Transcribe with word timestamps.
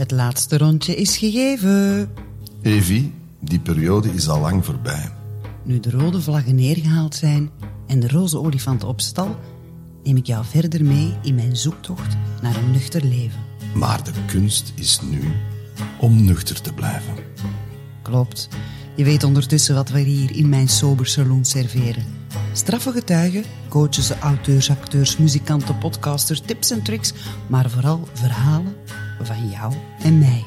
Het 0.00 0.10
laatste 0.10 0.58
rondje 0.58 0.94
is 0.94 1.16
gegeven. 1.16 2.10
Evi, 2.62 3.12
die 3.40 3.60
periode 3.60 4.08
is 4.08 4.28
al 4.28 4.40
lang 4.40 4.64
voorbij. 4.64 5.12
Nu 5.62 5.80
de 5.80 5.90
rode 5.90 6.20
vlaggen 6.20 6.54
neergehaald 6.54 7.14
zijn 7.14 7.50
en 7.86 8.00
de 8.00 8.08
roze 8.08 8.38
olifant 8.38 8.84
op 8.84 9.00
stal, 9.00 9.36
neem 10.02 10.16
ik 10.16 10.26
jou 10.26 10.44
verder 10.44 10.84
mee 10.84 11.14
in 11.22 11.34
mijn 11.34 11.56
zoektocht 11.56 12.16
naar 12.42 12.56
een 12.56 12.70
nuchter 12.70 13.04
leven. 13.04 13.40
Maar 13.74 14.04
de 14.04 14.10
kunst 14.26 14.72
is 14.74 15.00
nu 15.10 15.20
om 15.98 16.24
nuchter 16.24 16.60
te 16.60 16.72
blijven. 16.72 17.14
Klopt. 18.02 18.48
Je 18.96 19.04
weet 19.04 19.24
ondertussen 19.24 19.74
wat 19.74 19.88
we 19.88 19.98
hier 19.98 20.36
in 20.36 20.48
mijn 20.48 20.68
sober 20.68 21.06
salon 21.06 21.44
serveren. 21.44 22.04
Straffe 22.52 22.92
getuigen, 22.92 23.44
coaches, 23.68 24.10
auteurs, 24.10 24.70
acteurs, 24.70 25.16
muzikanten, 25.16 25.78
podcasters, 25.78 26.40
tips 26.40 26.70
en 26.70 26.82
tricks, 26.82 27.12
maar 27.46 27.70
vooral 27.70 28.08
verhalen 28.12 28.74
van 29.26 29.48
jou 29.48 29.74
en 30.02 30.18
mij. 30.18 30.44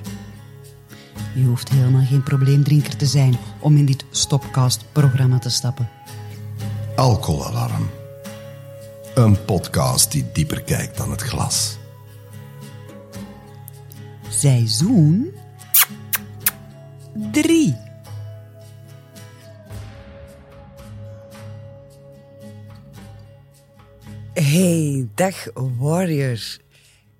Je 1.34 1.44
hoeft 1.44 1.70
helemaal 1.70 2.06
geen 2.06 2.24
probleemdrinker 2.24 2.96
te 2.96 3.06
zijn 3.06 3.38
om 3.60 3.78
in 3.78 3.86
dit 3.86 4.06
Stopcast-programma 4.10 5.40
te 5.40 5.50
stappen. 5.50 5.90
Alcoholalarm. 6.96 7.90
Een 9.16 9.46
podcast 9.46 10.12
die 10.12 10.26
dieper 10.34 10.62
kijkt 10.62 10.98
dan 10.98 11.12
het 11.12 11.22
glas. 11.22 11.78
Seizoen 14.30 15.34
3. 17.32 17.76
Hey, 24.34 25.08
dag 25.16 25.36
Warrior. 25.78 26.63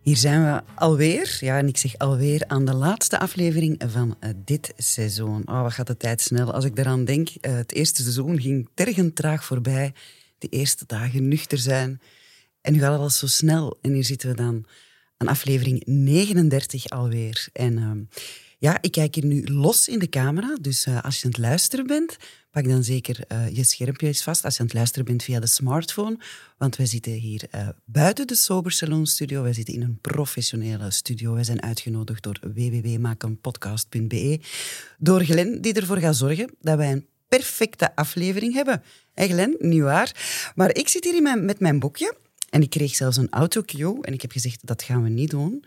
Hier 0.04 0.18
zijn 0.18 0.44
we 0.44 0.62
alweer, 0.76 1.38
ja, 1.40 1.58
en 1.58 1.68
ik 1.68 1.78
zeg 1.78 1.98
alweer, 1.98 2.44
aan 2.48 2.66
de 2.66 2.74
laatste 2.74 3.20
aflevering 3.20 3.84
van 3.88 4.18
uh, 4.20 4.30
dit 4.36 4.74
seizoen. 4.78 5.48
Oh, 5.48 5.62
wat 5.62 5.74
gaat 5.74 5.88
de 5.88 5.98
tijd 5.98 6.22
snel. 6.22 6.54
Als 6.54 6.66
ik 6.66 6.78
eraan 6.78 7.06
denk, 7.06 7.30
uh, 7.30 7.56
het 7.56 7.72
eerste 7.72 8.02
seizoen 8.02 8.42
ging 8.42 8.70
tergend 8.74 9.16
traag 9.16 9.46
voorbij. 9.46 9.94
De 10.38 10.48
eerste 10.48 10.84
dagen 10.88 11.28
nuchter 11.28 11.58
zijn. 11.58 12.02
En 12.62 12.74
nu 12.74 12.80
gaat 12.80 12.98
alles 12.98 13.18
zo 13.18 13.28
snel. 13.28 13.78
En 13.82 13.94
hier 13.94 14.04
zitten 14.04 14.30
we 14.30 14.36
dan 14.36 14.66
aan 15.18 15.28
aflevering 15.28 15.84
39 15.86 16.90
alweer. 16.90 17.48
En 17.54 17.78
uh, 17.78 17.92
ja, 18.64 18.78
ik 18.82 18.92
kijk 18.92 19.16
hier 19.16 19.26
nu 19.26 19.44
los 19.46 19.88
in 19.88 20.00
de 20.00 20.10
camera. 20.10 20.58
Dus 20.62 20.88
als 20.88 21.20
je 21.20 21.26
aan 21.26 21.32
het 21.32 21.38
luisteren 21.38 21.88
bent, 21.88 22.18
pak 22.52 22.68
dan 22.68 22.84
zeker 22.84 23.20
uh, 23.32 23.50
je 23.56 23.64
schermpje 23.64 24.16
vast 24.16 24.44
als 24.46 24.54
je 24.54 24.60
aan 24.60 24.66
het 24.66 24.76
luisteren 24.76 25.06
bent 25.06 25.24
via 25.24 25.40
de 25.40 25.48
smartphone. 25.48 26.18
Want 26.58 26.76
wij 26.76 26.86
zitten 26.86 27.12
hier 27.12 27.44
uh, 27.56 27.68
buiten 27.86 28.28
de 28.28 28.36
Sober 28.36 28.72
Salon 28.72 29.06
Studio. 29.06 29.42
Wij 29.42 29.54
zitten 29.54 29.74
in 29.74 29.82
een 29.82 29.98
professionele 30.02 30.92
studio. 30.92 31.34
Wij 31.34 31.44
zijn 31.44 31.62
uitgenodigd 31.62 32.24
door 32.24 32.40
www.makenpodcast.be. 32.42 34.40
Door 34.98 35.24
Glen, 35.24 35.62
die 35.62 35.74
ervoor 35.74 35.98
gaat 35.98 36.16
zorgen 36.16 36.50
dat 36.60 36.78
wij 36.78 36.92
een 36.92 37.08
perfecte 37.28 37.96
aflevering 37.96 38.54
hebben. 38.54 38.84
Hé 39.14 39.28
Glen, 39.28 39.56
niet 39.60 39.82
waar? 39.82 40.52
Maar 40.56 40.76
ik 40.76 40.88
zit 40.88 41.04
hier 41.04 41.22
met 41.22 41.60
mijn 41.60 41.80
boekje. 41.80 42.16
En 42.50 42.62
ik 42.62 42.70
kreeg 42.70 42.96
zelfs 42.96 43.18
een 43.18 43.30
autocue. 43.30 44.02
En 44.02 44.14
ik 44.14 44.22
heb 44.22 44.32
gezegd, 44.32 44.68
dat 44.68 44.84
gaan 44.84 45.04
we 45.04 45.10
niet 45.10 45.30
doen. 45.30 45.64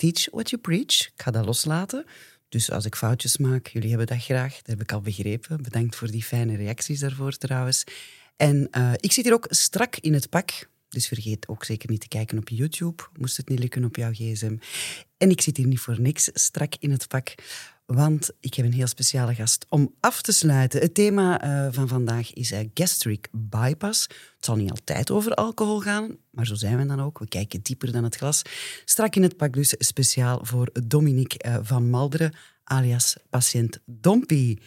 Teach 0.00 0.30
what 0.30 0.50
you 0.50 0.62
preach. 0.62 1.06
Ik 1.06 1.12
ga 1.16 1.30
dat 1.30 1.44
loslaten. 1.44 2.04
Dus 2.50 2.70
als 2.70 2.84
ik 2.84 2.96
foutjes 2.96 3.36
maak, 3.36 3.66
jullie 3.66 3.88
hebben 3.88 4.06
dat 4.06 4.22
graag. 4.22 4.56
Dat 4.56 4.66
heb 4.66 4.80
ik 4.80 4.92
al 4.92 5.00
begrepen. 5.00 5.62
Bedankt 5.62 5.96
voor 5.96 6.10
die 6.10 6.22
fijne 6.22 6.56
reacties 6.56 7.00
daarvoor 7.00 7.36
trouwens. 7.36 7.84
En 8.36 8.68
uh, 8.72 8.92
ik 8.96 9.12
zit 9.12 9.24
hier 9.24 9.32
ook 9.32 9.46
strak 9.50 9.96
in 9.96 10.12
het 10.14 10.28
pak. 10.28 10.68
Dus 10.88 11.08
vergeet 11.08 11.48
ook 11.48 11.64
zeker 11.64 11.90
niet 11.90 12.00
te 12.00 12.08
kijken 12.08 12.38
op 12.38 12.48
YouTube. 12.48 13.02
Moest 13.18 13.36
het 13.36 13.48
niet 13.48 13.58
lukken 13.58 13.84
op 13.84 13.96
jouw 13.96 14.12
gsm. 14.12 14.56
En 15.16 15.30
ik 15.30 15.40
zit 15.40 15.56
hier 15.56 15.66
niet 15.66 15.80
voor 15.80 16.00
niks 16.00 16.30
strak 16.32 16.74
in 16.78 16.90
het 16.90 17.08
pak. 17.08 17.34
Want 17.94 18.30
ik 18.40 18.54
heb 18.54 18.66
een 18.66 18.72
heel 18.72 18.86
speciale 18.86 19.34
gast 19.34 19.66
om 19.68 19.94
af 20.00 20.22
te 20.22 20.32
sluiten. 20.32 20.80
Het 20.80 20.94
thema 20.94 21.44
uh, 21.44 21.72
van 21.72 21.88
vandaag 21.88 22.32
is 22.32 22.52
uh, 22.52 22.58
gastric 22.74 23.28
bypass. 23.32 24.02
Het 24.02 24.44
zal 24.44 24.56
niet 24.56 24.70
altijd 24.70 25.10
over 25.10 25.34
alcohol 25.34 25.80
gaan, 25.80 26.16
maar 26.30 26.46
zo 26.46 26.54
zijn 26.54 26.78
we 26.78 26.86
dan 26.86 27.00
ook. 27.00 27.18
We 27.18 27.28
kijken 27.28 27.60
dieper 27.62 27.92
dan 27.92 28.04
het 28.04 28.16
glas. 28.16 28.42
Strak 28.84 29.16
in 29.16 29.22
het 29.22 29.36
pak 29.36 29.52
dus 29.52 29.74
speciaal 29.78 30.40
voor 30.42 30.70
Dominique 30.86 31.48
uh, 31.48 31.58
van 31.62 31.90
Malderen, 31.90 32.34
alias 32.64 33.16
patiënt 33.30 33.80
Dompie. 33.84 34.60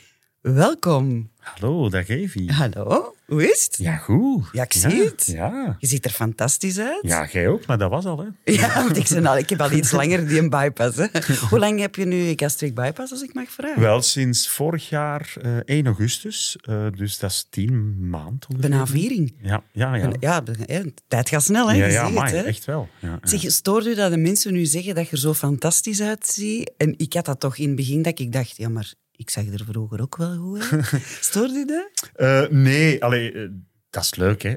Welkom. 0.44 1.30
Hallo, 1.38 1.90
dag 1.90 2.08
Evie. 2.08 2.52
Hallo, 2.52 3.16
hoe 3.26 3.52
is 3.52 3.64
het? 3.64 3.78
Ja, 3.78 3.96
goed. 3.96 4.50
Ja, 4.52 4.64
ik 4.64 4.74
zie 4.74 4.96
ja, 4.96 5.04
het. 5.04 5.26
Ja. 5.26 5.76
Je 5.80 5.88
ziet 5.88 6.06
er 6.06 6.12
fantastisch 6.12 6.80
uit. 6.80 7.00
Ja, 7.02 7.28
jij 7.32 7.48
ook, 7.48 7.66
maar 7.66 7.78
dat 7.78 7.90
was 7.90 8.06
al, 8.06 8.18
hè? 8.18 8.52
Ja, 8.54 8.84
want 8.84 8.98
ik, 8.98 9.08
ben 9.10 9.26
al, 9.26 9.38
ik 9.38 9.50
heb 9.50 9.62
al 9.62 9.72
iets 9.72 9.92
langer 9.92 10.28
die 10.28 10.40
een 10.40 10.50
bypass. 10.50 10.98
Hè. 10.98 11.06
Hoe 11.50 11.60
lang 11.60 11.80
heb 11.80 11.96
je 11.96 12.06
nu 12.06 12.34
gastric 12.36 12.76
bypass, 12.76 13.12
als 13.12 13.22
ik 13.22 13.34
mag 13.34 13.50
vragen? 13.50 13.82
Wel, 13.82 14.02
sinds 14.02 14.50
vorig 14.50 14.90
jaar 14.90 15.34
uh, 15.46 15.58
1 15.66 15.86
augustus, 15.86 16.58
uh, 16.70 16.88
dus 16.96 17.20
dat 17.20 17.30
is 17.30 17.48
tien 17.50 18.10
maanden. 18.10 18.48
Bijna 18.58 18.88
viering. 18.88 19.34
Ja, 19.42 19.64
ja, 19.72 19.96
ja. 19.96 20.10
Ja, 20.20 20.42
de 20.42 20.94
tijd 21.08 21.30
gaat 21.30 21.44
snel, 21.44 21.72
hè? 21.72 21.78
Ja, 21.78 21.86
ja, 21.86 22.10
maar 22.10 22.34
echt 22.34 22.66
wel. 22.66 22.90
Ja, 23.00 23.20
Zeg, 23.22 23.52
stoort 23.52 23.86
u 23.86 23.96
dat 23.96 24.12
de 24.12 24.18
mensen 24.18 24.54
nu 24.54 24.66
zeggen 24.66 24.96
dat 24.96 25.06
je 25.06 25.12
er 25.12 25.18
zo 25.18 25.34
fantastisch 25.34 26.02
uitziet? 26.02 26.72
En 26.78 26.94
ik 26.98 27.14
had 27.14 27.26
dat 27.26 27.40
toch 27.40 27.58
in 27.58 27.68
het 27.68 27.76
begin 27.76 28.02
dat 28.02 28.20
ik 28.20 28.32
dacht, 28.32 28.58
ja, 28.58 28.70
maar 28.70 28.94
ik 29.16 29.30
zag 29.30 29.46
er 29.46 29.66
vroeger 29.66 30.02
ook 30.02 30.16
wel 30.18 30.38
goed 30.38 30.62
uit. 30.72 30.86
Stoort 31.22 31.52
u 31.52 31.66
dat? 31.66 32.10
Uh, 32.18 32.48
nee, 32.50 33.04
allee, 33.04 33.32
uh, 33.34 33.50
dat 33.90 34.04
is 34.04 34.16
leuk. 34.16 34.42
Hè. 34.42 34.54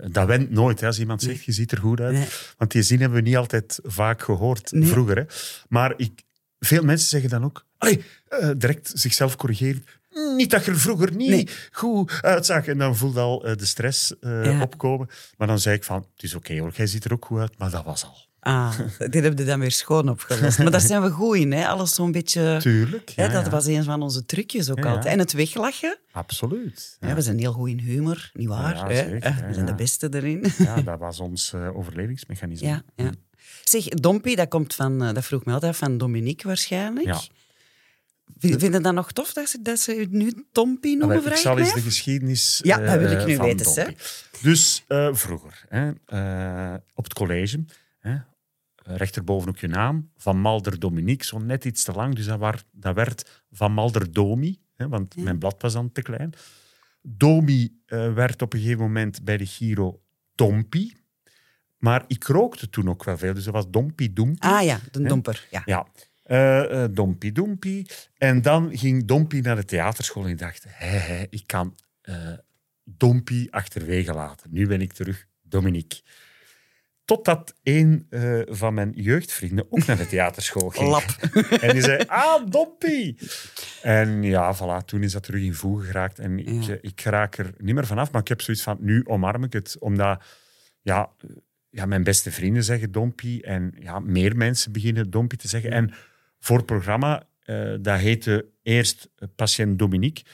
Uh, 0.00 0.06
dat 0.12 0.26
went 0.26 0.50
nooit 0.50 0.80
hè, 0.80 0.86
als 0.86 0.98
iemand 0.98 1.22
zegt, 1.22 1.44
je 1.44 1.52
ziet 1.52 1.72
er 1.72 1.78
goed 1.78 2.00
uit. 2.00 2.12
Nee. 2.12 2.26
Want 2.56 2.70
die 2.70 2.82
zin 2.82 3.00
hebben 3.00 3.18
we 3.22 3.28
niet 3.28 3.36
altijd 3.36 3.78
vaak 3.82 4.22
gehoord 4.22 4.72
Nee. 4.72 4.88
vroeger. 4.88 5.16
Hè. 5.16 5.24
Maar 5.68 5.94
ik, 5.96 6.22
veel 6.58 6.82
mensen 6.84 7.08
zeggen 7.08 7.30
dan 7.30 7.44
ook, 7.44 7.66
allee, 7.78 8.04
direct 8.56 8.90
zichzelf 8.94 9.36
corrigeren. 9.36 9.84
Niet 10.36 10.50
dat 10.50 10.64
je 10.64 10.70
er 10.70 10.78
vroeger 10.78 11.14
niet 11.14 11.68
goed 11.72 12.18
uitzag. 12.22 12.66
En 12.66 12.78
dan 12.78 12.96
voelde 12.96 13.20
al 13.20 13.38
de 13.38 13.66
stress 13.66 14.14
Ja. 14.20 14.62
opkomen. 14.62 15.08
Maar 15.36 15.46
dan 15.46 15.58
zei 15.58 15.76
ik 15.76 15.84
van, 15.84 16.06
het 16.14 16.22
is 16.22 16.34
oké 16.34 16.58
hoor, 16.58 16.72
jij 16.74 16.86
ziet 16.86 17.04
er 17.04 17.12
ook 17.12 17.24
goed 17.24 17.38
uit. 17.38 17.58
Maar 17.58 17.70
dat 17.70 17.84
was 17.84 18.04
al. 18.04 18.28
Ah, 18.40 18.78
dit 19.10 19.22
heb 19.22 19.38
je 19.38 19.44
dan 19.44 19.60
weer 19.60 19.70
schoon 19.70 20.08
opgelost. 20.08 20.58
Maar 20.58 20.70
daar 20.70 20.80
zijn 20.80 21.02
we 21.02 21.10
goed 21.10 21.36
in, 21.36 21.52
hè? 21.52 21.68
Alles 21.68 21.94
zo'n 21.94 22.12
beetje... 22.12 22.56
Tuurlijk. 22.60 23.08
Ja, 23.08 23.28
dat 23.28 23.44
ja. 23.44 23.50
was 23.50 23.66
een 23.66 23.84
van 23.84 24.02
onze 24.02 24.24
trucjes 24.24 24.70
ook 24.70 24.78
Ja, 24.78 24.84
altijd. 24.84 25.04
En 25.04 25.18
het 25.18 25.32
weglachen. 25.32 25.98
Absoluut. 26.12 26.96
Ja. 27.00 27.14
we 27.14 27.22
zijn 27.22 27.38
heel 27.38 27.52
goed 27.52 27.68
in 27.68 27.78
humor, 27.78 28.30
niet 28.32 28.48
waar? 28.48 28.76
Zeker, 28.76 29.22
Eh, 29.22 29.38
ja, 29.38 29.46
we 29.46 29.54
zijn 29.54 29.66
ja. 29.66 29.72
de 29.72 29.74
beste 29.74 30.08
erin. 30.10 30.44
Ja, 30.58 30.82
dat 30.82 30.98
was 30.98 31.20
ons 31.20 31.52
uh, 31.54 31.76
overlevingsmechanisme. 31.76 32.68
Ja, 32.68 32.82
ja. 32.96 33.10
Zeg, 33.64 33.84
Dompie, 33.84 34.36
dat 34.36 34.48
komt 34.48 34.74
van, 34.74 35.02
uh, 35.02 35.12
dat 35.12 35.24
vroeg 35.24 35.44
me 35.44 35.52
altijd 35.52 35.76
van 35.76 35.98
Dominique 35.98 36.46
waarschijnlijk. 36.48 37.06
Ja. 37.06 37.20
Vind 38.38 38.60
je 38.60 38.80
dat 38.80 38.94
nog 38.94 39.12
tof 39.12 39.32
dat 39.32 39.48
ze, 39.48 39.62
dat 39.62 39.78
ze 39.78 39.96
u 39.96 40.06
nu 40.10 40.46
Dompie 40.52 40.96
noemen, 40.96 41.16
Allee, 41.16 41.28
ik 41.28 41.32
vraag 41.32 41.38
zal 41.38 41.54
mij 41.54 41.64
eens 41.64 41.74
de 41.74 41.80
geschiedenis 41.80 42.60
Ja, 42.62 42.78
dat 42.78 42.98
wil 42.98 43.10
ik 43.10 43.18
eh, 43.18 43.24
nu 43.24 43.38
weten, 43.38 43.84
hè. 43.84 43.92
Dus 44.42 44.84
eh, 44.88 45.08
vroeger, 45.14 45.64
hè, 45.68 45.90
eh, 46.06 46.74
op 46.94 47.04
het 47.04 47.12
college, 47.12 47.64
hè, 47.98 48.16
rechterboven 48.96 49.48
ook 49.48 49.58
je 49.58 49.68
naam, 49.68 50.10
Van 50.16 50.38
Malder 50.40 50.78
Dominique, 50.78 51.26
zo 51.26 51.38
net 51.38 51.64
iets 51.64 51.84
te 51.84 51.92
lang, 51.92 52.14
dus 52.14 52.26
dat, 52.26 52.38
waar, 52.38 52.62
dat 52.72 52.94
werd 52.94 53.44
Van 53.50 53.72
Malder 53.72 54.12
Domi, 54.12 54.60
hè, 54.76 54.88
want 54.88 55.14
Ja. 55.14 55.22
mijn 55.22 55.38
blad 55.38 55.62
was 55.62 55.72
dan 55.72 55.92
te 55.92 56.02
klein. 56.02 56.32
Domi 57.02 57.80
eh, 57.86 58.12
werd 58.12 58.42
op 58.42 58.52
een 58.52 58.60
gegeven 58.60 58.80
moment 58.80 59.24
bij 59.24 59.36
de 59.36 59.46
Giro 59.46 60.02
Dompi, 60.34 60.96
maar 61.78 62.04
ik 62.06 62.24
rookte 62.24 62.70
toen 62.70 62.88
ook 62.88 63.04
wel 63.04 63.18
veel, 63.18 63.34
dus 63.34 63.44
dat 63.44 63.54
was 63.54 63.70
Dompi 63.70 64.12
Doempi. 64.12 64.48
Ah 64.48 64.62
ja, 64.64 64.80
de 64.90 65.02
domper. 65.02 65.46
Ja. 65.50 65.62
Ja. 65.64 65.86
Eh, 66.22 66.84
eh, 66.84 66.90
Dompie 66.92 67.32
Doempie. 67.32 67.86
En 68.16 68.42
dan 68.42 68.78
ging 68.78 69.04
Dompie 69.04 69.42
naar 69.42 69.56
de 69.56 69.64
theaterschool 69.64 70.24
en 70.24 70.30
ik 70.30 70.38
dacht, 70.38 70.64
hé, 70.68 70.86
hé, 70.98 71.24
ik 71.30 71.42
kan 71.46 71.74
eh 72.00 72.32
Dompie 72.84 73.52
achterwege 73.52 74.12
laten. 74.12 74.50
Nu 74.52 74.66
ben 74.66 74.80
ik 74.80 74.92
terug 74.92 75.26
Dominique. 75.42 76.00
Totdat 77.10 77.54
een 77.62 78.06
eh, 78.10 78.40
van 78.46 78.74
mijn 78.74 78.92
jeugdvrienden 78.94 79.66
ook 79.70 79.86
naar 79.86 79.96
de 79.96 80.06
theaterschool 80.06 80.68
ging. 80.68 80.88
Lap. 80.88 81.04
En 81.60 81.72
die 81.72 81.82
zei, 81.82 82.04
ah, 82.06 82.50
Dompie. 82.50 83.18
En 83.82 84.22
ja, 84.22 84.56
voilà, 84.56 84.84
toen 84.84 85.02
is 85.02 85.12
dat 85.12 85.22
terug 85.22 85.42
in 85.42 85.54
voegen 85.54 85.86
geraakt. 85.86 86.18
En 86.18 86.38
ik, 86.38 86.62
Ja. 86.62 86.76
ik 86.80 87.00
raak 87.00 87.38
er 87.38 87.54
niet 87.58 87.74
meer 87.74 87.86
vanaf, 87.86 88.12
maar 88.12 88.20
ik 88.20 88.28
heb 88.28 88.40
zoiets 88.40 88.62
van, 88.62 88.76
nu 88.80 89.04
omarm 89.04 89.44
ik 89.44 89.52
het. 89.52 89.76
Omdat, 89.78 90.22
ja, 90.82 91.10
ja 91.70 91.86
mijn 91.86 92.02
beste 92.02 92.30
vrienden 92.32 92.64
zeggen 92.64 92.92
Dompie. 92.92 93.42
En 93.42 93.74
ja, 93.78 93.98
meer 93.98 94.36
mensen 94.36 94.72
beginnen 94.72 95.10
Dompie 95.10 95.38
te 95.38 95.48
zeggen. 95.48 95.70
En 95.70 95.92
voor 96.38 96.56
het 96.56 96.66
programma, 96.66 97.22
eh, 97.40 97.74
dat 97.80 97.98
heette 97.98 98.46
eerst 98.62 99.08
Patiënt 99.36 99.78
Dominique. 99.78 100.24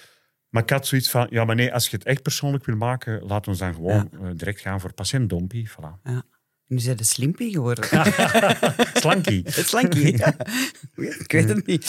Maar 0.48 0.62
ik 0.62 0.70
had 0.70 0.86
zoiets 0.86 1.10
van, 1.10 1.26
ja, 1.30 1.44
maar 1.44 1.56
nee, 1.56 1.72
als 1.72 1.88
je 1.88 1.96
het 1.96 2.06
echt 2.06 2.22
persoonlijk 2.22 2.64
wil 2.64 2.76
maken, 2.76 3.22
laat 3.22 3.48
ons 3.48 3.58
dan 3.58 3.74
gewoon 3.74 4.10
eh, 4.12 4.30
direct 4.34 4.60
gaan 4.60 4.80
voor 4.80 4.92
Patiënt 4.92 5.28
Dompie. 5.28 5.70
Voilà. 5.70 6.00
Nu 6.68 6.78
zijn 6.78 6.96
de 6.96 7.04
slimpie 7.04 7.50
geworden. 7.50 7.84
Slankie. 9.02 9.42
Slankie. 9.70 10.16
Ja. 10.16 10.34
Ik 10.94 11.32
weet 11.32 11.48
het 11.48 11.66
niet. 11.66 11.84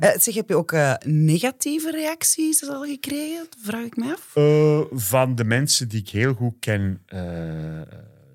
Eh, 0.00 0.10
zeg, 0.18 0.34
heb 0.34 0.48
je 0.48 0.56
ook 0.56 0.72
eh, 0.72 0.94
negatieve 1.04 1.90
reacties 1.90 2.68
al 2.68 2.84
gekregen? 2.84 3.46
Dat 3.50 3.58
vraag 3.62 3.84
ik 3.84 3.96
me 3.96 4.12
af. 4.12 4.30
Eh, 4.34 4.98
van 4.98 5.34
de 5.34 5.44
mensen 5.44 5.88
die 5.88 6.00
ik 6.00 6.08
heel 6.08 6.34
goed 6.34 6.54
ken, 6.60 7.04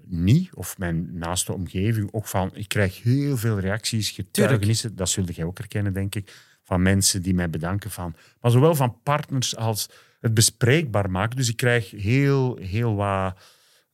niet, 0.05 0.49
of 0.53 0.77
mijn 0.77 1.09
naaste 1.17 1.53
omgeving 1.53 2.13
ook 2.13 2.27
van, 2.27 2.51
ik 2.53 2.67
krijg 2.67 3.03
heel 3.03 3.37
veel 3.37 3.59
reacties, 3.59 4.09
getuigenissen, 4.09 4.95
dat 4.95 5.09
zulde 5.09 5.33
jij 5.33 5.45
ook 5.45 5.57
herkennen, 5.57 5.93
denk 5.93 6.15
ik, 6.15 6.33
van 6.63 6.81
mensen 6.81 7.21
die 7.21 7.33
mij 7.33 7.49
bedanken 7.49 7.91
van, 7.91 8.15
maar 8.41 8.51
zowel 8.51 8.75
van 8.75 9.01
partners 9.03 9.55
als 9.55 9.89
het 10.19 10.33
bespreekbaar 10.33 11.11
maken. 11.11 11.37
Dus 11.37 11.49
ik 11.49 11.57
krijg 11.57 11.91
heel, 11.91 12.57
heel 12.57 12.95
wat 12.95 13.37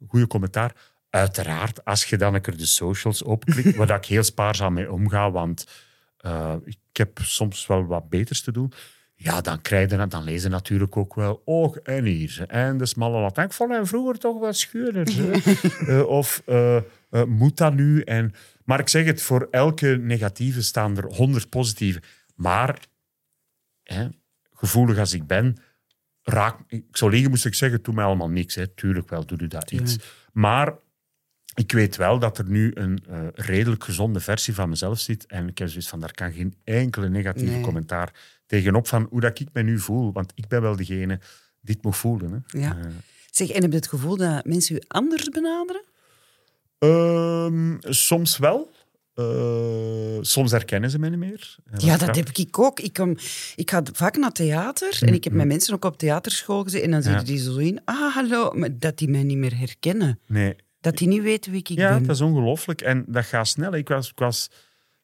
goede 0.08 0.28
commentaar. 0.28 0.76
Uiteraard, 1.10 1.86
als 1.86 2.06
je 2.06 2.18
dan 2.18 2.34
er 2.34 2.58
de 2.58 2.66
socials 2.66 3.22
opklikt, 3.22 3.76
waar 3.78 3.90
ik 3.90 4.06
heel 4.06 4.24
spaarzaam 4.24 4.74
mee 4.74 4.92
omga, 4.92 5.32
want 5.32 5.68
uh, 6.26 6.54
ik 6.64 6.78
heb 6.92 7.20
soms 7.22 7.68
wel 7.68 7.86
wat 7.86 8.10
beters 8.10 8.42
te 8.42 8.52
doen. 8.52 8.74
Ja, 9.20 9.42
dan 9.42 9.62
krijg 9.62 9.92
je 9.92 10.08
dan 10.08 10.24
lezen 10.24 10.52
natuurlijk 10.52 10.98
ook 10.98 11.16
wel 11.16 11.42
oog 11.46 11.78
en 11.78 12.04
hier. 12.04 12.44
En 12.48 12.78
de 12.78 12.86
smalle 12.86 13.20
Latijn. 13.20 13.48
Ik 13.48 13.54
vond 13.54 13.72
hem 13.72 13.88
vroeger 13.88 14.18
toch 14.18 14.40
wat 14.40 14.58
schuurder. 14.58 15.08
uh, 15.88 16.08
of 16.20 16.42
uh, 16.46 16.82
moet 17.28 17.58
dat 17.58 17.74
nu? 17.74 18.02
En, 18.02 18.34
maar 18.64 18.80
ik 18.80 18.90
zeg 18.90 19.06
het, 19.06 19.22
voor 19.22 19.48
elke 19.52 19.88
negatieve 19.88 20.62
staan 20.62 20.98
er 20.98 21.06
honderd 21.06 21.50
positieve. 21.50 22.02
Maar, 22.36 22.80
hè, 23.84 24.08
gevoelig 24.54 24.98
als 24.98 25.14
ik 25.14 25.28
ben, 25.28 25.58
raak, 26.24 26.60
ik 26.68 26.84
zou 26.92 27.12
liegen 27.12 27.30
moest 27.30 27.46
ik 27.46 27.56
zeggen, 27.56 27.84
doe 27.84 27.94
mij 27.94 28.06
allemaal 28.06 28.30
niks. 28.30 28.56
Hè. 28.56 28.68
Tuurlijk 28.68 29.10
wel, 29.10 29.26
doe 29.26 29.42
je 29.42 29.48
dat 29.48 29.72
iets. 29.72 29.98
Maar 30.32 30.74
ik 31.58 31.72
weet 31.72 31.96
wel 31.96 32.20
dat 32.20 32.38
er 32.38 32.50
nu 32.50 32.72
een 32.74 33.04
uh, 33.10 33.18
redelijk 33.34 33.84
gezonde 33.84 34.20
versie 34.20 34.54
van 34.54 34.70
mezelf 34.70 35.00
zit. 35.00 35.26
En 35.26 35.48
ik 35.48 35.58
heb 35.58 35.68
zoiets 35.68 35.90
van, 35.90 36.00
daar 36.00 36.14
kan 36.14 36.32
geen 36.32 36.56
enkele 36.64 37.10
negatieve 37.10 37.60
commentaar 37.60 38.14
tegenop 38.46 38.88
van 38.88 39.08
hoe 39.10 39.22
dat 39.22 39.40
ik 39.40 39.48
me 39.54 39.62
nu 39.62 39.80
voel. 39.80 40.12
Want 40.12 40.32
ik 40.36 40.48
ben 40.48 40.62
wel 40.62 40.76
degene 40.76 41.20
die 41.62 41.76
het 41.76 41.84
moet 41.84 41.98
voelen. 41.98 42.32
Hè. 42.32 42.60
Ja. 42.60 42.78
Uh, 42.78 42.86
zeg, 43.32 43.50
en 43.50 43.62
heb 43.62 43.72
je 43.72 43.78
het 43.78 43.88
gevoel 43.88 44.18
dat 44.18 44.46
mensen 44.46 44.76
u 44.76 44.80
anders 44.88 45.30
benaderen? 45.30 45.84
Uh, 46.80 47.76
soms 47.80 48.38
wel. 48.38 48.72
Uh, 49.16 50.18
soms 50.22 50.52
herkennen 50.52 50.90
ze 50.90 51.00
mij 51.00 51.10
niet 51.10 51.20
meer. 51.20 51.56
Ja, 51.78 51.98
dat 51.98 52.16
heb 52.16 52.30
ik 52.30 52.60
ook. 52.60 52.80
Ik, 52.80 52.94
kom, 52.94 53.18
ik 53.56 53.70
ga 53.70 53.84
vaak 53.94 54.18
naar 54.18 54.32
theater 54.32 54.98
en 55.02 55.14
ik 55.14 55.24
heb 55.24 55.34
met 55.34 55.48
mensen 55.48 55.74
ook 55.74 55.86
op 55.86 55.98
theaterschool 55.98 56.64
gezeten 56.64 56.94
en 56.94 57.02
dan 57.02 57.14
je 57.14 57.24
die 57.24 57.38
zo 57.38 57.56
in, 57.56 57.82
ah, 57.86 58.14
hallo, 58.14 58.52
maar 58.52 58.80
dat 58.80 58.98
die 58.98 59.10
mij 59.10 59.24
niet 59.24 59.38
meer 59.38 59.58
herkennen. 59.58 60.20
Nee. 60.28 60.56
Dat 60.90 60.98
die 60.98 61.08
niet 61.08 61.22
weten 61.22 61.52
wie 61.52 61.60
ik 61.60 61.68
ja, 61.68 61.76
ben. 61.76 62.02
Ja, 62.02 62.08
dat 62.08 62.16
is 62.16 62.22
ongelooflijk. 62.22 62.82
En 62.82 63.06
dat 63.08 63.26
gaat 63.26 63.48
snel. 63.48 63.76
Ik 63.76 63.88
was, 63.88 64.10
ik 64.10 64.20
was 64.20 64.50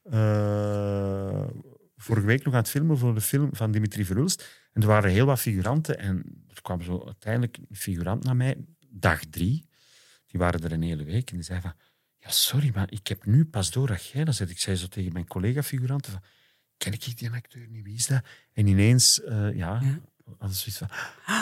uh, 0.03 1.47
vorige 1.95 2.25
week 2.25 2.43
nog 2.43 2.53
aan 2.53 2.59
het 2.59 2.69
filmen 2.69 2.97
voor 2.97 3.13
de 3.13 3.21
film 3.21 3.49
van 3.55 3.71
Dimitri 3.71 4.05
Verhulst 4.05 4.67
en 4.73 4.81
er 4.81 4.87
waren 4.87 5.11
heel 5.11 5.25
wat 5.25 5.39
figuranten 5.39 5.99
en 5.99 6.43
er 6.47 6.61
kwam 6.61 6.81
zo 6.81 7.03
uiteindelijk 7.05 7.57
een 7.57 7.75
figurant 7.75 8.23
naar 8.23 8.35
mij, 8.35 8.57
dag 8.89 9.19
drie. 9.29 9.69
Die 10.25 10.39
waren 10.39 10.63
er 10.63 10.71
een 10.71 10.81
hele 10.81 11.03
week 11.03 11.29
en 11.29 11.35
die 11.35 11.45
zei 11.45 11.61
van 11.61 11.73
ja, 12.17 12.29
sorry, 12.29 12.71
maar 12.73 12.91
ik 12.91 13.07
heb 13.07 13.25
nu 13.25 13.45
pas 13.45 13.71
door 13.71 13.87
dat 13.87 14.05
jij 14.05 14.23
dat 14.23 14.35
zegt. 14.35 14.51
Ik 14.51 14.59
zei 14.59 14.75
zo 14.75 14.87
tegen 14.87 15.13
mijn 15.13 15.27
collega-figuranten 15.27 16.11
van, 16.11 16.21
ken 16.77 16.93
ik 16.93 17.17
die 17.17 17.31
acteur 17.31 17.67
niet, 17.67 17.83
wie 17.83 17.95
is 17.95 18.07
dat? 18.07 18.23
En 18.53 18.67
ineens, 18.67 19.21
uh, 19.25 19.55
ja, 19.55 19.79
ja. 19.81 19.99
Hadden 20.37 20.57
zoiets 20.57 20.77
van, 20.77 20.87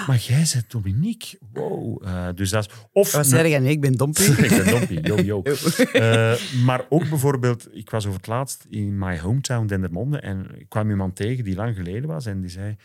maar 0.08 0.18
jij 0.18 0.48
bent 0.54 0.72
Dominique, 0.72 1.40
wow. 1.54 2.04
Uh, 2.04 2.28
dus 2.36 2.50
dat 2.50 2.66
is... 2.66 2.74
Of, 2.92 3.08
zeg 3.08 3.48
je? 3.48 3.60
Nee, 3.60 3.72
ik 3.72 3.82
ben 3.82 3.94
Dompie. 3.94 4.26
ik 4.46 4.50
ben 4.50 4.68
Dompie, 4.68 5.02
yo, 5.02 5.16
yo. 5.16 5.42
Uh, 5.94 6.36
maar 6.66 6.86
ook 6.90 7.10
bijvoorbeeld, 7.10 7.76
ik 7.76 7.90
was 7.90 8.06
over 8.06 8.18
het 8.18 8.28
laatst 8.28 8.66
in 8.70 8.98
my 8.98 9.20
hometown 9.20 9.66
Dendermonde 9.66 10.20
en 10.20 10.60
ik 10.60 10.70
kwam 10.70 10.90
iemand 10.90 11.16
tegen 11.16 11.44
die 11.44 11.56
lang 11.56 11.76
geleden 11.76 12.10
was 12.10 12.26
en 12.26 12.42
die 12.42 12.50
zei, 12.50 12.76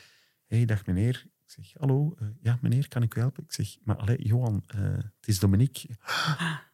hey, 0.47 0.65
dag 0.65 0.87
meneer, 0.87 1.25
ik 1.45 1.51
zeg, 1.51 1.73
hallo, 1.79 2.15
uh, 2.23 2.29
ja 2.41 2.59
meneer, 2.61 2.89
kan 2.89 3.03
ik 3.03 3.15
u 3.15 3.21
helpen? 3.21 3.43
Ik 3.43 3.53
zeg, 3.53 3.77
maar 3.85 3.97
allee, 3.97 4.23
Johan, 4.23 4.63
het 5.21 5.29
is 5.29 5.39
Dominique. 5.39 5.89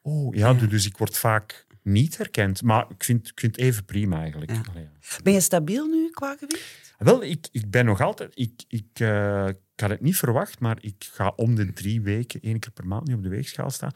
Oh, 0.05 0.35
ja, 0.35 0.51
ja, 0.51 0.67
dus 0.67 0.87
ik 0.87 0.97
word 0.97 1.19
vaak 1.19 1.67
niet 1.83 2.17
herkend. 2.17 2.63
Maar 2.63 2.87
ik 2.89 3.05
vind, 3.05 3.29
ik 3.29 3.41
vind 3.41 3.57
het 3.57 3.65
even 3.65 3.85
prima 3.85 4.21
eigenlijk. 4.21 4.51
Ja. 4.51 4.63
Allee, 4.71 4.83
ja. 4.83 5.19
Ben 5.23 5.33
je 5.33 5.41
stabiel 5.41 5.87
nu 5.87 6.11
qua 6.11 6.37
gewicht? 6.37 6.95
Wel, 6.99 7.23
ik, 7.23 7.49
ik 7.53 7.71
ben 7.71 7.85
nog 7.85 8.01
altijd... 8.01 8.31
Ik, 8.35 8.65
ik, 8.69 9.01
uh, 9.01 9.47
ik 9.49 9.57
had 9.81 9.91
het 9.91 10.01
niet 10.01 10.17
verwacht, 10.17 10.61
maar 10.61 10.79
ik 10.81 11.11
ga 11.13 11.33
om 11.37 11.55
de 11.55 11.73
drie 11.73 12.01
weken, 12.01 12.41
één 12.41 12.59
keer 12.59 12.73
per 12.73 12.87
maand, 12.87 13.07
nu 13.07 13.15
op 13.15 13.23
de 13.23 13.29
weegschaal 13.29 13.71
staan. 13.71 13.93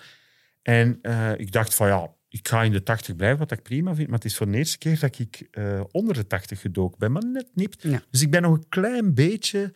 En 0.62 1.00
ik 1.36 1.52
dacht 1.52 1.74
van 1.74 1.86
ja, 1.86 2.14
ik 2.28 2.48
ga 2.48 2.62
in 2.62 2.72
de 2.72 2.82
80 2.82 3.16
blijven, 3.16 3.38
wat 3.38 3.50
ik 3.50 3.62
prima 3.62 3.94
vind. 3.94 4.08
Maar 4.08 4.18
het 4.18 4.24
is 4.24 4.36
voor 4.36 4.50
de 4.50 4.58
eerste 4.58 4.78
keer 4.78 4.98
dat 4.98 5.18
ik 5.18 5.48
onder 5.90 6.14
de 6.14 6.26
80 6.26 6.60
gedoken 6.60 6.98
ben, 6.98 7.12
maar 7.12 7.24
net 7.24 7.48
niet. 7.54 7.76
Ja. 7.78 8.02
Dus 8.10 8.22
ik 8.22 8.30
ben 8.30 8.42
nog 8.42 8.52
een 8.52 8.68
klein 8.68 9.14
beetje 9.14 9.72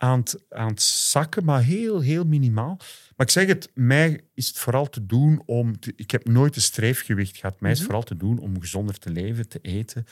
aan 0.00 0.18
het, 0.18 0.44
aan 0.48 0.68
het 0.68 0.82
zakken, 0.82 1.44
maar 1.44 1.62
heel, 1.62 2.00
heel 2.00 2.24
minimaal. 2.24 2.76
Maar 3.16 3.26
ik 3.26 3.30
zeg 3.32 3.46
het, 3.46 3.70
mij 3.74 4.20
is 4.34 4.48
het 4.48 4.58
vooral 4.58 4.88
te 4.88 5.06
doen 5.06 5.42
om... 5.46 5.78
Te, 5.80 5.92
ik 5.96 6.10
heb 6.10 6.28
nooit 6.28 6.56
een 6.56 6.62
streefgewicht 6.62 7.36
gehad. 7.36 7.60
Mij 7.60 7.70
is 7.70 7.76
Mhm. 7.76 7.84
vooral 7.86 8.02
te 8.04 8.16
doen 8.16 8.38
om 8.38 8.60
gezonder 8.60 8.98
te 8.98 9.10
leven, 9.10 9.48
te 9.48 9.58
eten, 9.62 10.04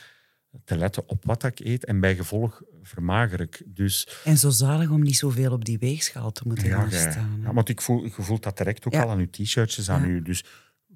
te 0.65 0.77
letten 0.77 1.09
op 1.09 1.25
wat 1.25 1.43
ik 1.43 1.59
eet. 1.59 1.85
En 1.85 1.99
bij 1.99 2.15
gevolg 2.15 2.61
vermager 2.81 3.39
ik. 3.41 3.61
Dus 3.65 4.21
En 4.23 4.37
zo 4.37 4.49
zalig 4.49 4.89
om 4.89 5.01
niet 5.01 5.17
zoveel 5.17 5.51
op 5.51 5.65
die 5.65 5.77
weegschaal 5.79 6.31
te 6.31 6.41
moeten 6.45 6.69
gaan 6.69 6.89
jij- 6.89 7.11
staan. 7.11 7.39
ja, 7.43 7.53
want 7.53 7.69
ik 7.69 7.81
voel, 7.81 8.03
je 8.03 8.11
voelt 8.17 8.43
dat 8.43 8.57
direct 8.57 8.85
ook 8.85 8.93
Ja. 8.93 9.01
al 9.03 9.09
aan 9.09 9.19
je 9.19 9.29
t-shirtjes, 9.29 9.89
aan 9.89 10.07
Ja. 10.07 10.13
je... 10.15 10.21
Dus 10.21 10.43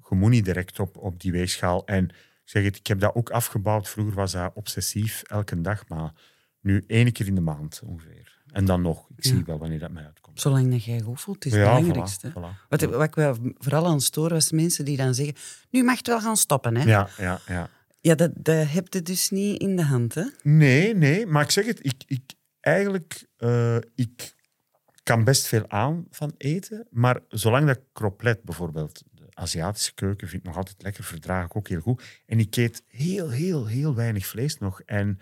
je 0.08 0.14
moet 0.16 0.30
niet 0.30 0.44
direct 0.44 0.78
op, 0.80 0.96
op 0.96 1.20
die 1.20 1.32
weegschaal. 1.32 1.86
En 1.86 2.04
ik 2.08 2.14
zeg 2.50 2.64
het, 2.64 2.76
ik 2.76 2.86
heb 2.86 3.00
dat 3.00 3.14
ook 3.14 3.30
afgebouwd. 3.30 3.88
Vroeger 3.88 4.14
was 4.14 4.32
dat 4.32 4.52
obsessief, 4.54 5.22
elke 5.22 5.60
dag. 5.60 5.88
Maar 5.88 6.12
nu 6.60 6.84
één 6.86 7.12
keer 7.12 7.26
in 7.26 7.34
de 7.34 7.40
maand 7.40 7.82
ongeveer. 7.84 8.33
En 8.54 8.64
dan 8.64 8.82
nog. 8.82 9.06
Ik 9.16 9.24
zie 9.24 9.44
wel 9.44 9.58
wanneer 9.58 9.78
dat 9.78 9.90
mij 9.90 10.04
uitkomt. 10.04 10.40
Zolang 10.40 10.70
dat 10.70 10.84
jij 10.84 11.00
goed 11.00 11.20
voelt, 11.20 11.44
is 11.44 11.52
het 11.52 11.60
belangrijkste. 11.60 12.30
voilà, 12.30 12.34
voilà. 12.34 12.68
Wat, 12.68 12.82
wat 12.82 13.02
ik 13.02 13.14
wel 13.14 13.36
vooral 13.58 13.86
aan 13.86 14.00
stoor, 14.00 14.28
was 14.28 14.50
mensen 14.50 14.84
die 14.84 14.96
dan 14.96 15.14
zeggen, 15.14 15.34
nu 15.70 15.84
mag 15.84 15.96
het 15.96 16.06
wel 16.06 16.20
gaan 16.20 16.36
stoppen. 16.36 16.76
Hè? 16.76 16.84
Ja, 16.84 17.08
ja, 17.18 17.40
ja. 17.46 17.70
Ja, 18.00 18.14
dat, 18.14 18.30
dat 18.34 18.68
heb 18.68 18.92
je 18.92 19.02
dus 19.02 19.30
niet 19.30 19.60
in 19.60 19.76
de 19.76 19.82
hand. 19.82 20.14
Hè? 20.14 20.24
Nee, 20.42 20.94
nee, 20.94 21.26
maar 21.26 21.42
ik 21.42 21.50
zeg 21.50 21.66
het, 21.66 21.78
ik, 21.82 22.02
ik, 22.06 22.22
eigenlijk, 22.60 23.26
eh, 23.36 23.76
ik 23.94 24.34
kan 25.02 25.24
best 25.24 25.46
veel 25.46 25.64
aan 25.68 26.06
van 26.10 26.34
eten, 26.38 26.86
maar 26.90 27.20
zolang 27.28 27.66
dat 27.66 27.76
ik 27.76 27.82
erop 27.92 28.22
let, 28.22 28.42
bijvoorbeeld 28.42 29.02
de 29.10 29.26
Aziatische 29.30 29.94
keuken 29.94 30.28
vind 30.28 30.42
ik 30.42 30.48
nog 30.48 30.56
altijd 30.56 30.82
lekker, 30.82 31.04
verdraag 31.04 31.44
ik 31.44 31.56
ook 31.56 31.68
heel 31.68 31.80
goed. 31.80 32.02
En 32.26 32.38
ik 32.38 32.56
eet 32.56 32.82
heel, 32.86 33.30
heel, 33.30 33.66
heel 33.66 33.94
weinig 33.94 34.26
vlees 34.26 34.58
nog. 34.58 34.80
En 34.80 35.18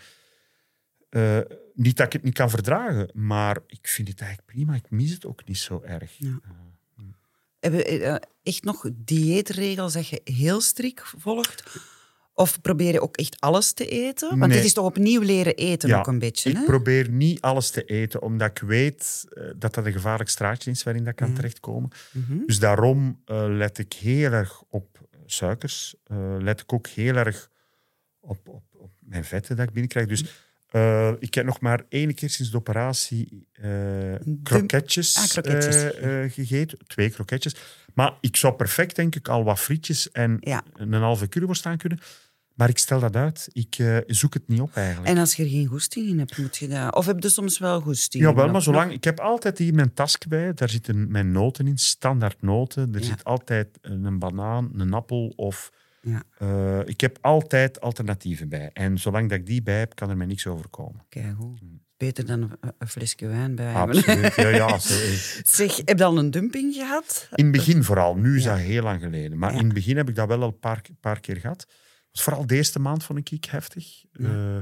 eh, 1.13 1.39
niet 1.75 1.97
dat 1.97 2.07
ik 2.07 2.13
het 2.13 2.23
niet 2.23 2.35
kan 2.35 2.51
verdragen, 2.51 3.11
maar 3.13 3.59
ik 3.67 3.89
vind 3.89 4.09
het 4.09 4.21
eigenlijk 4.21 4.51
prima. 4.53 4.75
Ik 4.75 4.91
mis 4.91 5.11
het 5.11 5.27
ook 5.27 5.47
niet 5.49 5.59
zo 5.59 5.83
erg. 5.85 6.13
Ja. 6.19 6.41
Eh, 6.45 6.51
Heb 7.61 7.73
je 7.73 7.85
eh, 7.85 8.15
echt 8.43 8.65
nog 8.65 8.89
dieetregels 8.95 9.93
dat 9.93 10.09
je 10.09 10.21
heel 10.25 10.61
strikt 10.61 11.03
volgt? 11.19 11.81
Of 12.35 12.61
probeer 12.61 12.93
je 12.93 13.01
ook 13.01 13.17
echt 13.17 13.41
alles 13.41 13.73
te 13.73 13.87
eten? 13.87 14.29
Want 14.29 14.41
Nee. 14.41 14.57
dit 14.57 14.65
is 14.67 14.73
toch 14.73 14.85
opnieuw 14.85 15.21
leren 15.21 15.55
eten 15.57 15.89
Ja, 15.89 15.99
ook 15.99 16.07
een 16.07 16.19
beetje. 16.19 16.51
Ik 16.51 16.57
hè? 16.57 16.65
probeer 16.65 17.09
niet 17.11 17.41
alles 17.41 17.71
te 17.71 17.85
eten, 17.85 18.23
omdat 18.23 18.51
ik 18.51 18.59
weet 18.59 19.25
eh, 19.29 19.45
dat 19.57 19.75
dat 19.75 19.87
een 19.87 19.93
gevaarlijk 19.93 20.31
straatje 20.31 20.71
is 20.71 20.83
waarin 20.83 21.05
dat 21.05 21.15
kan 21.15 21.35
terechtkomen. 21.35 21.91
Mhm. 22.13 22.39
Dus 22.47 22.59
daarom 22.59 23.23
eh, 23.25 23.45
let 23.49 23.79
ik 23.79 23.93
heel 23.93 24.31
erg 24.33 24.63
op 24.69 25.01
suikers. 25.27 25.95
eh, 26.05 26.37
let 26.39 26.61
ik 26.61 26.73
ook 26.73 26.87
heel 26.87 27.15
erg 27.17 27.51
op, 28.21 28.49
op, 28.49 28.63
op 28.73 28.91
mijn 28.99 29.25
vetten 29.25 29.57
dat 29.57 29.67
ik 29.67 29.73
binnenkrijg. 29.73 30.07
Dus 30.07 30.25
eh, 30.73 31.13
ik 31.19 31.35
heb 31.35 31.45
nog 31.45 31.61
maar 31.61 31.85
één 31.89 32.15
keer 32.15 32.31
sinds 32.31 32.51
de 32.51 32.57
operatie 32.57 33.47
eh 33.53 33.71
kroketjes, 34.43 35.17
Ah, 35.17 35.25
kroketjes. 35.29 35.95
eh, 35.95 36.31
gegeten. 36.31 36.79
Twee 36.87 37.11
kroketjes. 37.11 37.55
Maar 37.95 38.13
ik 38.21 38.37
zou 38.37 38.55
perfect, 38.55 38.97
denk 38.97 39.15
ik, 39.15 39.29
al 39.29 39.45
wat 39.45 39.61
frietjes 39.61 40.11
en 40.11 40.37
Ja. 40.41 40.63
een 40.75 40.93
halve 40.93 41.29
currywurst 41.29 41.67
aan 41.67 41.77
kunnen. 41.77 41.99
Maar 42.55 42.69
ik 42.69 42.79
stel 42.79 43.01
dat 43.01 43.17
uit. 43.17 43.49
Ik 43.53 43.77
zoek 44.07 44.35
het 44.35 44.49
niet 44.49 44.61
op 44.61 44.77
eigenlijk. 44.77 45.09
En 45.09 45.19
als 45.19 45.35
je 45.35 45.43
er 45.43 45.49
geen 45.49 45.67
goesting 45.67 46.09
in 46.09 46.19
hebt, 46.19 46.39
moet 46.39 46.57
je 46.57 46.69
dat... 46.69 46.95
Of 46.95 47.07
heb 47.07 47.23
je 47.23 47.29
soms 47.29 47.59
wel 47.59 47.81
goesting? 47.81 48.23
Ja, 48.25 48.35
wel, 48.35 48.43
Nog- 48.45 48.53
maar 48.53 48.63
zolang... 48.63 48.93
Ik 48.93 49.05
heb 49.05 49.21
altijd 49.21 49.59
hier 49.59 49.75
mijn 49.75 49.95
tasje 49.95 50.29
bij. 50.29 50.55
Daar 50.55 50.69
zitten 50.69 51.11
mijn 51.11 51.33
noten 51.33 51.67
in, 51.67 51.79
standaard 51.79 52.43
noten. 52.43 52.95
Er 52.95 53.01
Ja. 53.01 53.07
zit 53.07 53.25
altijd 53.25 53.69
een 53.81 54.19
banaan, 54.19 54.71
een 54.77 54.93
appel 54.93 55.33
of... 55.37 55.71
Ja. 56.05 56.23
eh, 56.39 56.81
ik 56.89 57.01
heb 57.01 57.19
altijd 57.21 57.81
alternatieven 57.81 58.49
bij. 58.49 58.71
En 58.73 58.99
zolang 58.99 59.29
dat 59.29 59.39
ik 59.39 59.47
die 59.47 59.63
bij 59.63 59.79
heb, 59.79 59.95
kan 59.95 60.11
er 60.11 60.17
mij 60.17 60.27
niks 60.27 60.47
overkomen. 60.47 61.05
Kijk, 61.09 61.35
goed. 61.39 61.61
Beter 61.97 62.27
dan 62.27 62.57
een, 62.79 62.89
flesje 62.89 63.27
wijn 63.27 63.55
bij 63.55 63.73
hebben. 63.73 63.97
Absoluut. 63.97 64.35
Ja, 64.35 64.79
Zeg, 65.59 65.77
heb 65.85 65.99
je 65.99 66.05
al 66.05 66.19
een 66.19 66.31
dumping 66.31 66.75
gehad? 66.75 67.29
In 67.35 67.45
het 67.45 67.53
begin 67.53 67.85
vooral. 67.85 68.17
Nu 68.17 68.37
is 68.37 68.45
Ja. 68.45 68.51
dat 68.55 68.65
heel 68.65 68.83
lang 68.83 69.01
geleden. 69.03 69.39
Maar 69.39 69.53
Ja. 69.53 69.59
in 69.59 69.65
het 69.65 69.75
begin 69.75 69.97
heb 69.97 70.09
ik 70.09 70.15
dat 70.15 70.29
wel 70.29 70.41
al 70.43 70.49
een 70.49 70.59
paar, 70.59 70.83
paar 71.01 71.21
keer 71.21 71.37
gehad. 71.37 71.67
Dus 72.11 72.23
vooral 72.23 72.47
de 72.47 72.55
eerste 72.55 72.79
maand 72.79 73.05
vond 73.05 73.31
ik 73.33 73.45
heftig. 73.45 74.05
Eh, 74.13 74.57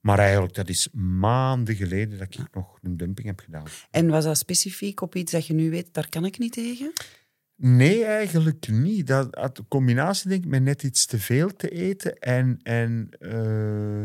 maar 0.00 0.18
eigenlijk, 0.18 0.54
dat 0.54 0.68
is 0.68 0.88
maanden 0.92 1.74
geleden 1.76 2.18
dat 2.18 2.34
ik 2.34 2.54
nog 2.54 2.78
een 2.82 2.96
dumping 2.96 3.26
heb 3.26 3.40
gedaan. 3.40 3.64
En 3.90 4.08
was 4.08 4.24
dat 4.24 4.38
specifiek 4.38 5.00
op 5.00 5.14
iets 5.14 5.32
dat 5.32 5.46
je 5.46 5.54
nu 5.54 5.70
weet, 5.70 5.94
daar 5.94 6.08
kan 6.08 6.24
ik 6.24 6.38
niet 6.38 6.52
tegen? 6.52 6.92
Nee, 7.56 8.04
eigenlijk 8.04 8.68
niet. 8.68 9.06
Dat 9.06 9.34
had 9.34 9.56
de 9.56 9.64
combinatie, 9.68 10.28
denk 10.28 10.44
ik, 10.44 10.50
met 10.50 10.62
net 10.62 10.82
iets 10.82 11.06
te 11.06 11.18
veel 11.18 11.48
te 11.56 11.68
eten 11.68 12.18
en, 12.18 12.58
en 12.62 13.08
eh, 13.18 14.04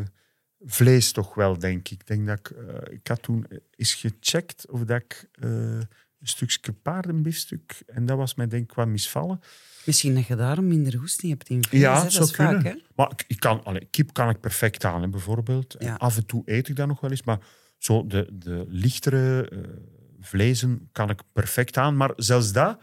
vlees 0.65 1.11
toch 1.11 1.33
wel, 1.33 1.57
denk 1.59 1.89
ik. 1.89 1.91
Ik 1.91 2.07
denk 2.07 2.27
dat 2.27 2.39
ik, 2.39 2.49
eh, 2.49 2.93
ik 2.93 3.07
had 3.07 3.21
toen 3.21 3.45
eens 3.75 3.93
gecheckt 3.93 4.69
of 4.71 4.83
dat 4.83 5.01
ik 5.01 5.27
eh, 5.31 5.49
een 5.49 5.87
stukje 6.27 6.71
paardenbiefstuk. 6.73 7.81
En 7.87 8.05
dat 8.05 8.17
was 8.17 8.35
mij 8.35 8.47
denk 8.47 8.63
ik 8.63 8.73
wat 8.73 8.87
misvallen. 8.87 9.39
Misschien 9.85 10.15
dat 10.15 10.25
je 10.25 10.35
daarom 10.35 10.67
minder 10.67 10.95
hoesting 10.95 11.31
hebt 11.31 11.49
in 11.49 11.63
vlees. 11.65 11.81
Ja, 11.81 11.95
hè? 11.97 12.01
dat 12.03 12.11
zou 12.11 12.25
is 12.25 12.35
vaak, 12.35 12.47
kunnen. 12.61 12.71
hè? 12.71 12.83
Maar 12.95 13.11
ik- 13.11 13.23
ik 13.27 13.39
kan, 13.39 13.63
allee, 13.63 13.87
kip 13.91 14.13
kan 14.13 14.29
ik 14.29 14.39
perfect 14.39 14.85
aan, 14.85 15.01
hè, 15.01 15.09
bijvoorbeeld. 15.09 15.75
Ja. 15.79 15.95
Af 15.95 16.17
en 16.17 16.25
toe 16.25 16.41
eet 16.45 16.67
ik 16.67 16.75
dat 16.75 16.87
nog 16.87 16.99
wel 17.01 17.09
eens. 17.09 17.23
Maar 17.23 17.39
zo 17.77 18.07
de, 18.07 18.29
de 18.33 18.65
lichtere 18.67 19.51
vlezen 20.19 20.89
kan 20.91 21.09
ik 21.09 21.21
perfect 21.33 21.77
aan. 21.77 21.97
Maar 21.97 22.11
zelfs 22.15 22.51
dat 22.51 22.79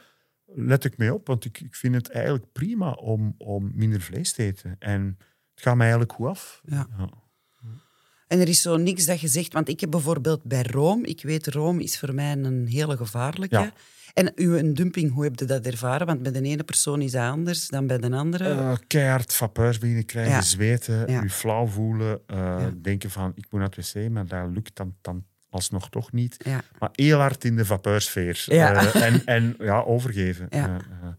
let 0.54 0.84
ik 0.84 0.96
mee 0.98 1.14
op. 1.14 1.26
Want 1.26 1.44
ik, 1.44 1.60
ik 1.60 1.74
vind 1.74 1.94
het 1.94 2.10
eigenlijk 2.10 2.52
prima 2.52 2.90
om, 2.92 3.34
om 3.38 3.70
minder 3.74 4.00
vlees 4.00 4.32
te 4.32 4.42
eten. 4.42 4.76
En 4.78 5.16
het 5.54 5.62
gaat 5.62 5.76
mij 5.76 5.86
eigenlijk 5.86 6.12
goed 6.12 6.26
af. 6.26 6.60
Ja. 6.64 6.88
En 8.26 8.40
er 8.40 8.48
is 8.48 8.62
zo 8.62 8.76
niks 8.76 9.04
dat 9.06 9.20
je 9.20 9.28
zegt, 9.28 9.52
want 9.52 9.68
ik 9.68 9.80
heb 9.80 9.90
bijvoorbeeld 9.90 10.42
bij 10.44 10.62
room, 10.62 11.04
ik 11.04 11.22
weet 11.22 11.46
room 11.46 11.80
is 11.80 11.98
voor 11.98 12.14
mij 12.14 12.32
een 12.32 12.66
hele 12.66 12.96
gevaarlijke. 12.96 13.56
Ja. 13.58 13.72
En 14.14 14.32
uw 14.34 14.56
een 14.56 14.74
dumping, 14.74 15.12
hoe 15.12 15.24
heb 15.24 15.38
je 15.38 15.44
dat 15.44 15.66
ervaren? 15.66 16.06
Want 16.06 16.22
bij 16.22 16.32
de 16.32 16.42
ene 16.42 16.64
persoon 16.64 17.00
is 17.02 17.10
dat 17.12 17.22
anders 17.30 17.68
dan 17.68 17.86
bij 17.86 17.98
de 17.98 18.10
andere. 18.10 18.48
Eh, 18.48 18.76
keihard 18.86 19.32
vapeurs 19.34 19.78
beginnen 19.78 20.04
krijgen, 20.04 20.32
Ja. 20.32 20.40
zweten, 20.42 21.10
Ja. 21.12 21.22
je 21.22 21.30
flauw 21.30 21.66
voelen. 21.66 22.20
eh, 22.26 22.36
Ja. 22.36 22.70
Denken 22.82 23.10
van, 23.10 23.32
ik 23.34 23.46
moet 23.50 23.60
naar 23.60 23.70
het 23.76 23.92
wc, 23.92 24.10
maar 24.10 24.26
dat 24.26 24.50
lukt 24.50 24.76
dan, 24.76 24.94
dan 25.00 25.24
alsnog 25.50 25.90
toch 25.90 26.12
niet. 26.12 26.36
ja. 26.44 26.60
Maar 26.78 26.88
heel 26.92 27.18
hard 27.18 27.44
in 27.44 27.56
de 27.56 27.64
vapeursfeer. 27.64 28.42
Ja. 28.46 28.74
Eh, 28.74 29.02
en, 29.06 29.22
en 29.24 29.54
ja, 29.58 29.80
overgeven. 29.80 30.46
Ja. 30.50 30.76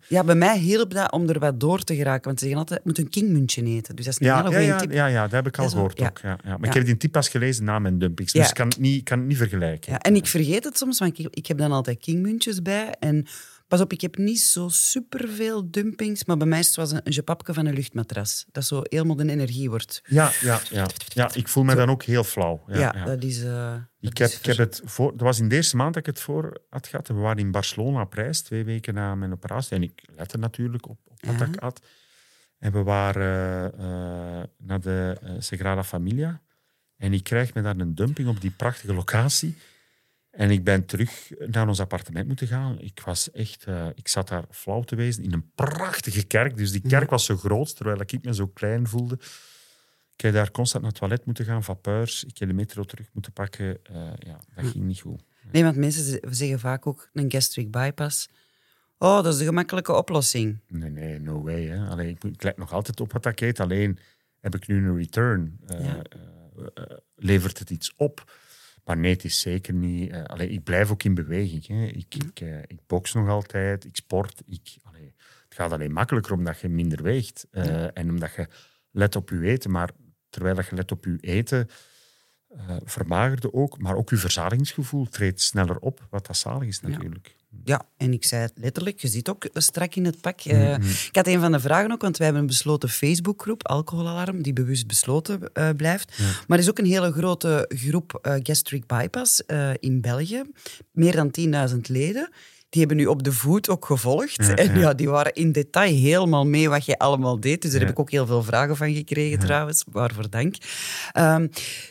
Ja, 0.07 0.23
bij 0.23 0.35
mij 0.35 0.57
hielp 0.57 0.93
dat 0.93 1.11
om 1.11 1.29
er 1.29 1.39
wat 1.39 1.59
door 1.59 1.83
te 1.83 1.95
geraken. 1.95 2.23
Want 2.23 2.39
ze 2.39 2.45
zeggen 2.45 2.61
altijd, 2.61 2.79
je 2.83 2.89
moet 2.89 2.97
een 2.97 3.09
kingmuntje 3.09 3.63
eten. 3.63 3.95
Dus 3.95 4.05
dat 4.05 4.13
is 4.13 4.19
een 4.19 4.27
Ja, 4.27 4.49
hele 4.49 4.59
ja, 4.59 4.77
tip. 4.77 4.91
ja, 4.91 5.05
ja, 5.05 5.21
dat 5.21 5.31
heb 5.31 5.47
ik 5.47 5.57
al 5.57 5.69
gehoord 5.69 6.01
ook. 6.01 6.19
Ja, 6.21 6.37
ja. 6.43 6.57
Maar 6.57 6.67
ik 6.69 6.73
heb 6.73 6.85
die 6.85 6.97
tip 6.97 7.11
pas 7.11 7.29
gelezen 7.29 7.63
na 7.63 7.79
mijn 7.79 7.99
dumpings, 7.99 8.33
dus 8.33 8.49
ik 8.49 8.53
kan 8.55 8.67
het 8.67 8.79
niet, 8.79 9.03
kan 9.03 9.17
het 9.19 9.27
niet 9.27 9.37
vergelijken. 9.37 9.91
Ja, 9.91 9.99
en 9.99 10.15
ik 10.15 10.27
vergeet 10.27 10.63
het 10.63 10.77
soms, 10.77 10.99
want 10.99 11.19
ik, 11.19 11.27
ik 11.31 11.45
heb 11.47 11.57
dan 11.57 11.71
altijd 11.71 11.99
kingmuntjes 11.99 12.61
bij. 12.61 12.95
En 12.99 13.25
pas 13.69 13.81
op, 13.81 13.93
ik 13.93 14.01
heb 14.01 14.17
niet 14.17 14.39
zo 14.41 14.67
superveel 14.69 15.71
dumpings, 15.71 16.25
maar 16.25 16.37
bij 16.37 16.47
mij 16.47 16.59
is 16.59 16.65
het 16.65 16.73
zoals 16.73 16.91
een, 16.91 17.01
een 17.03 17.11
jepapje 17.11 17.53
van 17.53 17.65
een 17.65 17.73
luchtmatras. 17.73 18.45
Dat 18.51 18.65
zo 18.65 18.81
helemaal 18.83 19.15
de 19.15 19.29
energie 19.29 19.69
wordt. 19.69 20.01
Ja, 20.05 20.31
ja, 20.41 20.59
ja. 20.71 20.87
ja, 21.07 21.33
ik 21.33 21.47
voel 21.47 21.63
me 21.63 21.75
dan 21.75 21.89
ook 21.89 22.03
heel 22.03 22.23
flauw. 22.23 22.63
Ja, 22.67 22.79
Ja, 22.79 22.93
ja. 22.95 23.05
dat 23.05 23.23
is... 23.23 23.43
eh, 23.43 23.71
dat 23.99 24.11
Ik 24.11 24.17
heb, 24.17 24.27
is 24.29 24.37
ik 24.37 24.45
heb 24.45 24.57
het 24.57 24.81
voor, 24.85 25.11
dat 25.11 25.21
was 25.21 25.39
in 25.39 25.49
de 25.49 25.55
eerste 25.55 25.75
maand 25.75 25.93
dat 25.93 26.07
ik 26.07 26.13
het 26.13 26.23
voor 26.23 26.61
had 26.69 26.87
gehad. 26.87 27.07
We 27.07 27.13
waren 27.13 27.37
in 27.37 27.51
Barcelona 27.51 28.01
op 28.01 28.13
reis, 28.13 28.41
twee 28.41 28.63
weken 28.63 28.93
na 28.93 29.15
mijn 29.15 29.31
operatie. 29.31 29.75
En 29.75 29.83
ik 29.83 30.03
lette 30.15 30.37
natuurlijk 30.37 30.89
op, 30.89 30.99
op 31.05 31.25
wat 31.25 31.47
ik 31.47 31.59
had. 31.59 31.81
En 32.59 32.71
we 32.71 32.83
waren 32.83 33.73
eh, 33.73 34.43
naar 34.57 34.79
de 34.81 35.17
eh, 35.21 35.31
Sagrada 35.39 35.83
Familia. 35.83 36.41
En 36.97 37.13
ik 37.13 37.23
krijg 37.23 37.53
me 37.53 37.61
daar 37.61 37.77
een 37.77 37.95
dumping 37.95 38.27
op 38.27 38.41
die 38.41 38.51
prachtige 38.51 38.93
locatie. 38.93 39.57
En 40.39 40.51
ik 40.51 40.63
ben 40.63 40.85
terug 40.85 41.31
naar 41.37 41.67
ons 41.67 41.79
appartement 41.79 42.27
moeten 42.27 42.47
gaan. 42.47 42.79
Ik, 42.79 43.01
was 43.05 43.31
echt, 43.31 43.63
eh, 43.63 43.87
ik 43.95 44.07
zat 44.07 44.27
daar 44.27 44.43
flauw 44.51 44.81
te 44.81 44.95
wezen 44.95 45.23
in 45.23 45.33
een 45.33 45.51
prachtige 45.55 46.23
kerk. 46.23 46.57
Dus 46.57 46.71
die 46.71 46.81
kerk 46.87 47.09
was 47.09 47.25
zo 47.25 47.37
groot, 47.37 47.75
terwijl 47.75 47.99
ik 47.99 48.23
me 48.23 48.33
zo 48.33 48.47
klein 48.47 48.87
voelde. 48.87 49.15
Ik 50.13 50.21
heb 50.21 50.33
daar 50.33 50.51
constant 50.51 50.83
naar 50.83 50.91
het 50.91 50.99
toilet 51.01 51.25
moeten 51.25 51.45
gaan, 51.45 51.63
vapeurs. 51.63 52.23
Ik 52.23 52.37
heb 52.37 52.47
de 52.47 52.53
metro 52.53 52.83
terug 52.83 53.09
moeten 53.13 53.33
pakken. 53.33 53.77
Eh, 53.83 53.95
ja, 54.19 54.39
dat 54.55 54.65
ging 54.65 54.83
niet 54.83 54.99
goed. 54.99 55.23
Nee, 55.51 55.63
want 55.63 55.75
mensen 55.75 56.19
zeggen 56.29 56.59
vaak 56.59 56.87
ook 56.87 57.09
een 57.13 57.31
gastric 57.31 57.71
bypass. 57.71 58.29
Oh, 58.97 59.23
dat 59.23 59.33
is 59.33 59.39
de 59.39 59.45
gemakkelijke 59.45 59.93
oplossing. 59.93 60.59
Nee, 60.67 60.89
nee, 60.89 61.19
no 61.19 61.41
way. 61.41 61.65
Hè. 61.65 61.87
Allee, 61.87 62.09
ik, 62.09 62.23
ik 62.23 62.43
let 62.43 62.57
nog 62.57 62.73
altijd 62.73 62.99
op 62.99 63.11
wat 63.11 63.25
ik 63.25 63.41
eet. 63.41 63.59
Alleen 63.59 63.99
heb 64.39 64.55
ik 64.55 64.67
nu 64.67 64.87
een 64.87 64.97
return. 64.97 65.59
Ja. 65.67 66.01
eh, 66.73 66.83
levert 67.15 67.59
het 67.59 67.69
iets 67.69 67.93
op? 67.95 68.25
Maar 68.89 68.97
nee, 68.97 69.13
het 69.13 69.23
is 69.23 69.39
zeker 69.39 69.73
niet... 69.73 70.13
allee, 70.13 70.49
ik 70.49 70.63
blijf 70.63 70.91
ook 70.91 71.03
in 71.03 71.13
beweging. 71.13 71.67
Hè. 71.67 71.85
Ik, 71.85 72.15
ik, 72.15 72.39
eh, 72.39 72.59
ik 72.59 72.79
box 72.87 73.13
nog 73.13 73.27
altijd, 73.27 73.85
ik 73.85 73.95
sport. 73.95 74.41
Ik, 74.45 74.77
allee, 74.83 75.13
het 75.43 75.53
gaat 75.55 75.71
alleen 75.71 75.91
makkelijker 75.91 76.33
omdat 76.33 76.59
je 76.59 76.69
minder 76.69 77.03
weegt. 77.03 77.47
eh, 77.51 77.97
En 77.97 78.09
omdat 78.09 78.33
je 78.35 78.47
let 78.91 79.15
op 79.15 79.29
je 79.29 79.41
eten. 79.41 79.71
Maar 79.71 79.89
terwijl 80.29 80.55
dat 80.55 80.67
je 80.67 80.75
let 80.75 80.91
op 80.91 81.05
je 81.05 81.17
eten... 81.19 81.67
vermagerde 82.83 83.53
ook, 83.53 83.79
maar 83.79 83.95
ook 83.95 84.09
je 84.09 84.15
verzadigingsgevoel 84.17 85.05
treedt 85.05 85.41
sneller 85.41 85.77
op, 85.79 86.07
wat 86.09 86.25
dat 86.27 86.37
zalig 86.37 86.67
is 86.67 86.81
natuurlijk. 86.81 87.27
Ja, 87.27 87.38
en 87.97 88.13
ik 88.13 88.25
zei 88.25 88.41
het 88.41 88.53
letterlijk, 88.55 88.99
je 88.99 89.07
zit 89.07 89.29
ook 89.29 89.47
strak 89.53 89.95
in 89.95 90.05
het 90.05 90.21
pak. 90.21 90.39
Eh, 90.41 90.73
Ik 90.73 91.09
had 91.11 91.27
een 91.27 91.39
van 91.39 91.51
de 91.51 91.59
vragen 91.59 91.91
ook, 91.91 92.01
want 92.01 92.17
wij 92.17 92.25
hebben 92.25 92.43
een 92.43 92.51
besloten 92.51 92.89
Facebookgroep, 92.89 93.67
Alcoholalarm, 93.67 94.41
die 94.41 94.53
bewust 94.53 94.87
besloten 94.87 95.53
eh, 95.53 95.69
blijft. 95.77 96.17
Maar 96.47 96.57
er 96.57 96.63
is 96.63 96.69
ook 96.69 96.77
een 96.77 96.85
hele 96.85 97.11
grote 97.11 97.65
groep 97.75 98.19
eh, 98.21 98.33
Gastric 98.43 98.85
Bypass 98.85 99.41
in 99.79 100.01
België, 100.01 100.43
meer 100.91 101.15
dan 101.15 101.31
10.000 101.71 101.77
leden. 101.81 102.29
Die 102.69 102.79
hebben 102.79 102.97
nu 102.97 103.05
op 103.05 103.23
de 103.23 103.31
voet 103.31 103.69
ook 103.69 103.85
gevolgd. 103.85 104.45
Ja, 104.45 104.55
en 104.55 104.79
ja. 104.79 104.93
die 104.93 105.09
waren 105.09 105.33
in 105.33 105.51
detail 105.51 105.95
helemaal 105.95 106.45
mee 106.45 106.69
wat 106.69 106.85
je 106.85 106.97
allemaal 106.97 107.39
deed. 107.39 107.61
Dus 107.61 107.71
daar 107.71 107.79
heb 107.79 107.89
ik 107.89 107.99
ook 107.99 108.11
heel 108.11 108.25
veel 108.25 108.43
vragen 108.43 108.77
van 108.77 108.93
gekregen 108.93 109.39
trouwens. 109.39 109.83
Waarvoor 109.91 110.29
dank. 110.29 110.55
Ehm, 111.11 111.47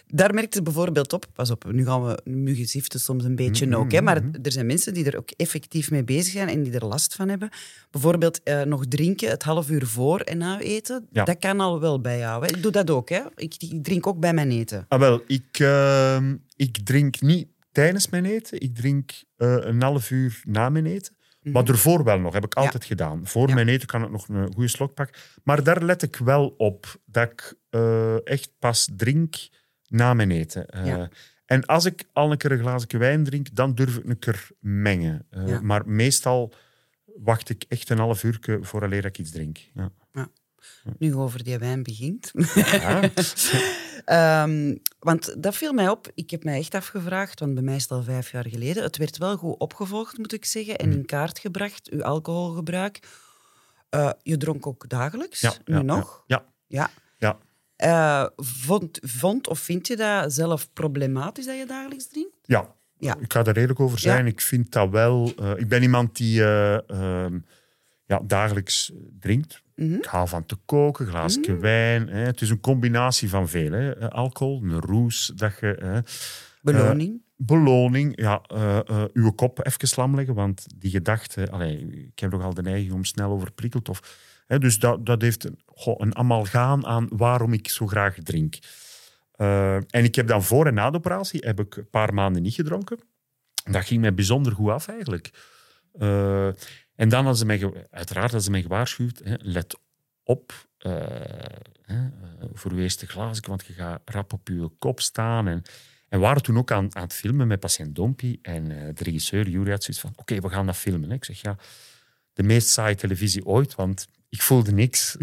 daar 0.06 0.34
merkte 0.34 0.56
ze 0.56 0.62
bijvoorbeeld 0.62 1.12
op, 1.12 1.26
pas 1.34 1.50
op, 1.50 1.72
nu 1.72 1.84
gaan 1.84 2.04
we, 2.04 2.20
nu 2.24 2.54
ziften 2.54 3.00
soms 3.00 3.24
een 3.24 3.36
beetje 3.36 3.66
Mm-hmm, 3.68 3.82
ook, 3.82 3.92
hè, 3.92 4.02
maar 4.02 4.16
er 4.42 4.52
zijn 4.52 4.66
mensen 4.66 4.94
die 4.94 5.04
er 5.04 5.16
ook 5.16 5.30
effectief 5.30 5.90
mee 5.90 6.04
bezig 6.04 6.32
zijn 6.32 6.48
en 6.48 6.62
die 6.62 6.72
er 6.72 6.86
last 6.86 7.14
van 7.14 7.28
hebben. 7.28 7.48
Bijvoorbeeld 7.90 8.42
eh, 8.42 8.62
nog 8.62 8.86
drinken 8.86 9.30
het 9.30 9.42
half 9.42 9.70
uur 9.70 9.86
voor 9.86 10.20
en 10.20 10.38
na 10.38 10.60
eten, 10.60 11.06
dat 11.12 11.38
kan 11.38 11.60
al 11.60 11.80
wel 11.80 12.00
bij 12.00 12.18
jou. 12.18 12.44
Hè. 12.44 12.48
Ik 12.48 12.62
doe 12.62 12.72
dat 12.72 12.90
ook, 12.90 13.08
hè. 13.08 13.20
Ik, 13.36 13.54
ik 13.58 13.84
drink 13.84 14.06
ook 14.06 14.20
bij 14.20 14.32
mijn 14.32 14.50
eten. 14.50 14.86
Ah, 14.88 15.00
wel, 15.00 15.22
ik, 15.26 15.58
ehm, 15.58 16.36
ik 16.56 16.78
drink 16.84 17.20
niet 17.20 17.46
tijdens 17.72 18.08
mijn 18.08 18.24
eten. 18.24 18.60
Ik 18.60 18.74
drink 18.74 19.10
eh, 19.36 19.56
een 19.60 19.82
half 19.82 20.10
uur 20.10 20.40
na 20.44 20.68
mijn 20.68 20.86
eten. 20.86 21.16
Maar 21.42 21.68
ervoor 21.68 22.04
wel 22.04 22.18
nog, 22.18 22.32
heb 22.32 22.44
ik 22.44 22.54
altijd 22.54 22.84
gedaan. 22.84 23.26
Voor 23.26 23.40
Mhm. 23.42 23.48
Ja. 23.50 23.54
mijn 23.54 23.68
eten 23.68 23.86
kan 23.86 24.02
ik 24.04 24.10
nog 24.10 24.28
een 24.28 24.52
goede 24.52 24.68
slok 24.68 24.94
pakken. 24.94 25.20
Maar 25.44 25.62
daar 25.62 25.82
let 25.82 26.02
ik 26.02 26.16
wel 26.16 26.48
op, 26.56 26.96
dat 27.04 27.30
ik 27.32 27.54
eh, 27.70 28.26
echt 28.26 28.52
pas 28.58 28.88
drink 28.96 29.34
na 29.86 30.14
mijn 30.14 30.30
eten. 30.30 30.66
Eh, 30.68 30.86
Ja. 30.86 31.08
En 31.44 31.64
als 31.66 31.84
ik 31.84 32.04
al 32.12 32.30
een 32.30 32.36
keer 32.36 32.52
een 32.52 32.58
glazen 32.58 32.98
wijn 32.98 33.24
drink, 33.24 33.54
dan 33.54 33.74
durf 33.74 33.96
ik 33.96 34.04
een 34.04 34.18
keer 34.18 34.48
mengen. 34.60 35.26
Maar 35.62 35.88
meestal 35.88 36.52
wacht 37.04 37.48
ik 37.48 37.64
echt 37.68 37.90
een 37.90 37.98
half 37.98 38.24
uur 38.24 38.58
vooraleer 38.60 39.04
ik 39.04 39.18
iets 39.18 39.30
drink. 39.30 39.58
Ja. 39.74 39.90
Nu 40.98 41.14
over 41.14 41.44
die 41.44 41.58
wijn 41.58 41.82
begint. 41.82 42.30
Ja. 42.54 43.00
Ehm, 44.04 44.76
want 44.98 45.42
dat 45.42 45.56
viel 45.56 45.72
mij 45.72 45.88
op. 45.88 46.10
Ik 46.14 46.30
heb 46.30 46.44
mij 46.44 46.58
echt 46.58 46.74
afgevraagd, 46.74 47.40
want 47.40 47.54
bij 47.54 47.62
mij 47.62 47.76
is 47.76 47.82
het 47.82 47.90
al 47.90 48.02
vijf 48.02 48.30
jaar 48.32 48.48
geleden. 48.48 48.82
Het 48.82 48.96
werd 48.96 49.18
wel 49.18 49.36
goed 49.36 49.58
opgevolgd, 49.58 50.18
moet 50.18 50.32
ik 50.32 50.44
zeggen, 50.44 50.78
en 50.78 50.92
in 50.92 51.04
kaart 51.04 51.38
gebracht, 51.38 51.90
uw 51.90 52.02
alcoholgebruik. 52.04 52.98
Eh, 53.90 54.10
je 54.22 54.36
dronk 54.36 54.66
ook 54.66 54.88
dagelijks, 54.88 55.40
Ja, 55.40 55.52
nu 55.64 55.74
ja, 55.74 55.82
nog. 55.82 56.24
Ja, 56.26 56.44
Ja. 56.66 56.90
ja. 57.18 57.38
Eh, 57.76 58.26
vond, 58.36 58.98
vond 59.02 59.48
of 59.48 59.58
vind 59.58 59.86
je 59.86 59.96
dat 59.96 60.32
zelf 60.32 60.72
problematisch 60.72 61.46
dat 61.46 61.56
je 61.56 61.66
dagelijks 61.66 62.08
drinkt? 62.08 62.36
Ja. 62.42 62.76
Ja. 62.98 63.16
ik 63.20 63.32
ga 63.32 63.42
daar 63.42 63.54
redelijk 63.54 63.80
over 63.80 63.98
zijn. 63.98 64.26
Ik 64.26 64.40
vind 64.40 64.72
dat 64.72 64.90
wel... 64.90 65.32
eh, 65.38 65.50
ik 65.56 65.68
ben 65.68 65.82
iemand 65.82 66.16
die 66.16 66.42
eh, 66.44 66.90
ehm, 66.90 67.38
ja, 68.08 68.20
dagelijks 68.24 68.92
drinkt. 69.20 69.62
Mhm. 69.74 69.94
Ik 69.94 70.04
hou 70.04 70.28
van 70.28 70.46
te 70.46 70.56
koken, 70.64 71.06
glaasje 71.06 71.56
wijn. 71.56 72.08
Hè. 72.08 72.18
Het 72.18 72.40
is 72.40 72.50
een 72.50 72.60
combinatie 72.60 73.28
van 73.28 73.48
veel. 73.48 73.72
Hè. 73.72 73.90
Eh, 73.90 74.08
Alcohol, 74.08 74.62
een 74.62 74.80
roes, 74.80 75.32
dat 75.34 75.58
je... 75.60 75.76
hè. 75.80 76.00
Beloning? 76.62 77.22
Beloning, 77.36 78.20
ja, 78.20 78.42
eh 78.46 78.78
eh, 78.78 79.04
uw 79.12 79.30
kop 79.30 79.66
even 79.66 79.88
slam 79.88 80.14
leggen, 80.14 80.34
want 80.34 80.66
die 80.76 80.90
gedachte, 80.90 81.50
allee, 81.50 81.78
ik 82.12 82.18
heb 82.18 82.30
nogal 82.30 82.54
de 82.54 82.62
neiging 82.62 82.92
om 82.92 83.04
snel 83.04 83.30
overprikkeld. 83.30 83.88
Of, 83.88 84.18
hè, 84.46 84.58
dus 84.58 84.78
dat, 84.78 85.06
dat 85.06 85.22
heeft 85.22 85.44
een, 85.44 85.58
goh, 85.66 85.94
een 85.98 86.16
amalgaan 86.16 86.86
aan 86.86 87.08
waarom 87.10 87.52
ik 87.52 87.68
zo 87.68 87.86
graag 87.86 88.14
drink. 88.22 88.58
Eh, 89.32 89.74
en 89.74 90.04
ik 90.04 90.14
heb 90.14 90.26
dan 90.26 90.42
voor 90.42 90.66
en 90.66 90.74
na 90.74 90.90
de 90.90 90.96
operatie 90.96 91.40
heb 91.46 91.60
ik 91.60 91.76
een 91.76 91.90
paar 91.90 92.14
maanden 92.14 92.42
niet 92.42 92.54
gedronken. 92.54 92.98
Dat 93.64 93.84
ging 93.84 94.00
mij 94.00 94.14
bijzonder 94.14 94.52
goed 94.52 94.70
af 94.70 94.88
eigenlijk. 94.88 95.30
En 96.98 97.08
dan 97.08 97.24
hadden 97.24 97.38
ze 97.38 97.46
mij, 97.46 97.86
uiteraard 97.90 98.24
hadden 98.24 98.42
ze 98.42 98.50
mij 98.50 98.62
gewaarschuwd, 98.62 99.20
hè, 99.24 99.34
let 99.38 99.78
op 100.22 100.68
eh, 100.78 100.92
hè, 101.82 102.04
eh, 102.04 102.48
voor 102.52 102.70
uw 102.70 102.78
eerste 102.78 103.06
glazen, 103.06 103.48
want 103.48 103.66
je 103.66 103.72
gaat 103.72 104.00
rap 104.04 104.32
op 104.32 104.48
je 104.48 104.70
kop 104.78 105.00
staan. 105.00 105.48
En, 105.48 105.62
en 106.08 106.20
waren 106.20 106.42
toen 106.42 106.58
ook 106.58 106.70
aan, 106.72 106.96
aan 106.96 107.02
het 107.02 107.12
filmen 107.12 107.46
met 107.46 107.60
patiënt 107.60 107.94
Dompie. 107.94 108.38
En 108.42 108.70
eh, 108.70 108.94
de 108.94 109.04
regisseur, 109.04 109.48
Jury, 109.48 109.70
had 109.70 109.82
zoiets 109.82 110.02
van, 110.02 110.12
oké, 110.16 110.40
we 110.40 110.48
gaan 110.48 110.66
dat 110.66 110.76
filmen. 110.76 111.08
hè. 111.08 111.14
Ik 111.14 111.24
zeg, 111.24 111.40
ja, 111.40 111.56
de 112.32 112.42
meest 112.42 112.68
saaie 112.68 112.94
televisie 112.94 113.46
ooit, 113.46 113.74
want 113.74 114.08
ik 114.28 114.42
voelde 114.42 114.72
niks. 114.72 115.16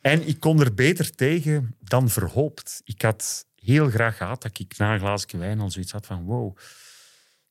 En 0.00 0.28
ik 0.28 0.40
kon 0.40 0.60
er 0.60 0.74
beter 0.74 1.14
tegen 1.14 1.74
dan 1.80 2.08
verhoopt. 2.08 2.80
Ik 2.84 3.02
had 3.02 3.46
heel 3.54 3.90
graag 3.90 4.16
gehad 4.16 4.42
dat 4.42 4.58
ik 4.58 4.76
na 4.76 4.92
een 4.92 4.98
glaasje 4.98 5.36
wijn 5.36 5.60
al 5.60 5.70
zoiets 5.70 5.92
had 5.92 6.06
van, 6.06 6.24
wow. 6.24 6.56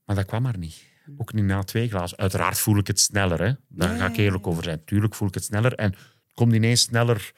Maar 0.04 0.16
dat 0.16 0.26
kwam 0.26 0.42
maar 0.42 0.58
niet. 0.58 0.93
Ook 1.18 1.34
niet 1.34 1.44
na 1.44 1.64
twee 1.64 1.90
glazen. 1.90 2.18
Uiteraard 2.18 2.60
voel 2.60 2.78
ik 2.78 2.88
het 2.88 3.00
sneller. 3.00 3.42
Hè. 3.44 3.52
Daar 3.68 3.98
ga 3.98 4.08
ik 4.08 4.18
eerlijk 4.18 4.48
over 4.48 4.64
zijn. 4.64 4.82
Tuurlijk 4.86 5.16
voel 5.16 5.28
ik 5.28 5.34
het 5.34 5.44
sneller. 5.44 5.74
En 5.74 5.92
het 5.92 6.34
komt 6.34 6.54
ineens 6.54 6.82
sneller 6.82 7.32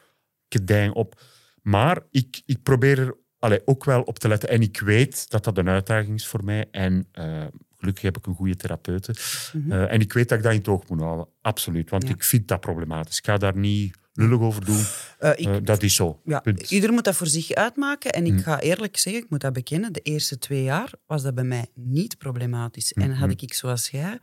kedijn 0.47 0.93
op. 0.93 1.21
Maar 1.61 2.01
ik, 2.11 2.41
ik 2.45 2.63
probeer 2.63 2.99
er 2.99 3.17
allee, 3.39 3.61
ook 3.67 3.83
wel 3.83 4.01
op 4.01 4.19
te 4.19 4.27
letten. 4.27 4.49
En 4.49 4.61
ik 4.61 4.79
weet 4.79 5.29
dat 5.29 5.43
dat 5.43 5.57
een 5.57 5.69
uitdaging 5.69 6.15
is 6.15 6.27
voor 6.27 6.43
mij. 6.43 6.67
En 6.71 7.07
eh, 7.11 7.43
gelukkig 7.77 8.03
heb 8.03 8.17
ik 8.17 8.25
een 8.25 8.35
goede 8.35 8.55
therapeute. 8.55 9.15
Mhm. 9.53 9.71
Eh, 9.71 9.91
en 9.91 9.99
ik 9.99 10.13
weet 10.13 10.29
dat 10.29 10.37
ik 10.37 10.43
dat 10.43 10.53
in 10.53 10.57
het 10.59 10.67
oog 10.67 10.87
moet 10.87 11.01
houden. 11.01 11.27
Absoluut. 11.41 11.89
Want 11.89 12.03
Ja. 12.07 12.09
ik 12.09 12.23
vind 12.23 12.47
dat 12.47 12.59
problematisch. 12.59 13.17
Ik 13.17 13.25
ga 13.25 13.37
daar 13.37 13.57
niet 13.57 13.95
lullig 14.15 14.39
over 14.39 14.65
doen. 14.65 14.83
Eh, 15.19 15.29
ik, 15.35 15.45
Eh, 15.45 15.55
dat 15.63 15.83
is 15.83 15.95
zo. 15.95 16.21
ja, 16.25 16.43
ieder 16.67 16.91
moet 16.93 17.03
dat 17.03 17.15
voor 17.15 17.27
zich 17.27 17.51
uitmaken. 17.51 18.11
En 18.11 18.25
ik 18.25 18.31
Mm. 18.31 18.39
ga 18.39 18.59
eerlijk 18.59 18.97
zeggen, 18.97 19.23
ik 19.23 19.29
moet 19.29 19.41
dat 19.41 19.53
bekennen, 19.53 19.93
de 19.93 19.99
eerste 20.01 20.37
twee 20.37 20.63
jaar 20.63 20.91
was 21.07 21.23
dat 21.23 21.35
bij 21.35 21.43
mij 21.43 21.65
niet 21.73 22.17
problematisch. 22.17 22.93
En 22.93 23.09
Mhm. 23.09 23.19
had 23.19 23.41
ik, 23.41 23.53
zoals 23.53 23.89
jij, 23.89 24.19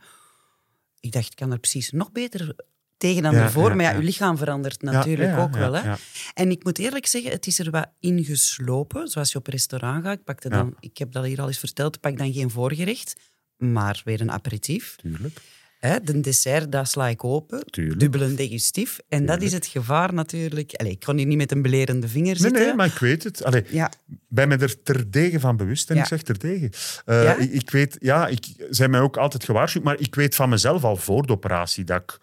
ik 0.99 1.11
dacht, 1.11 1.25
ik 1.31 1.35
kan 1.35 1.51
er 1.51 1.59
precies 1.59 1.91
nog 1.91 2.11
beter 2.11 2.55
tegen 2.97 3.23
dan 3.23 3.33
Ja, 3.33 3.41
ervoor. 3.43 3.69
ja, 3.69 3.75
maar 3.75 3.85
ja, 3.85 3.95
uw 3.95 4.01
lichaam 4.01 4.37
verandert 4.37 4.81
natuurlijk 4.81 5.37
ook 5.37 5.55
wel. 5.55 5.73
Hè. 5.73 5.93
En 6.33 6.51
ik 6.51 6.63
moet 6.63 6.79
eerlijk 6.79 7.05
zeggen, 7.05 7.31
het 7.31 7.47
is 7.47 7.59
er 7.59 7.71
wat 7.71 7.89
ingeslopen. 7.99 9.07
Zoals 9.07 9.31
je 9.31 9.37
op 9.37 9.47
een 9.47 9.53
restaurant 9.53 10.03
gaat, 10.03 10.17
ik, 10.17 10.23
pakte 10.23 10.49
dan, 10.49 10.75
ik 10.79 10.97
heb 10.97 11.11
dat 11.11 11.25
hier 11.25 11.41
al 11.41 11.47
eens 11.47 11.57
verteld, 11.57 11.99
pak 11.99 12.17
dan 12.17 12.33
geen 12.33 12.49
voorgerecht, 12.49 13.15
maar 13.57 14.01
weer 14.05 14.21
een 14.21 14.31
aperitief. 14.31 14.95
Tuurlijk. 14.95 15.37
Hè, 15.87 15.99
de 16.03 16.19
dessert, 16.19 16.71
dat 16.71 16.87
sla 16.89 17.07
ik 17.07 17.23
open. 17.23 17.65
Tuurlijk. 17.65 17.99
Dubbel 17.99 18.21
een 18.21 18.35
digestief. 18.35 18.99
En 19.07 19.25
dat 19.25 19.41
is 19.41 19.51
het 19.53 19.65
gevaar 19.65 20.13
natuurlijk. 20.13 20.73
Allee, 20.75 20.91
ik 20.91 20.99
kon 20.99 21.17
hier 21.17 21.25
niet 21.25 21.37
met 21.37 21.51
een 21.51 21.61
belerende 21.61 22.07
vinger 22.07 22.25
Nee, 22.27 22.35
zitten. 22.35 22.61
nee, 22.65 22.73
maar 22.75 22.85
ik 22.85 22.97
weet 22.97 23.23
het. 23.23 23.43
Allee, 23.43 23.63
Ja, 23.69 23.91
ben 24.27 24.47
me 24.47 24.57
er 24.57 24.83
terdege 24.83 25.39
van 25.39 25.57
bewust. 25.57 25.89
En 25.89 25.95
Ja. 25.95 26.01
ik 26.01 26.07
zeg 26.07 26.21
terdege. 26.21 26.69
Eh, 27.05 27.23
Ja? 27.23 27.35
ik, 27.37 27.51
ik 27.51 27.69
weet, 27.69 27.95
ja, 27.99 28.27
ik 28.27 28.45
zijn 28.69 28.89
mij 28.91 28.99
ook 28.99 29.17
altijd 29.17 29.43
gewaarschuwd, 29.43 29.83
maar 29.83 29.99
ik 29.99 30.15
weet 30.15 30.35
van 30.35 30.49
mezelf 30.49 30.83
al 30.83 30.95
voor 30.95 31.25
de 31.27 31.33
operatie 31.33 31.83
dat 31.83 32.01
ik, 32.01 32.19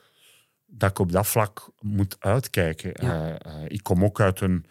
dat 0.66 0.90
ik 0.90 0.98
op 0.98 1.12
dat 1.12 1.26
vlak 1.26 1.70
moet 1.80 2.16
uitkijken. 2.18 2.94
Eh, 2.94 3.28
eh, 3.28 3.36
ik 3.68 3.82
kom 3.82 4.04
ook 4.04 4.20
uit 4.20 4.40
een 4.40 4.64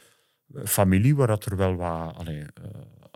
familie 0.66 1.16
waar 1.16 1.28
dat 1.28 1.46
er 1.46 1.56
wel 1.58 1.76
wat 1.76 2.16
allee, 2.18 2.40
eh, 2.40 2.46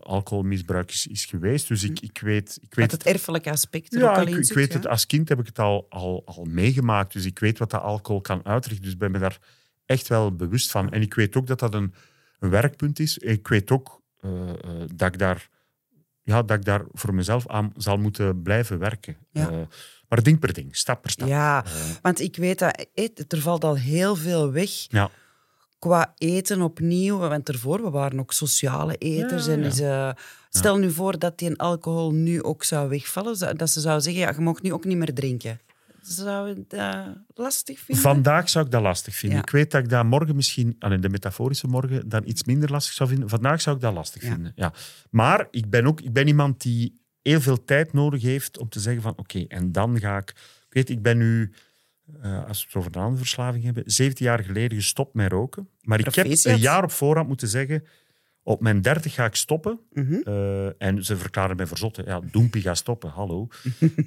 alcoholmisbruik 0.04 0.90
is, 0.92 1.08
is 1.08 1.26
geweest. 1.26 1.68
Dus 1.68 1.84
ik, 1.84 2.00
ik 2.00 2.20
weet... 2.22 2.58
Ik 2.62 2.76
weet 2.76 2.92
het 2.92 3.04
erfelijke 3.04 3.50
aspect 3.50 3.96
er 3.96 4.10
ook 4.10 4.16
al 4.16 4.22
ik, 4.22 4.30
in 4.30 4.38
ik 4.38 4.46
zit, 4.46 4.56
weet 4.56 4.72
ja. 4.72 4.78
het. 4.78 4.88
Als 4.88 5.06
kind 5.06 5.30
heb 5.30 5.40
ik 5.40 5.46
het 5.46 5.60
al, 5.60 5.86
al, 5.90 6.22
al 6.26 6.44
meegemaakt. 6.44 7.14
Dus 7.14 7.26
ik 7.26 7.40
weet 7.40 7.58
wat 7.58 7.70
dat 7.70 7.82
alcohol 7.82 8.22
kan 8.22 8.46
uitrichten. 8.46 8.84
Dus 8.84 8.94
ik 8.94 9.00
ben 9.00 9.12
me 9.12 9.20
daar 9.20 9.38
echt 9.86 10.08
wel 10.08 10.36
bewust 10.36 10.72
van. 10.72 10.92
En 10.92 11.02
ik 11.02 11.14
weet 11.14 11.36
ook 11.36 11.48
dat 11.48 11.60
dat 11.60 11.74
een, 11.74 11.94
een 12.40 12.50
werkpunt 12.50 13.00
is. 13.00 13.18
Ik 13.18 13.48
weet 13.48 13.72
ook 13.72 14.02
eh, 14.20 14.50
eh, 14.50 14.56
dat, 14.96 15.14
ik 15.14 15.20
daar, 15.20 15.50
ja, 16.22 16.44
dat 16.44 16.58
ik 16.58 16.66
daar 16.66 16.84
voor 16.92 17.14
mezelf 17.14 17.48
aan 17.48 17.74
zal 17.78 17.98
moeten 17.98 18.42
blijven 18.42 18.80
werken. 18.80 19.18
Ja. 19.32 19.50
Eh, 19.50 19.58
maar 20.08 20.24
ding 20.24 20.40
per 20.40 20.54
ding, 20.54 20.76
stap 20.76 21.02
per 21.02 21.12
stap. 21.12 21.28
Ja, 21.28 21.66
want 22.02 22.20
ik 22.20 22.36
weet 22.36 22.60
dat 22.60 23.32
er 23.32 23.42
valt 23.42 23.64
al 23.64 23.76
heel 23.76 24.16
veel 24.16 24.52
weg 24.52 24.70
ja. 24.70 25.10
Qua 25.84 26.14
eten 26.18 26.62
opnieuw. 26.62 27.18
Want 27.18 27.50
ervoor, 27.50 27.84
we 27.84 27.90
waren 27.90 28.20
ook 28.20 28.34
sociale 28.34 28.96
eters. 28.98 29.46
Ja, 29.46 29.52
en 29.52 29.60
ja. 29.60 29.66
Is, 29.66 29.80
eh, 29.80 30.12
stel 30.50 30.78
nu 30.78 30.92
voor 30.92 31.20
dat 31.20 31.38
die 31.38 31.60
alcohol 31.60 32.12
nu 32.12 32.44
ook 32.44 32.64
zou 32.64 32.90
wegvallen. 32.90 33.58
Dat 33.58 33.70
ze 33.70 33.80
zou 33.80 34.02
zeggen, 34.02 34.22
ja, 34.22 34.34
je 34.36 34.42
mag 34.42 34.62
nu 34.62 34.74
ook 34.74 34.86
niet 34.86 34.98
meer 34.98 35.14
drinken. 35.14 35.60
Zou 36.02 36.48
je 36.48 36.66
dat 36.68 37.08
lastig 37.34 37.80
vinden? 37.80 38.04
Vandaag 38.04 38.50
zou 38.50 38.66
ik 38.66 38.72
dat 38.72 38.82
lastig 38.82 39.16
vinden. 39.16 39.38
Ja. 39.38 39.44
Ik 39.44 39.52
weet 39.52 39.72
dat 39.72 39.84
ik 39.84 39.90
dat 39.90 40.06
morgen 40.06 40.36
misschien, 40.36 40.76
alleen 40.80 41.02
de 41.02 41.10
metaforische 41.10 41.68
morgen, 41.68 42.10
dan 42.10 42.22
iets 42.26 42.44
minder 42.44 42.72
lastig 42.72 42.94
zou 42.94 43.10
vinden. 43.10 43.30
Vandaag 43.30 43.62
zou 43.62 43.76
ik 43.76 43.82
dat 43.82 43.94
lastig 43.94 44.22
Ja. 44.22 44.34
vinden. 44.34 44.52
Ja. 44.56 44.74
Maar 45.10 45.48
ik 45.52 45.70
ben 45.70 45.86
ook 45.86 46.02
ik 46.02 46.14
ben 46.14 46.28
iemand 46.28 46.62
die 46.62 47.02
heel 47.22 47.42
veel 47.42 47.64
tijd 47.64 47.94
nodig 47.94 48.22
heeft 48.22 48.58
om 48.58 48.70
te 48.70 48.80
zeggen 48.80 49.02
van 49.02 49.14
oké, 49.18 49.46
en 49.48 49.72
dan 49.72 50.00
ga 50.00 50.18
ik... 50.18 50.30
Ik 50.68 50.74
weet, 50.80 50.90
ik 50.90 51.02
ben 51.02 51.18
nu, 51.18 51.54
eh, 52.22 52.46
als 52.48 52.60
we 52.60 52.66
het 52.68 52.76
over 52.76 52.96
een 52.96 53.02
andere 53.02 53.18
verslaving 53.18 53.64
hebben, 53.64 53.84
17 53.86 54.26
jaar 54.26 54.44
geleden 54.44 54.78
gestopt 54.78 55.14
met 55.14 55.32
roken. 55.32 55.70
Maar 55.82 56.00
ik 56.00 56.16
heb 56.16 56.26
een 56.44 56.58
jaar 56.58 56.84
op 56.84 56.92
voorhand 56.92 57.28
moeten 57.28 57.48
zeggen, 57.48 57.84
op 58.44 58.62
mijn 58.62 58.82
30 58.82 59.14
ga 59.14 59.26
ik 59.26 59.36
stoppen. 59.36 59.80
Mhm. 59.92 60.14
Eh, 60.14 60.82
en 60.82 61.06
ze 61.06 61.18
verklaren 61.18 61.56
mij 61.56 61.68
verzotten. 61.68 62.06
Ja, 62.06 62.20
Doempie 62.32 62.62
ga 62.62 62.76
stoppen, 62.76 63.10
hallo. 63.10 63.48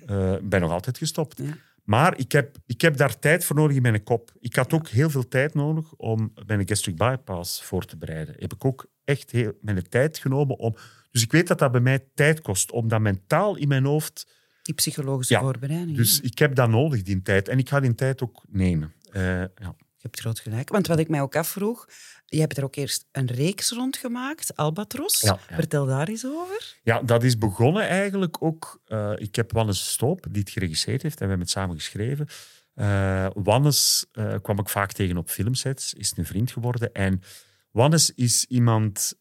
Eh, 0.07 0.33
Ik 0.33 0.49
ben 0.49 0.61
nog 0.61 0.71
altijd 0.71 0.99
gestopt. 0.99 1.39
Ja. 1.43 1.57
Maar 1.85 2.19
ik 2.19 2.33
heb, 2.33 2.57
ik 2.67 2.81
heb 2.81 2.97
daar 2.97 3.19
tijd 3.19 3.45
voor 3.45 3.57
nodig 3.57 3.77
in 3.77 3.83
mijn 3.83 4.03
kop. 4.03 4.31
Ik 4.41 4.57
had 4.57 4.73
ook 4.73 4.89
heel 4.89 5.11
veel 5.11 5.29
tijd 5.29 5.55
nodig 5.55 5.93
om 5.95 6.33
mijn 6.47 6.69
gastric 6.69 6.97
bypass 6.97 7.63
voor 7.63 7.85
te 7.85 7.97
bereiden. 7.97 8.35
Heb 8.39 8.53
ik 8.53 8.65
ook 8.65 8.87
echt 9.05 9.31
heel, 9.31 9.53
mijn 9.61 9.89
tijd 9.89 10.19
genomen 10.19 10.59
om... 10.59 10.77
Dus 11.11 11.23
ik 11.23 11.33
weet 11.33 11.47
dat 11.47 11.59
dat 11.59 11.73
bij 11.73 11.81
mij 11.81 12.05
tijd 12.15 12.41
kost, 12.41 12.73
om 12.73 12.89
dat 12.89 13.01
mentaal 13.01 13.57
in 13.57 13.69
mijn 13.69 13.85
hoofd... 13.85 14.27
Die 14.67 14.75
psychologische 14.75 15.35
Ja, 15.35 15.41
voorbereiding. 15.41 15.97
Dus 15.97 16.21
ik 16.21 16.39
heb 16.39 16.55
dat 16.55 16.69
nodig, 16.69 17.03
die 17.03 17.23
tijd. 17.23 17.49
En 17.49 17.59
ik 17.59 17.69
ga 17.69 17.81
die 17.81 17.95
tijd 17.95 18.23
ook 18.23 18.43
nemen. 18.49 18.93
Eh, 19.11 19.23
ja. 19.41 19.49
Je 19.97 20.03
hebt 20.13 20.21
groot 20.21 20.41
gelijk. 20.41 20.69
Want 20.69 20.87
wat 20.87 20.99
ik 20.99 21.09
mij 21.09 21.21
ook 21.21 21.37
afvroeg, 21.37 21.87
je 22.25 22.41
hebt 22.41 22.57
er 22.57 22.65
ook 22.65 22.77
eerst 22.77 23.07
een 23.13 23.27
reeks 23.27 23.71
rondgemaakt, 23.71 24.57
Albatros. 24.57 25.21
Ja, 25.21 25.39
ja. 25.49 25.55
Vertel 25.55 25.87
daar 25.87 26.09
eens 26.09 26.27
over. 26.27 26.77
Ja, 26.83 27.03
dat 27.03 27.23
is 27.23 27.39
begonnen 27.39 27.83
eigenlijk 27.89 28.43
ook. 28.43 28.81
eh, 28.87 29.13
ik 29.17 29.35
heb 29.37 29.53
Wannes 29.53 29.91
Stoop, 29.91 30.27
die 30.31 30.41
het 30.41 30.51
geregisseerd 30.51 31.03
heeft, 31.03 31.15
en 31.21 31.23
we 31.23 31.29
hebben 31.29 31.47
het 31.47 31.51
samen 31.57 31.77
geschreven. 31.77 32.27
Eh 32.75 33.27
Wannes 33.35 34.07
kwam 34.43 34.59
ik 34.59 34.69
vaak 34.69 34.93
tegen 34.93 35.17
op 35.17 35.31
filmsets, 35.31 35.95
is 35.95 36.13
een 36.17 36.27
vriend 36.27 36.51
geworden. 36.51 36.93
En 36.93 37.23
Wannes 37.71 38.15
is 38.15 38.45
iemand 38.49 39.15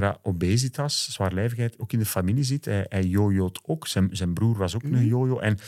waar 0.00 0.18
obesitas, 0.22 1.12
zwaarlijvigheid, 1.12 1.78
ook 1.78 1.92
in 1.92 1.98
de 1.98 2.04
familie 2.04 2.44
zit. 2.44 2.64
Hij, 2.64 2.86
hij 2.88 3.04
jojoot 3.04 3.60
ook. 3.62 3.86
Zijn, 3.86 4.08
zijn 4.12 4.32
broer 4.32 4.56
was 4.56 4.74
ook 4.74 4.82
een 4.82 5.06
jojo. 5.06 5.38
En 5.38 5.58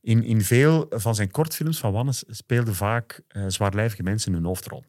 in, 0.00 0.22
in 0.24 0.42
veel 0.42 0.86
van 0.90 1.14
zijn 1.14 1.30
kortfilms 1.30 1.78
van 1.78 1.92
Wannes 1.92 2.24
speelden 2.26 2.74
vaak 2.74 3.20
eh, 3.28 3.44
zwaarlijvige 3.46 4.02
mensen 4.02 4.32
een 4.32 4.44
hoofdrol. 4.44 4.84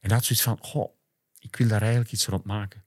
En 0.00 0.08
hij 0.08 0.14
had 0.14 0.24
zoiets 0.24 0.44
van, 0.44 0.58
goh, 0.60 0.92
ik 1.38 1.56
wil 1.56 1.68
daar 1.68 1.80
eigenlijk 1.80 2.12
iets 2.12 2.26
rond 2.26 2.44
maken. 2.44 2.84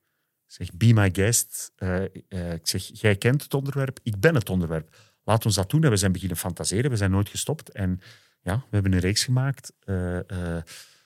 Ik 0.47 0.53
zeg, 0.57 0.73
be 0.73 0.93
my 0.93 1.09
guest. 1.13 1.71
Eh, 1.75 2.03
eh, 2.03 2.53
ik 2.53 2.67
zeg, 2.67 2.89
jij 2.93 3.15
kent 3.15 3.43
het 3.43 3.53
onderwerp, 3.53 3.99
ik 4.03 4.19
ben 4.19 4.35
het 4.35 4.49
onderwerp. 4.49 4.95
Laat 5.23 5.45
ons 5.45 5.55
dat 5.55 5.69
doen. 5.69 5.83
En 5.83 5.89
we 5.89 5.97
zijn 5.97 6.11
beginnen 6.11 6.37
fantaseren, 6.37 6.91
we 6.91 6.97
zijn 6.97 7.11
nooit 7.11 7.29
gestopt. 7.29 7.69
En 7.69 7.99
ja, 8.41 8.55
we 8.55 8.69
hebben 8.69 8.93
een 8.93 8.99
reeks 8.99 9.23
gemaakt 9.23 9.73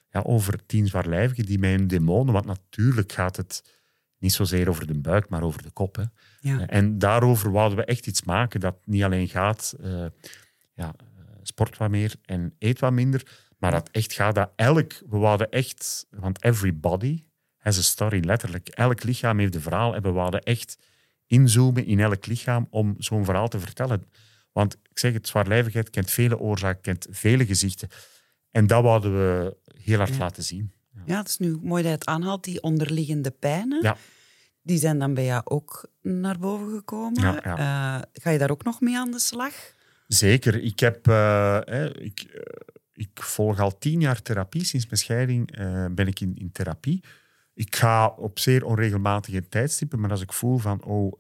ja, 0.10 0.22
over 0.24 0.66
tien 0.66 0.88
zwaarlijvigen 0.88 1.46
die 1.46 1.60
hun 1.60 1.88
demonen, 1.88 2.34
want 2.34 2.46
natuurlijk 2.46 3.12
gaat 3.12 3.36
het 3.36 3.75
niet 4.26 4.34
zozeer 4.34 4.70
over 4.70 4.88
de 4.88 5.00
buik, 5.00 5.30
maar 5.30 5.42
over 5.44 5.64
de 5.64 5.72
kop. 5.72 5.96
Hè. 5.96 6.04
Ja. 6.40 6.60
Eh, 6.60 6.78
En 6.78 6.98
daarover 7.00 7.52
wouden 7.52 7.78
we 7.78 7.86
echt 7.86 8.08
iets 8.08 8.24
maken 8.24 8.60
dat 8.60 8.76
niet 8.86 9.04
alleen 9.04 9.28
gaat, 9.28 9.76
eh, 9.82 10.06
ja, 10.74 10.94
eh, 10.98 11.24
sport 11.44 11.78
wat 11.78 11.90
meer 11.90 12.14
en 12.26 12.54
eet 12.60 12.80
wat 12.80 12.92
minder, 12.92 13.22
maar 13.58 13.72
dat 13.72 13.90
echt 13.92 14.14
gaat 14.14 14.36
dat 14.36 14.52
elk, 14.56 14.94
we 15.10 15.18
wouden 15.18 15.50
echt, 15.50 16.06
want 16.10 16.44
every 16.44 16.76
body 16.80 17.24
has 17.58 17.78
a 17.78 17.82
story, 17.82 18.20
letterlijk. 18.26 18.68
Elk 18.68 19.04
lichaam 19.04 19.40
heeft 19.40 19.56
een 19.56 19.62
verhaal 19.62 19.96
en 19.96 20.02
we 20.02 20.12
wouden 20.12 20.42
echt 20.44 20.78
inzoomen 21.28 21.86
in 21.86 22.00
elk 22.00 22.26
lichaam 22.26 22.68
om 22.70 22.96
zo'n 22.98 23.26
verhaal 23.26 23.48
te 23.48 23.60
vertellen. 23.60 24.04
Want 24.52 24.74
ik 24.90 25.00
zeg 25.00 25.14
het, 25.14 25.28
zwaarlijvigheid 25.28 25.90
kent 25.90 26.12
vele 26.12 26.40
oorzaken, 26.40 26.82
kent 26.82 27.08
vele 27.10 27.46
gezichten. 27.46 27.90
En 28.52 28.68
dat 28.68 28.84
wouden 28.84 29.12
we 29.14 29.58
heel 29.82 29.98
hard 29.98 30.10
Ja. 30.14 30.18
laten 30.18 30.44
zien. 30.44 30.72
Ja, 31.06 31.18
het 31.18 31.28
is 31.28 31.38
nu 31.38 31.58
mooi 31.62 31.82
dat 31.82 31.92
je 31.92 31.98
het 31.98 32.06
aanhaalt, 32.08 32.44
die 32.44 32.62
onderliggende 32.62 33.32
pijnen. 33.32 33.82
Ja. 33.82 33.98
Die 34.66 34.78
zijn 34.78 35.00
dan 35.00 35.14
bij 35.14 35.26
jou 35.26 35.42
ook 35.44 35.90
naar 36.02 36.38
boven 36.40 36.70
gekomen. 36.76 37.22
Ja, 37.22 37.42
Eh, 37.42 38.02
ga 38.14 38.30
je 38.30 38.38
daar 38.38 38.52
ook 38.52 38.64
nog 38.64 38.82
mee 38.82 38.98
aan 38.98 39.12
de 39.12 39.20
slag? 39.20 39.54
Zeker. 40.08 40.64
Ik, 40.64 40.80
heb, 40.80 41.08
eh, 41.08 41.60
hè, 41.64 41.98
ik, 42.00 42.20
eh, 42.20 42.42
ik 42.94 43.10
volg 43.14 43.60
al 43.60 43.78
tien 43.78 44.00
jaar 44.00 44.22
therapie. 44.22 44.64
Sinds 44.64 44.86
mijn 44.86 44.98
scheiding 44.98 45.52
ben 45.96 46.08
ik 46.08 46.20
in, 46.20 46.36
in 46.36 46.52
therapie. 46.52 47.04
Ik 47.54 47.76
ga 47.76 48.08
op 48.08 48.40
zeer 48.40 48.66
onregelmatige 48.66 49.48
tijdstippen, 49.48 50.00
maar 50.00 50.10
als 50.10 50.22
ik 50.22 50.34
voel 50.34 50.58
van, 50.58 50.84
oh, 50.84 51.20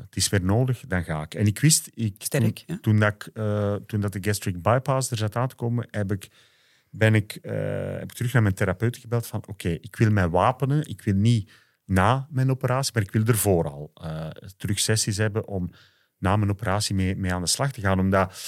het 0.00 0.16
is 0.16 0.28
weer 0.28 0.42
nodig, 0.42 0.84
dan 0.86 1.04
ga 1.04 1.22
ik. 1.22 1.34
En 1.34 1.46
ik 1.46 1.58
wist, 1.58 1.90
ik, 1.94 2.14
Sterk, 2.18 2.42
toen, 2.42 2.64
ja. 2.66 2.78
toen, 2.80 2.98
dat 2.98 3.12
ik, 3.12 3.32
toen 3.86 4.00
dat 4.00 4.12
de 4.12 4.22
gastric 4.22 4.62
bypass 4.62 5.10
er 5.10 5.16
zat 5.16 5.36
aan 5.36 5.48
te 5.48 5.54
komen, 5.54 5.86
heb 5.90 6.12
ik, 6.12 6.28
ben 6.90 7.14
ik, 7.14 7.38
heb 7.42 8.02
ik 8.02 8.12
terug 8.12 8.32
naar 8.32 8.42
mijn 8.42 8.54
therapeut 8.54 8.96
gebeld 8.96 9.26
van, 9.26 9.42
oké, 9.46 9.68
ik 9.68 9.96
wil 9.96 10.10
mij 10.10 10.28
wapenen. 10.28 10.88
Ik 10.88 11.02
wil 11.02 11.14
niet 11.14 11.50
na 11.90 12.26
mijn 12.30 12.50
operatie, 12.50 12.92
maar 12.94 13.02
ik 13.02 13.12
wil 13.12 13.24
ervoor 13.24 13.70
al 13.70 13.90
eh, 13.94 14.28
terug 14.56 14.78
sessies 14.78 15.16
hebben 15.16 15.46
om 15.46 15.70
na 16.18 16.36
mijn 16.36 16.50
operatie 16.50 16.94
mee, 16.94 17.16
mee 17.16 17.34
aan 17.34 17.42
de 17.42 17.48
slag 17.48 17.72
te 17.72 17.80
gaan. 17.80 17.98
Omdat 17.98 18.42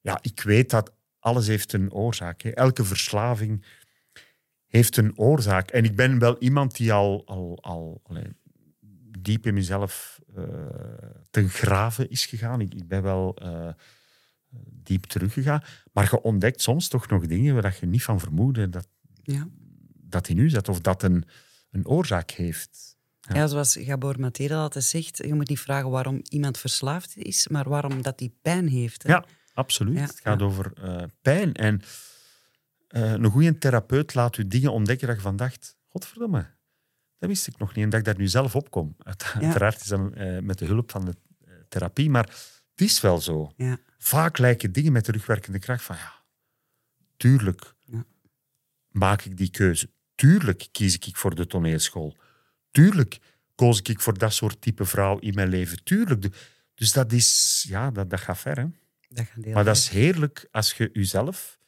ja, 0.00 0.18
ik 0.22 0.40
weet 0.40 0.70
dat 0.70 0.92
alles 1.18 1.46
heeft 1.46 1.72
een 1.72 1.92
oorzaak. 1.92 2.40
Hè. 2.40 2.50
Elke 2.50 2.84
verslaving 2.84 3.64
heeft 4.66 4.96
een 4.96 5.18
oorzaak. 5.18 5.70
En 5.70 5.84
ik 5.84 5.96
ben 5.96 6.18
wel 6.18 6.38
iemand 6.38 6.76
die 6.76 6.92
al, 6.92 7.22
al, 7.26 7.58
al 7.62 8.02
diep 9.18 9.46
in 9.46 9.54
mezelf 9.54 10.20
eh 10.36 10.44
ten 11.30 11.48
graven 11.48 12.10
is 12.10 12.26
gegaan. 12.26 12.60
Ik, 12.60 12.74
ik 12.74 12.88
ben 12.88 13.02
wel 13.02 13.36
eh, 13.36 13.68
diep 14.72 15.04
teruggegaan. 15.04 15.62
Maar 15.92 16.08
je 16.10 16.22
ontdekt 16.22 16.62
soms 16.62 16.88
toch 16.88 17.08
nog 17.08 17.26
dingen 17.26 17.62
waar 17.62 17.76
je 17.80 17.86
niet 17.86 18.02
van 18.02 18.20
vermoedde 18.20 18.68
dat, 18.68 18.88
Ja. 19.22 19.48
dat 19.94 20.28
in 20.28 20.38
u 20.38 20.50
zit 20.50 20.68
of 20.68 20.80
dat 20.80 21.02
een, 21.02 21.24
een 21.70 21.86
oorzaak 21.86 22.30
heeft. 22.30 22.98
Ja. 23.20 23.34
Ja. 23.34 23.46
zoals 23.46 23.76
Gabor 23.80 24.20
Matera 24.20 24.56
altijd 24.56 24.84
zegt, 24.84 25.16
je 25.16 25.34
moet 25.34 25.48
niet 25.48 25.60
vragen 25.60 25.90
waarom 25.90 26.22
iemand 26.28 26.58
verslaafd 26.58 27.16
is, 27.16 27.48
maar 27.48 27.68
waarom 27.68 28.02
dat 28.02 28.18
die 28.18 28.38
pijn 28.42 28.68
heeft. 28.68 29.02
Hè? 29.02 29.08
Ja, 29.08 29.24
absoluut. 29.54 29.96
Ja, 29.96 30.02
het 30.02 30.20
gaat 30.20 30.40
ja. 30.40 30.46
over 30.46 30.72
eh, 30.72 31.02
pijn. 31.22 31.54
En 31.54 31.82
eh, 32.88 33.12
een 33.12 33.30
goede 33.30 33.58
therapeut 33.58 34.14
laat 34.14 34.36
u 34.36 34.46
dingen 34.46 34.72
ontdekken 34.72 35.06
dat 35.06 35.16
je 35.16 35.22
van 35.22 35.36
dacht, 35.36 35.76
godverdomme, 35.88 36.50
Dat 37.18 37.28
wist 37.28 37.46
ik 37.46 37.58
nog 37.58 37.74
niet. 37.74 37.84
En 37.84 37.90
dat 37.90 37.98
ik 37.98 38.04
daar 38.04 38.18
nu 38.18 38.28
zelf 38.28 38.54
op 38.54 38.70
kom. 38.70 38.96
Uiteraard 39.40 39.80
is 39.80 39.86
dat 39.86 40.12
eh, 40.12 40.38
met 40.38 40.58
de 40.58 40.64
hulp 40.64 40.90
van 40.90 41.04
de 41.04 41.16
therapie. 41.68 42.10
Maar 42.10 42.24
het 42.70 42.80
is 42.88 43.00
wel 43.00 43.20
zo. 43.20 43.52
Ja. 43.56 43.78
Vaak 43.98 44.38
lijken 44.38 44.72
dingen 44.72 44.92
met 44.92 45.04
terugwerkende 45.04 45.58
kracht 45.58 45.82
van 45.82 45.96
ja, 45.96 46.12
tuurlijk 47.16 47.74
Ja. 47.84 48.04
maak 48.88 49.22
ik 49.22 49.36
die 49.36 49.50
keuze. 49.50 49.90
Tuurlijk 50.20 50.68
kies 50.72 50.98
ik 50.98 51.16
voor 51.16 51.34
de 51.34 51.46
toneelschool. 51.46 52.16
Tuurlijk 52.70 53.18
koos 53.54 53.80
ik 53.80 54.00
voor 54.00 54.18
dat 54.18 54.32
soort 54.32 54.60
type 54.60 54.84
vrouw 54.84 55.18
in 55.18 55.34
mijn 55.34 55.48
leven. 55.48 55.84
Tuurlijk. 55.84 56.26
Dus 56.74 56.92
dat 56.92 57.12
is, 57.12 57.64
ja, 57.68 57.90
dat, 57.90 58.10
dat 58.10 58.20
gaat 58.20 58.38
ver. 58.38 58.58
Hè? 58.58 58.66
Dat 59.08 59.26
gaat 59.26 59.46
Maar 59.46 59.64
dat 59.64 59.76
is 59.76 59.88
heerlijk 59.88 60.48
als 60.50 60.72
je 60.72 60.90
jezelf 60.92 61.58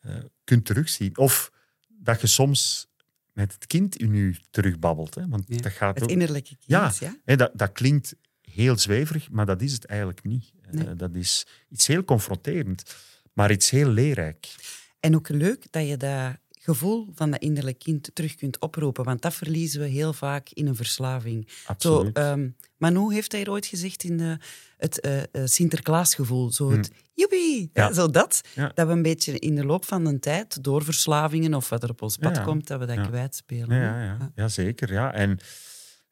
eh, 0.00 0.14
kunt 0.44 0.64
terugzien. 0.64 1.16
Of 1.16 1.52
dat 1.88 2.20
je 2.20 2.26
soms 2.26 2.88
met 3.32 3.52
het 3.52 3.66
kind 3.66 3.96
in 3.96 4.14
u 4.14 4.36
terugbabbelt. 4.50 5.14
Hè? 5.14 5.28
Want 5.28 5.44
Ja. 5.46 5.56
dat 5.56 5.72
gaat 5.72 5.94
Het 5.94 6.04
ook... 6.04 6.10
innerlijke 6.10 6.48
kind, 6.48 6.64
Ja. 6.66 6.92
ja. 6.98 7.16
Hè, 7.24 7.36
dat, 7.36 7.50
dat 7.54 7.72
klinkt 7.72 8.14
heel 8.42 8.78
zweverig, 8.78 9.30
maar 9.30 9.46
dat 9.46 9.62
is 9.62 9.72
het 9.72 9.84
eigenlijk 9.84 10.24
niet. 10.24 10.52
Eh, 10.70 10.90
dat 10.96 11.14
is 11.14 11.46
iets 11.68 11.86
heel 11.86 12.04
confronterend, 12.04 12.94
maar 13.32 13.50
iets 13.50 13.70
heel 13.70 13.88
leerrijk. 13.88 14.54
En 15.00 15.14
ook 15.14 15.28
leuk 15.28 15.66
dat 15.70 15.88
je 15.88 15.96
dat 15.96 16.38
gevoel 16.62 17.08
van 17.14 17.30
dat 17.30 17.40
innerlijk 17.40 17.78
kind 17.78 18.10
terug 18.12 18.34
kunt 18.34 18.58
oproepen, 18.58 19.04
want 19.04 19.22
dat 19.22 19.34
verliezen 19.34 19.80
we 19.80 19.86
heel 19.86 20.12
vaak 20.12 20.48
in 20.52 20.66
een 20.66 20.76
verslaving. 20.76 21.48
Zo, 21.50 21.66
Absoluut. 21.66 22.16
ehm, 22.16 22.48
Manu 22.76 23.12
heeft 23.12 23.32
hij 23.32 23.48
ooit 23.48 23.66
gezegd 23.66 24.04
in 24.04 24.16
de, 24.16 24.38
het 24.76 25.00
eh, 25.00 25.18
eh, 25.22 25.26
Sinterklaasgevoel, 25.44 26.52
zo 26.52 26.70
het 26.70 26.90
joepie, 27.14 27.70
Ja. 27.72 27.86
ja, 27.86 27.92
zo 27.92 28.10
dat. 28.10 28.40
Ja. 28.54 28.70
Dat 28.74 28.86
we 28.86 28.92
een 28.92 29.02
beetje 29.02 29.38
in 29.38 29.54
de 29.54 29.64
loop 29.64 29.84
van 29.84 30.04
de 30.04 30.18
tijd, 30.18 30.64
door 30.64 30.84
verslavingen 30.84 31.54
of 31.54 31.68
wat 31.68 31.82
er 31.82 31.90
op 31.90 32.02
ons 32.02 32.16
pad 32.16 32.36
Ja. 32.36 32.42
komt, 32.42 32.66
dat 32.66 32.78
we 32.80 32.86
dat 32.86 33.06
kwijtspelen. 33.06 33.76
Ja, 33.76 34.02
ja, 34.02 34.02
ja. 34.04 34.32
ja 34.34 34.48
zeker. 34.48 34.92
Ja. 34.92 35.12
En 35.12 35.38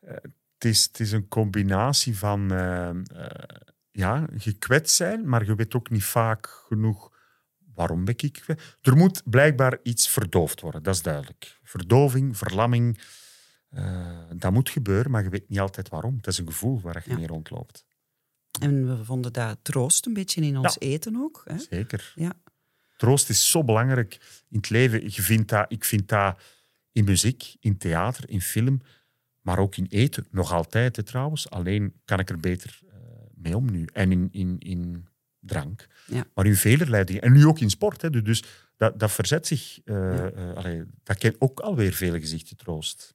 eh, 0.00 0.14
het, 0.54 0.64
is, 0.64 0.84
het 0.84 1.00
is 1.00 1.12
een 1.12 1.28
combinatie 1.28 2.16
van 2.18 2.52
eh, 2.52 2.88
eh, 2.88 2.94
ja, 3.90 4.26
gekwetst 4.36 4.96
zijn, 4.96 5.28
maar 5.28 5.44
je 5.44 5.54
weet 5.54 5.74
ook 5.74 5.90
niet 5.90 6.04
vaak 6.04 6.46
genoeg 6.66 7.16
waarom 7.78 8.04
ben 8.04 8.14
ik. 8.16 8.44
Er 8.82 8.96
moet 8.96 9.22
blijkbaar 9.24 9.78
iets 9.82 10.08
verdoofd 10.08 10.60
worden, 10.60 10.82
dat 10.82 10.94
is 10.94 11.02
duidelijk. 11.02 11.58
Verdoving, 11.62 12.36
verlamming, 12.36 13.00
eh, 13.68 14.18
dat 14.34 14.52
moet 14.52 14.70
gebeuren, 14.70 15.10
maar 15.10 15.22
je 15.22 15.28
weet 15.28 15.48
niet 15.48 15.60
altijd 15.60 15.88
waarom. 15.88 16.16
Het 16.16 16.26
is 16.26 16.38
een 16.38 16.46
gevoel 16.46 16.80
waar 16.80 17.02
je 17.04 17.10
Ja. 17.10 17.16
mee 17.16 17.26
rondloopt. 17.26 17.84
En 18.60 18.98
we 18.98 19.04
vonden 19.04 19.32
dat 19.32 19.58
troost 19.62 20.06
een 20.06 20.12
beetje 20.12 20.40
in 20.40 20.56
ons 20.58 20.76
eten 20.78 21.16
ook. 21.16 21.42
Hè? 21.44 21.58
Zeker. 21.58 22.12
Ja. 22.14 22.32
Troost 22.96 23.28
is 23.28 23.50
zo 23.50 23.64
belangrijk 23.64 24.14
in 24.48 24.56
het 24.56 24.70
leven. 24.70 25.02
Je 25.04 25.22
vindt 25.22 25.48
dat, 25.48 25.72
ik 25.72 25.84
vind 25.84 26.08
dat 26.08 26.40
in 26.92 27.04
muziek, 27.04 27.56
in 27.60 27.78
theater, 27.78 28.28
in 28.28 28.40
film, 28.40 28.80
maar 29.40 29.58
ook 29.58 29.76
in 29.76 29.86
eten. 29.88 30.26
Nog 30.30 30.52
altijd 30.52 30.96
hè, 30.96 31.02
trouwens. 31.02 31.50
Alleen 31.50 31.92
kan 32.04 32.18
ik 32.18 32.30
er 32.30 32.40
beter 32.40 32.78
eh, 32.88 32.96
mee 33.34 33.56
om 33.56 33.70
nu. 33.70 33.88
En 33.92 34.12
in, 34.12 34.28
in, 34.30 34.58
in 34.58 35.08
drank. 35.40 35.86
Ja. 36.06 36.24
Maar 36.34 36.46
in 36.46 36.56
velerlei 36.56 37.04
dingen. 37.04 37.22
En 37.22 37.32
nu 37.32 37.46
ook 37.46 37.58
in 37.60 37.70
sport. 37.70 38.02
Hè. 38.02 38.10
Dus 38.22 38.42
dat, 38.76 38.98
dat 39.00 39.12
verzet 39.12 39.46
zich. 39.46 39.78
Ja. 39.84 40.30
allee, 40.54 40.82
dat 41.04 41.18
kent 41.18 41.36
ook 41.38 41.60
alweer 41.60 41.92
vele 41.92 42.20
gezichten 42.20 42.56
troost. 42.56 43.14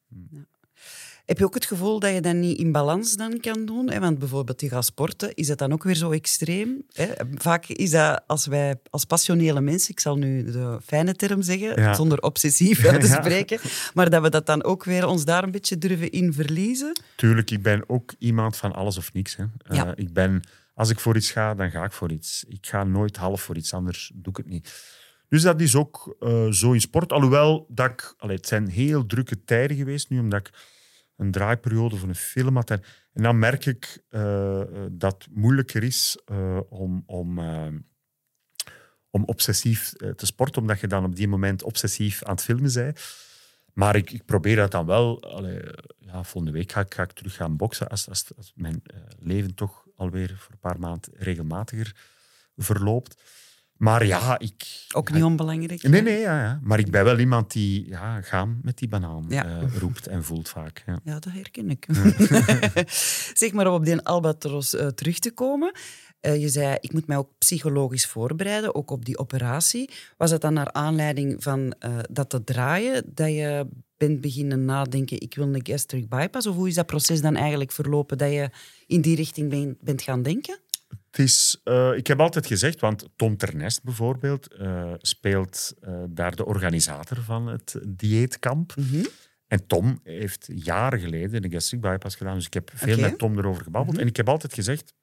Heb 1.25 1.37
je 1.37 1.45
ook 1.45 1.53
het 1.53 1.65
gevoel 1.65 1.99
dat 1.99 2.13
je 2.13 2.21
dat 2.21 2.35
niet 2.35 2.57
in 2.57 2.71
balans 2.71 3.15
dan 3.15 3.39
kan 3.39 3.65
doen? 3.65 3.89
Hè? 3.89 3.99
Want 3.99 4.19
bijvoorbeeld 4.19 4.61
je 4.61 4.69
gaat 4.69 4.85
sporten, 4.85 5.33
is 5.33 5.47
dat 5.47 5.57
dan 5.57 5.73
ook 5.73 5.83
weer 5.83 5.95
zo 5.95 6.11
extreem? 6.11 6.83
Hè? 6.93 7.07
Vaak 7.35 7.67
is 7.67 7.91
dat 7.91 8.23
als 8.27 8.45
wij 8.45 8.75
als 8.89 9.05
passionele 9.05 9.61
mensen, 9.61 9.91
ik 9.91 9.99
zal 9.99 10.17
nu 10.17 10.43
de 10.51 10.79
fijne 10.85 11.13
term 11.13 11.41
zeggen, 11.41 11.81
Ja. 11.81 11.93
zonder 11.93 12.21
obsessief 12.21 12.85
uit 12.85 13.01
te 13.01 13.07
Ja. 13.13 13.21
spreken, 13.21 13.59
maar 13.93 14.09
dat 14.09 14.21
we 14.21 14.29
dat 14.29 14.45
dan 14.45 14.63
ook 14.63 14.83
weer 14.83 15.07
ons 15.07 15.25
daar 15.25 15.43
een 15.43 15.51
beetje 15.51 15.77
durven 15.77 16.11
in 16.11 16.33
verliezen? 16.33 16.99
Tuurlijk, 17.15 17.51
ik 17.51 17.61
ben 17.61 17.83
ook 17.89 18.13
iemand 18.19 18.57
van 18.57 18.73
alles 18.73 18.97
of 18.97 19.13
niks. 19.13 19.35
Hè. 19.35 19.43
Eh, 19.43 19.75
Ja. 19.75 19.95
ik 19.95 20.13
ben, 20.13 20.41
als 20.73 20.89
ik 20.89 20.99
voor 20.99 21.15
iets 21.15 21.31
ga, 21.31 21.53
dan 21.53 21.71
ga 21.71 21.83
ik 21.83 21.91
voor 21.91 22.11
iets. 22.11 22.43
Ik 22.47 22.67
ga 22.67 22.83
nooit 22.83 23.17
half 23.17 23.41
voor 23.41 23.57
iets, 23.57 23.73
anders 23.73 24.11
doe 24.15 24.31
ik 24.31 24.37
het 24.37 24.47
niet. 24.47 25.01
Dus 25.33 25.41
dat 25.41 25.61
is 25.61 25.75
ook 25.75 26.15
eh, 26.19 26.51
zo 26.51 26.71
in 26.71 26.81
sport. 26.81 27.11
Alhoewel, 27.11 27.65
dat 27.69 27.89
ik, 27.91 28.13
allee, 28.17 28.35
het 28.35 28.47
zijn 28.47 28.67
heel 28.67 29.05
drukke 29.05 29.43
tijden 29.43 29.77
geweest 29.77 30.09
nu, 30.09 30.19
omdat 30.19 30.47
ik 30.47 30.53
een 31.17 31.31
draaiperiode 31.31 31.95
van 31.95 32.09
een 32.09 32.15
film 32.15 32.55
had. 32.55 32.69
En, 32.69 32.81
en 33.13 33.23
dan 33.23 33.39
merk 33.39 33.65
ik 33.65 34.03
eh, 34.09 34.61
eh, 34.61 34.67
dat 34.91 35.23
het 35.23 35.35
moeilijker 35.35 35.83
is 35.83 36.17
om, 36.69 37.03
om, 37.05 37.39
om 39.09 39.23
obsessief 39.25 39.93
te 40.15 40.25
sporten, 40.25 40.61
omdat 40.61 40.79
je 40.79 40.87
dan 40.87 41.05
op 41.05 41.15
die 41.15 41.27
moment 41.27 41.63
obsessief 41.63 42.23
aan 42.23 42.35
het 42.35 42.43
filmen 42.43 42.73
bent. 42.73 42.99
Maar 43.73 43.95
ik, 43.95 44.11
ik 44.11 44.25
probeer 44.25 44.55
dat 44.55 44.71
dan 44.71 44.85
wel. 44.85 45.23
Allee, 45.23 45.61
ja, 45.99 46.23
volgende 46.23 46.57
week 46.57 46.71
ga 46.71 46.79
ik, 46.79 47.11
terug 47.11 47.35
gaan 47.35 47.57
boksen 47.57 47.87
als, 47.87 48.09
als, 48.09 48.31
als 48.37 48.51
mijn 48.55 48.81
leven 49.19 49.55
toch 49.55 49.82
alweer 49.95 50.37
voor 50.37 50.51
een 50.51 50.59
paar 50.59 50.79
maanden 50.79 51.13
regelmatiger 51.17 51.95
verloopt. 52.57 53.21
Maar 53.83 54.05
ja, 54.05 54.39
ik... 54.39 54.85
Ook 54.95 55.11
niet 55.11 55.23
onbelangrijk. 55.23 55.83
Nee, 55.83 56.01
nee, 56.01 56.19
ja, 56.19 56.41
ja. 56.43 56.59
Maar 56.63 56.79
ik 56.79 56.91
ben 56.91 57.03
wel 57.03 57.19
iemand 57.19 57.51
die 57.51 57.87
ja, 57.87 58.21
gaan 58.21 58.59
met 58.61 58.77
die 58.77 58.87
banaan 58.87 59.25
Ja. 59.29 59.45
eh, 59.45 59.77
roept 59.77 60.07
en 60.07 60.23
voelt 60.23 60.49
vaak. 60.49 60.83
Ja. 60.85 60.99
Ja, 61.03 61.13
dat 61.19 61.33
herken 61.33 61.69
ik. 61.69 61.85
zeg 63.41 63.51
maar 63.53 63.67
om 63.67 63.73
op 63.73 63.85
die 63.85 63.99
albatros 64.01 64.75
eh, 64.75 64.87
terug 64.87 65.19
te 65.19 65.31
komen. 65.31 65.71
Eh, 66.19 66.41
je 66.41 66.49
zei, 66.49 66.77
ik 66.79 66.93
moet 66.93 67.07
mij 67.07 67.17
ook 67.17 67.29
psychologisch 67.37 68.05
voorbereiden, 68.05 68.75
ook 68.75 68.91
op 68.91 69.05
die 69.05 69.17
operatie. 69.17 69.89
Was 70.17 70.31
het 70.31 70.41
dan 70.41 70.53
naar 70.53 70.71
aanleiding 70.71 71.43
van 71.43 71.73
dat 72.11 72.29
te 72.29 72.43
draaien, 72.43 73.03
dat 73.13 73.27
je 73.29 73.67
bent 73.97 74.21
beginnen 74.21 74.65
nadenken, 74.65 75.21
ik 75.21 75.35
wil 75.35 75.53
een 75.53 75.65
gastric 75.67 76.09
bypass? 76.09 76.47
Of 76.47 76.55
hoe 76.55 76.67
is 76.67 76.75
dat 76.75 76.85
proces 76.85 77.21
dan 77.21 77.35
eigenlijk 77.35 77.71
verlopen, 77.71 78.17
dat 78.17 78.31
je 78.31 78.49
in 78.87 79.01
die 79.01 79.15
richting 79.15 79.49
ben- 79.49 79.77
bent 79.81 80.01
gaan 80.01 80.21
denken? 80.23 80.59
Het 81.13 81.25
is, 81.25 81.61
eh, 81.63 81.95
ik 81.95 82.07
heb 82.07 82.19
altijd 82.19 82.45
gezegd, 82.45 82.79
want 82.79 83.09
Tom 83.15 83.37
Ternest 83.37 83.83
bijvoorbeeld 83.83 84.53
eh, 84.53 84.93
speelt 84.97 85.73
eh, 85.81 86.03
daar 86.09 86.35
de 86.35 86.45
organisator 86.45 87.21
van 87.21 87.47
het 87.47 87.79
dieetkamp. 87.87 88.73
En 89.47 89.67
Tom 89.67 89.99
heeft 90.03 90.49
jaren 90.53 90.99
geleden 90.99 91.41
de 91.41 91.49
gastric 91.49 91.81
bypass 91.81 92.15
gedaan, 92.15 92.35
dus 92.35 92.45
ik 92.45 92.53
heb 92.53 92.71
veel 92.73 92.99
met 92.99 93.17
Tom 93.17 93.37
erover 93.37 93.63
gebabbeld. 93.63 93.97
En 93.97 94.07
ik 94.07 94.15
heb 94.15 94.29
altijd 94.29 94.53
gezegd, 94.53 94.93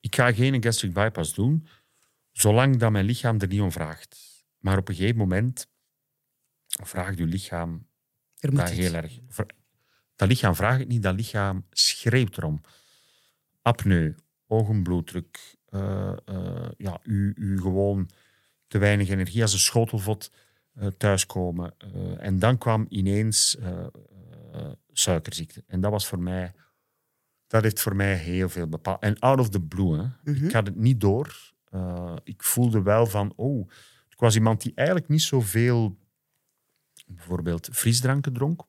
ik 0.00 0.14
ga 0.14 0.32
geen 0.32 0.62
gastric 0.62 0.92
bypass 0.92 1.34
doen, 1.34 1.66
zolang 2.32 2.76
dat 2.76 2.90
mijn 2.90 3.04
lichaam 3.04 3.40
er 3.40 3.48
niet 3.48 3.60
om 3.60 3.72
vraagt. 3.72 4.44
Maar 4.58 4.78
op 4.78 4.88
een 4.88 4.94
gegeven 4.94 5.18
moment 5.18 5.66
vraagt 6.66 7.18
uw 7.18 7.26
lichaam 7.26 7.86
Er 8.38 8.50
moet 8.50 8.60
dat 8.60 8.70
heel 8.70 8.94
erg. 8.94 9.18
Dat 10.16 10.28
lichaam 10.28 10.54
vraagt 10.54 10.78
het 10.78 10.88
niet, 10.88 11.02
dat 11.02 11.14
lichaam 11.14 11.66
schreeuwt 11.70 12.36
erom. 12.36 12.60
Apneu, 13.62 14.14
ogenbloeddruk, 14.46 15.56
eh, 15.68 16.16
eh, 16.24 16.70
ja, 16.76 17.00
u, 17.02 17.32
u 17.36 17.60
gewoon 17.60 18.10
te 18.66 18.78
weinig 18.78 19.08
energie 19.08 19.42
als 19.42 19.52
een 19.52 19.58
schotelvot 19.58 20.30
eh, 20.74 20.86
thuiskomen. 20.86 21.74
En 22.18 22.38
dan 22.38 22.58
kwam 22.58 22.86
ineens 22.88 23.56
suikerziekte. 24.92 25.64
En 25.66 25.80
dat 25.80 25.90
was 25.90 26.06
voor 26.06 26.18
mij, 26.18 26.52
dat 27.46 27.62
heeft 27.62 27.80
voor 27.80 27.96
mij 27.96 28.14
heel 28.16 28.48
veel 28.48 28.66
bepaald. 28.66 29.02
En 29.02 29.18
out 29.18 29.38
of 29.38 29.48
the 29.48 29.60
blue, 29.60 29.98
hè. 29.98 30.32
Mhm. 30.32 30.44
ik 30.44 30.52
had 30.52 30.66
het 30.66 30.76
niet 30.76 31.00
door. 31.00 31.52
Ik 32.24 32.42
voelde 32.42 32.82
wel 32.82 33.06
van, 33.06 33.32
oh, 33.36 33.70
ik 34.08 34.18
was 34.18 34.34
iemand 34.34 34.62
die 34.62 34.72
eigenlijk 34.74 35.08
niet 35.08 35.22
zoveel 35.22 35.98
bijvoorbeeld 37.06 37.68
frisdranken 37.72 38.32
dronk. 38.32 38.62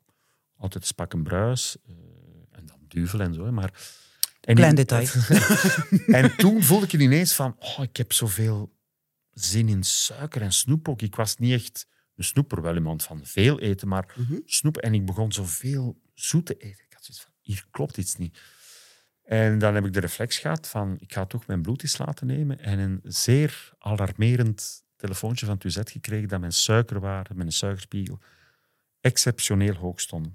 Altijd 0.57 0.85
spak 0.85 1.13
en 1.13 1.23
bruis. 1.23 1.77
en 2.51 2.65
dan 2.65 2.79
duvel 2.87 3.19
en 3.19 3.33
zo. 3.33 3.45
hè, 3.45 3.51
Maar, 3.51 3.73
en 4.45 4.55
Klein 4.55 4.75
detail. 4.75 5.07
en 6.21 6.35
toen 6.35 6.63
voelde 6.63 6.85
ik 6.85 6.93
ineens 6.93 7.33
van, 7.33 7.55
oh, 7.59 7.79
ik 7.83 7.97
heb 7.97 8.13
zoveel 8.13 8.73
zin 9.31 9.69
in 9.69 9.83
suiker 9.83 10.41
en 10.41 10.51
snoep 10.53 10.89
ook. 10.89 11.01
Ik 11.01 11.15
was 11.15 11.37
niet 11.37 11.51
echt 11.53 11.87
een 12.15 12.23
snoeper, 12.23 12.61
wel 12.61 12.75
iemand 12.75 13.03
van 13.03 13.19
veel 13.25 13.59
eten, 13.59 13.87
maar 13.87 14.13
Mhm. 14.15 14.39
snoep. 14.45 14.77
En 14.77 14.93
ik 14.93 15.05
begon 15.05 15.31
zoveel 15.31 16.01
zoet 16.13 16.45
te 16.45 16.53
eten. 16.53 16.85
Ik 16.85 16.93
had 16.93 17.03
zoiets 17.03 17.23
van, 17.23 17.33
hier 17.41 17.65
klopt 17.71 17.97
iets 17.97 18.15
niet. 18.17 18.39
En 19.23 19.59
dan 19.59 19.75
heb 19.75 19.85
ik 19.85 19.93
de 19.93 19.99
reflex 19.99 20.37
gehad 20.37 20.67
van, 20.67 20.95
ik 20.99 21.13
ga 21.13 21.25
toch 21.25 21.47
mijn 21.47 21.61
bloed 21.61 21.83
eens 21.83 21.97
laten 21.97 22.27
nemen. 22.27 22.59
En 22.59 22.79
een 22.79 22.99
zeer 23.03 23.73
alarmerend 23.79 24.83
telefoontje 24.95 25.45
van 25.45 25.59
UZ 25.63 25.77
gekregen 25.83 26.27
dat 26.27 26.39
mijn 26.39 26.51
suikerwaarde, 26.51 27.33
mijn 27.33 27.51
suikerspiegel, 27.51 28.19
exceptioneel 29.01 29.73
hoog 29.73 30.01
stond. 30.01 30.27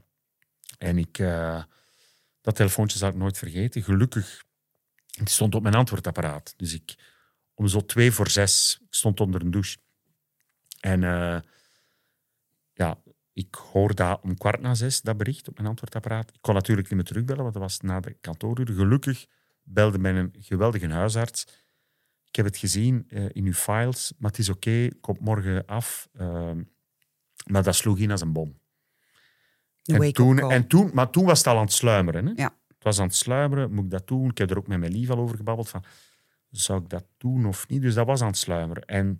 En 0.78 0.98
ik, 0.98 1.18
eh, 1.18 1.62
dat 2.40 2.56
telefoontje 2.56 2.98
zal 2.98 3.08
ik 3.08 3.14
nooit 3.14 3.38
vergeten. 3.38 3.82
Gelukkig, 3.82 4.44
het 5.18 5.30
stond 5.30 5.54
op 5.54 5.62
mijn 5.62 5.74
antwoordapparaat. 5.74 6.54
Dus 6.56 6.74
ik, 6.74 6.94
om 7.54 7.68
zo 7.68 7.84
twee 7.84 8.12
voor 8.12 8.28
zes, 8.28 8.78
ik 8.82 8.94
stond 8.94 9.20
onder 9.20 9.40
een 9.40 9.50
douche. 9.50 9.78
En 10.80 11.04
eh, 11.04 11.40
ja, 12.72 13.02
ik 13.32 13.54
hoor 13.54 13.94
dat 13.94 14.20
om 14.22 14.36
kwart 14.36 14.60
na 14.60 14.74
zes, 14.74 15.00
dat 15.00 15.16
bericht 15.16 15.48
op 15.48 15.56
mijn 15.56 15.68
antwoordapparaat. 15.68 16.30
Ik 16.34 16.40
kon 16.40 16.54
natuurlijk 16.54 16.88
niet 16.88 16.96
meer 16.96 17.06
terugbellen, 17.06 17.42
want 17.42 17.54
dat 17.54 17.62
was 17.62 17.80
na 17.80 18.00
de 18.00 18.16
kantooruren. 18.20 18.74
Gelukkig 18.74 19.26
belde 19.62 19.98
mijn 19.98 20.34
geweldige 20.38 20.88
huisarts. 20.88 21.46
Ik 22.24 22.36
heb 22.36 22.44
het 22.44 22.56
gezien 22.56 23.06
eh, 23.08 23.24
in 23.32 23.44
uw 23.44 23.52
files, 23.52 24.12
maar 24.18 24.30
het 24.30 24.38
is 24.38 24.48
oké, 24.48 24.88
komt 25.00 25.20
morgen 25.20 25.66
af. 25.66 26.08
Ehm, 26.12 26.62
maar 27.46 27.62
dat 27.62 27.74
sloeg 27.74 27.98
in 27.98 28.10
als 28.10 28.20
een 28.20 28.32
bom. 28.32 28.59
En 29.90 30.12
toen, 30.12 30.50
en 30.50 30.66
toen, 30.66 30.90
maar 30.94 31.10
toen 31.10 31.24
was 31.24 31.38
het 31.38 31.46
al 31.46 31.56
aan 31.56 31.64
het 31.64 31.72
sluimeren. 31.72 32.26
Hè? 32.26 32.32
Ja. 32.36 32.54
Het 32.68 32.84
was 32.84 32.98
aan 32.98 33.06
het 33.06 33.16
sluimeren, 33.16 33.72
moet 33.72 33.84
ik 33.84 33.90
dat 33.90 34.06
doen? 34.06 34.30
Ik 34.30 34.38
heb 34.38 34.50
er 34.50 34.58
ook 34.58 34.66
met 34.66 34.78
mijn 34.78 34.92
lief 34.92 35.10
al 35.10 35.18
over 35.18 35.36
gebabbeld. 35.36 35.68
Van, 35.68 35.84
zou 36.50 36.82
ik 36.82 36.88
dat 36.88 37.04
doen 37.18 37.46
of 37.46 37.68
niet? 37.68 37.82
Dus 37.82 37.94
dat 37.94 38.06
was 38.06 38.20
aan 38.20 38.26
het 38.26 38.36
sluimeren. 38.36 38.84
En 38.84 39.18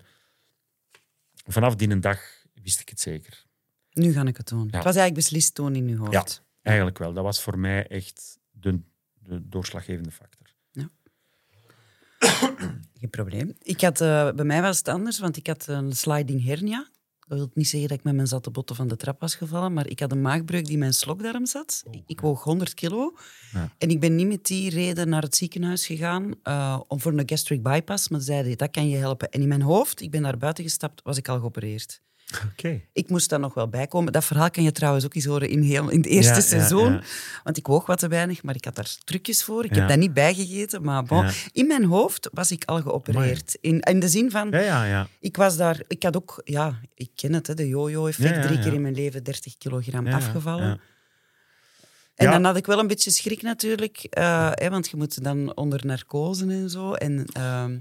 vanaf 1.46 1.76
die 1.76 1.98
dag 1.98 2.20
wist 2.62 2.80
ik 2.80 2.88
het 2.88 3.00
zeker. 3.00 3.44
Nu 3.92 4.12
ga 4.12 4.24
ik 4.24 4.36
het 4.36 4.48
doen. 4.48 4.62
Het 4.62 4.72
was 4.72 4.84
eigenlijk 4.84 5.14
beslist 5.14 5.54
toen 5.54 5.74
in 5.74 5.88
uw 5.88 5.98
hoofd. 5.98 6.12
Ja. 6.12 6.24
Eigenlijk 6.62 6.98
wel. 6.98 7.12
Dat 7.12 7.24
was 7.24 7.42
voor 7.42 7.58
mij 7.58 7.86
echt 7.86 8.38
de, 8.50 8.80
de 9.14 9.48
doorslaggevende 9.48 10.10
factor. 10.10 10.40
Geen 13.00 13.10
probleem. 13.10 13.56
Ik 13.62 13.80
had, 13.80 14.00
eh, 14.00 14.30
bij 14.32 14.44
mij 14.44 14.62
was 14.62 14.78
het 14.78 14.88
anders, 14.88 15.18
want 15.18 15.36
ik 15.36 15.46
had 15.46 15.66
een 15.66 15.92
sliding 15.92 16.44
hernia. 16.44 16.88
Dat 17.30 17.38
wil 17.38 17.50
niet 17.54 17.68
zeggen 17.68 17.88
dat 17.88 17.98
ik 17.98 18.04
met 18.04 18.14
mijn 18.14 18.26
zatte 18.26 18.50
botten 18.50 18.76
van 18.76 18.88
de 18.88 18.96
trap 18.96 19.20
was 19.20 19.34
gevallen, 19.34 19.72
maar 19.72 19.88
ik 19.88 20.00
had 20.00 20.12
een 20.12 20.20
maagbreuk 20.20 20.64
die 20.64 20.72
in 20.72 20.78
mijn 20.78 20.92
slokdarm 20.92 21.46
zat. 21.46 21.82
ik 22.06 22.20
woog 22.20 22.42
100 22.42 22.74
kilo. 22.74 23.14
Ja. 23.52 23.72
En 23.78 23.88
ik 23.90 24.00
ben 24.00 24.16
niet 24.16 24.26
met 24.26 24.46
die 24.46 24.70
reden 24.70 25.08
naar 25.08 25.22
het 25.22 25.36
ziekenhuis 25.36 25.86
gegaan 25.86 26.34
eh, 26.42 26.80
om 26.88 27.00
voor 27.00 27.12
een 27.12 27.28
gastric 27.28 27.62
bypass, 27.62 28.08
maar 28.08 28.20
ze 28.20 28.26
zeiden, 28.26 28.58
dat 28.58 28.70
kan 28.70 28.88
je 28.88 28.96
helpen. 28.96 29.30
En 29.30 29.40
in 29.40 29.48
mijn 29.48 29.62
hoofd, 29.62 30.00
ik 30.00 30.10
ben 30.10 30.22
daar 30.22 30.38
buiten 30.38 30.64
gestapt, 30.64 31.02
was 31.02 31.16
ik 31.16 31.28
al 31.28 31.38
geopereerd. 31.38 32.00
Ik 32.92 33.08
moest 33.08 33.28
daar 33.30 33.40
nog 33.40 33.54
wel 33.54 33.68
bij 33.68 33.86
komen. 33.86 34.12
Dat 34.12 34.24
verhaal 34.24 34.50
kan 34.50 34.62
je 34.62 34.72
trouwens 34.72 35.04
ook 35.04 35.14
eens 35.14 35.24
horen 35.24 35.48
in, 35.48 35.62
heel, 35.62 35.88
in 35.88 35.96
het 35.96 36.06
eerste 36.06 36.34
Ja, 36.34 36.40
seizoen. 36.40 36.92
ja. 36.92 37.02
Want 37.44 37.56
ik 37.56 37.66
woog 37.66 37.86
wat 37.86 37.98
te 37.98 38.08
weinig, 38.08 38.42
maar 38.42 38.54
ik 38.54 38.64
had 38.64 38.74
daar 38.74 38.96
trucjes 39.04 39.44
voor. 39.44 39.64
Ik 39.64 39.74
heb 39.74 39.88
dat 39.88 39.98
niet 39.98 40.14
bijgegeten. 40.14 40.82
Maar 40.82 41.04
bon, 41.04 41.26
in 41.52 41.66
mijn 41.66 41.84
hoofd 41.84 42.28
was 42.32 42.50
ik 42.50 42.64
al 42.64 42.82
geopereerd. 42.82 43.58
In, 43.60 43.80
in 43.80 44.00
de 44.00 44.08
zin 44.08 44.30
van, 44.30 44.50
Ja, 44.50 44.60
ja, 44.60 44.84
ja. 44.84 45.08
ik 45.20 45.36
was 45.36 45.56
daar... 45.56 45.80
Ik 45.88 46.02
had 46.02 46.16
ook... 46.16 46.40
Ja, 46.44 46.80
ik 46.94 47.10
ken 47.14 47.32
het, 47.32 47.46
hè, 47.46 47.54
de 47.54 47.68
ja, 47.68 48.40
Drie 48.40 48.58
keer 48.58 48.72
in 48.72 48.82
mijn 48.82 48.94
leven 48.94 49.24
30 49.24 49.58
kilogram 49.58 50.06
afgevallen. 50.06 50.66
ja. 50.66 50.78
En 52.14 52.26
Ja. 52.26 52.32
dan 52.32 52.44
had 52.44 52.56
ik 52.56 52.66
wel 52.66 52.78
een 52.78 52.86
beetje 52.86 53.10
schrik 53.10 53.42
natuurlijk. 53.42 53.96
eh, 54.10 54.50
hè, 54.54 54.70
want 54.70 54.88
je 54.90 54.96
moet 54.96 55.24
dan 55.24 55.56
onder 55.56 55.86
narcose 55.86 56.46
en 56.46 56.70
zo. 56.70 56.92
En 56.92 57.24
ehm, 57.32 57.78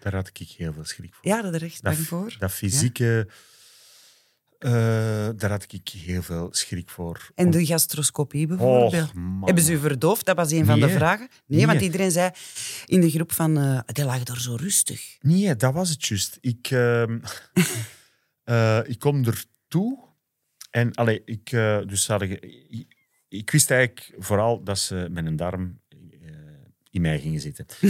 Daar 0.00 0.14
had 0.14 0.28
ik 0.34 0.48
heel 0.56 0.72
veel 0.72 0.84
schrik 0.84 1.14
voor. 1.14 1.30
ja, 1.30 1.42
dat 1.42 1.54
er 1.54 1.62
echt 1.62 1.82
bang 1.82 1.96
voor. 1.96 2.36
dat 2.38 2.52
fysieke, 2.52 3.28
eh, 4.64 5.28
daar 5.36 5.50
had 5.50 5.72
ik 5.72 5.88
heel 5.88 6.22
veel 6.22 6.48
schrik 6.50 6.90
voor. 6.90 7.30
En 7.34 7.50
de 7.50 7.66
gastroscopie 7.66 8.46
bijvoorbeeld. 8.46 8.92
Och. 8.92 9.12
Hebben 9.44 9.64
ze 9.64 9.72
u 9.72 9.78
verdoofd? 9.78 10.24
Dat 10.26 10.36
was 10.36 10.50
een 10.52 10.64
van 10.66 10.80
de 10.80 10.88
vragen. 10.88 11.28
Nee, 11.46 11.58
Nee. 11.58 11.66
want 11.66 11.80
iedereen 11.80 12.10
zei 12.10 12.30
in 12.86 13.00
de 13.00 13.10
groep 13.10 13.32
van... 13.32 13.58
eh 13.58 13.80
die 13.86 14.04
lag 14.04 14.22
daar 14.22 14.40
zo 14.40 14.54
rustig. 14.54 15.16
Nee, 15.20 15.56
dat 15.56 15.72
was 15.74 15.88
het 15.90 16.06
juist. 16.06 16.38
Ik, 16.40 16.70
eh, 18.44 18.78
ik 18.84 18.98
kom 18.98 19.24
er 19.24 19.44
toe 19.68 19.98
en 20.70 20.94
allee, 20.94 21.22
ik, 21.24 21.50
dus 21.86 22.04
ge- 22.06 22.38
ik, 22.70 22.86
ik 23.28 23.50
wist 23.50 23.70
eigenlijk 23.70 24.12
vooral 24.18 24.62
dat 24.62 24.78
ze 24.78 25.08
met 25.10 25.26
een 25.26 25.36
darm 25.36 25.80
in 26.90 27.00
mij 27.00 27.20
gingen 27.20 27.40
zitten. 27.40 27.66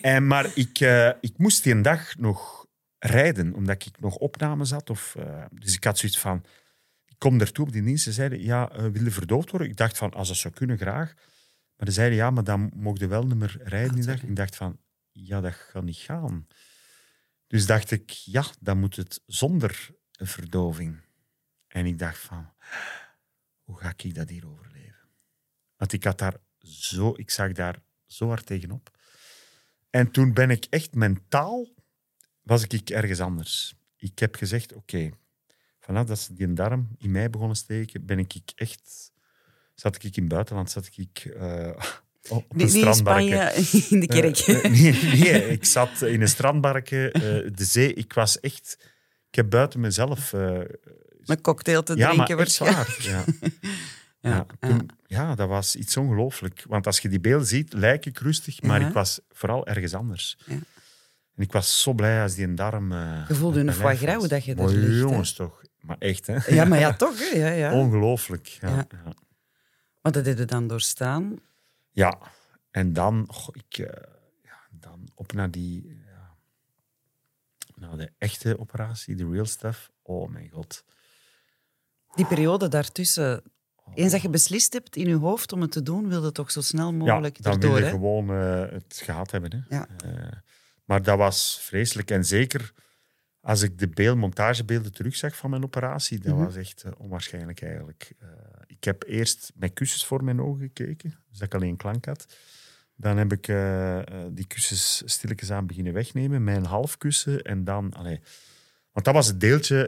En, 0.00 0.26
maar 0.26 0.50
ik, 0.54 0.78
ik 1.20 1.32
moest 1.38 1.62
die 1.62 1.72
een 1.72 1.82
dag 1.82 2.16
nog 2.18 2.61
rijden, 3.04 3.54
omdat 3.54 3.86
ik 3.86 4.00
nog 4.00 4.16
opnames 4.16 4.70
had. 4.70 4.90
Of, 4.90 5.14
eh, 5.14 5.44
dus 5.50 5.74
ik 5.74 5.84
had 5.84 5.98
zoiets 5.98 6.18
van... 6.18 6.44
Ik 7.04 7.18
kom 7.18 7.40
ertoe 7.40 7.66
op 7.66 7.72
die 7.72 7.82
dienst. 7.82 8.04
Ze 8.04 8.12
zeiden, 8.12 8.42
ja, 8.42 8.70
eh 8.70 8.86
wil 8.86 9.04
je 9.04 9.10
verdoofd 9.10 9.50
worden? 9.50 9.68
Ik 9.68 9.76
dacht 9.76 9.98
van, 9.98 10.12
als 10.12 10.28
dat 10.28 10.36
zou 10.36 10.54
kunnen, 10.54 10.78
graag. 10.78 11.14
Maar 11.76 11.86
ze 11.86 11.92
zeiden, 11.92 12.18
ja, 12.18 12.30
maar 12.30 12.44
dan 12.44 12.70
mocht 12.74 13.00
je 13.00 13.06
wel 13.06 13.26
niet 13.26 13.38
meer 13.38 13.60
rijden 13.62 13.94
die 13.94 14.04
dag. 14.04 14.22
Ik 14.22 14.36
dacht 14.36 14.56
van, 14.56 14.78
ja, 15.10 15.40
dat 15.40 15.52
gaat 15.52 15.82
niet 15.82 15.96
gaan. 15.96 16.46
Dus 17.46 17.66
dacht 17.66 17.90
ik, 17.90 18.10
ja, 18.10 18.44
dan 18.60 18.78
moet 18.78 18.96
het 18.96 19.20
zonder 19.26 19.90
verdoving. 20.10 21.00
En 21.68 21.86
ik 21.86 21.98
dacht 21.98 22.18
van, 22.18 22.52
hoe 23.62 23.78
ga 23.78 23.92
ik 23.96 24.14
dat 24.14 24.28
hier 24.28 24.48
overleven? 24.48 25.08
Want 25.76 25.92
ik 25.92 26.04
had 26.04 26.18
daar 26.18 26.36
zo, 26.58 27.12
ik 27.16 27.30
zag 27.30 27.52
daar 27.52 27.82
zo 28.06 28.28
hard 28.28 28.46
tegenop. 28.46 28.98
En 29.90 30.10
toen 30.10 30.32
ben 30.32 30.50
ik 30.50 30.66
echt 30.70 30.94
mentaal, 30.94 31.68
was 32.42 32.66
ik 32.66 32.90
ergens 32.90 33.20
anders. 33.20 33.74
Ik 33.96 34.18
heb 34.18 34.34
gezegd, 34.36 34.72
oké, 34.74 35.10
vanaf 35.80 36.06
dat 36.06 36.18
ze 36.18 36.34
die 36.34 36.52
darm 36.52 36.88
in 36.98 37.10
mij 37.10 37.30
begonnen 37.30 37.56
steken, 37.56 38.06
ben 38.06 38.18
ik 38.18 38.32
echt, 38.54 39.12
zat 39.74 39.94
ik 39.94 40.02
in 40.16 40.22
het 40.22 40.28
buitenland, 40.28 40.70
zat 40.70 40.90
ik 40.96 41.24
eh, 41.24 41.70
op 42.28 42.44
een 42.52 42.60
in 42.60 42.68
strandbarken. 42.68 43.52
Spanje, 43.64 43.86
in 43.94 44.00
de 44.00 44.06
kerk. 44.06 44.38
Eh, 44.38 44.64
eh, 44.64 44.70
nee, 44.72 44.92
nee, 45.20 45.48
ik 45.48 45.64
zat 45.64 46.02
in 46.02 46.20
een 46.20 46.28
strandbarken, 46.28 47.12
eh, 47.12 47.20
de 47.54 47.64
zee. 47.64 47.94
Ik 47.94 48.12
was 48.12 48.40
echt... 48.40 48.76
Ik 49.28 49.34
heb 49.38 49.50
buiten 49.50 49.80
mezelf... 49.80 50.32
eh, 50.32 50.60
Een 51.24 51.40
cocktail 51.40 51.82
te 51.82 51.96
ja, 51.96 52.10
drinken 52.10 52.36
maar 52.36 52.46
echt 52.46 52.58
waarschijnlijk. 52.58 52.98
waar. 53.02 53.10
Ja. 53.10 53.50
Ja, 54.20 54.30
Ja, 54.30 54.46
toen- 54.68 54.88
ja, 55.06 55.34
dat 55.34 55.48
was 55.48 55.76
iets 55.76 55.96
ongelooflijk. 55.96 56.64
Want 56.68 56.86
als 56.86 56.98
je 56.98 57.08
die 57.08 57.20
beelden 57.20 57.46
ziet, 57.46 57.72
lijk 57.72 58.06
ik 58.06 58.18
rustig, 58.18 58.62
maar 58.62 58.80
Ja. 58.80 58.86
ik 58.86 58.92
was 58.92 59.20
vooral 59.30 59.66
ergens 59.66 59.94
anders. 59.94 60.38
Ja. 60.46 60.56
En 61.42 61.48
ik 61.48 61.54
was 61.54 61.82
zo 61.82 61.92
blij 61.92 62.22
als 62.22 62.34
die 62.34 62.44
een 62.46 62.54
darm... 62.54 62.92
eh, 62.92 63.28
Je 63.28 63.34
voelde 63.34 63.60
een 63.60 63.72
foie 63.72 63.96
gras 63.96 64.28
dat 64.28 64.44
je 64.44 64.54
Maar 64.54 64.66
ligt, 64.68 64.86
hè? 64.86 64.98
jongens, 64.98 65.32
toch. 65.32 65.62
Maar 65.80 65.96
echt, 65.98 66.26
hè. 66.26 66.36
Ja, 66.54 66.64
maar 66.64 66.78
ja, 66.78 66.92
toch. 67.06 67.18
Hè? 67.18 67.38
Ja, 67.38 67.48
ja. 67.48 67.72
Ongelooflijk. 67.72 68.46
Ja, 68.46 68.68
Ja. 68.68 68.84
ja. 69.04 69.12
Maar 70.02 70.12
dat 70.12 70.48
dan 70.48 70.66
doorstaan. 70.66 71.38
Ja, 71.90 72.18
en 72.70 72.92
dan, 72.92 73.28
ik, 73.52 73.78
eh, 73.78 74.02
ja, 74.42 74.58
dan 74.70 75.08
op 75.14 75.32
naar 75.32 75.50
die, 75.50 76.00
ja, 76.06 76.36
naar 77.74 77.96
de 77.96 78.12
echte 78.18 78.58
operatie, 78.58 79.14
de 79.16 79.28
real 79.30 79.46
stuff. 79.46 79.90
Oh 80.02 80.28
mijn 80.30 80.48
god. 80.50 80.84
Die 82.14 82.26
periode 82.26 82.68
daartussen... 82.68 83.42
Eens 83.94 84.12
dat 84.12 84.22
je 84.22 84.28
beslist 84.28 84.72
hebt 84.72 84.96
in 84.96 85.08
je 85.08 85.16
hoofd 85.16 85.52
om 85.52 85.60
het 85.60 85.72
te 85.72 85.82
doen, 85.82 86.08
wilde 86.08 86.32
toch 86.32 86.50
zo 86.50 86.60
snel 86.60 86.92
mogelijk 86.92 87.36
ja, 87.36 87.42
dan 87.42 87.52
erdoor. 87.52 87.70
wil 87.70 87.78
je 87.78 87.84
hè? 87.84 87.90
gewoon 87.90 88.30
eh, 88.30 88.72
het 88.72 89.00
gehad 89.04 89.30
hebben. 89.30 89.64
Hè. 89.68 89.76
Ja. 89.76 89.88
Maar 90.92 91.02
dat 91.02 91.18
was 91.18 91.58
vreselijk. 91.60 92.10
En 92.10 92.24
zeker 92.24 92.72
als 93.40 93.62
ik 93.62 93.78
de 93.78 93.88
beeld, 93.88 94.16
montagebeelden 94.16 94.92
terugzag 94.92 95.36
van 95.36 95.50
mijn 95.50 95.64
operatie, 95.64 96.18
dat 96.20 96.34
Mhm. 96.34 96.44
was 96.44 96.56
echt 96.56 96.82
eh, 96.82 96.92
onwaarschijnlijk 96.96 97.62
eigenlijk. 97.62 98.12
Eh, 98.18 98.28
ik 98.66 98.84
heb 98.84 99.02
eerst 99.06 99.52
met 99.54 99.72
kussens 99.72 100.06
voor 100.06 100.24
mijn 100.24 100.40
ogen 100.40 100.60
gekeken, 100.60 101.10
dus 101.28 101.38
dat 101.38 101.46
ik 101.46 101.54
alleen 101.54 101.76
klank 101.76 102.04
had. 102.04 102.26
Dan 102.94 103.16
heb 103.16 103.32
ik 103.32 103.48
eh, 103.48 104.00
die 104.30 104.46
kussens 104.46 105.02
stilletjes 105.04 105.50
aan 105.50 105.66
beginnen 105.66 105.92
wegnemen, 105.92 106.44
mijn 106.44 106.64
half 106.64 106.96
kussen. 106.96 107.42
En 107.42 107.64
dan, 107.64 107.92
allee, 107.92 108.20
want 108.92 109.04
dat 109.04 109.14
was 109.14 109.26
het 109.26 109.40
deeltje, 109.40 109.78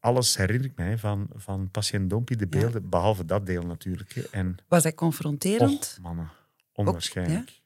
alles 0.00 0.36
herinner 0.36 0.64
ik 0.70 0.76
mij 0.76 0.98
van, 0.98 1.28
van 1.34 1.70
patiënt 1.70 2.10
Dompie, 2.10 2.36
de 2.36 2.46
Ja. 2.50 2.58
beelden, 2.60 2.88
behalve 2.88 3.24
dat 3.24 3.46
deel 3.46 3.62
natuurlijk. 3.62 4.16
En 4.16 4.56
Was 4.68 4.82
dat 4.82 4.94
confronterend? 4.94 5.94
Och, 5.96 6.02
mannen. 6.02 6.30
Onwaarschijnlijk. 6.72 7.50
Ik 7.50 7.61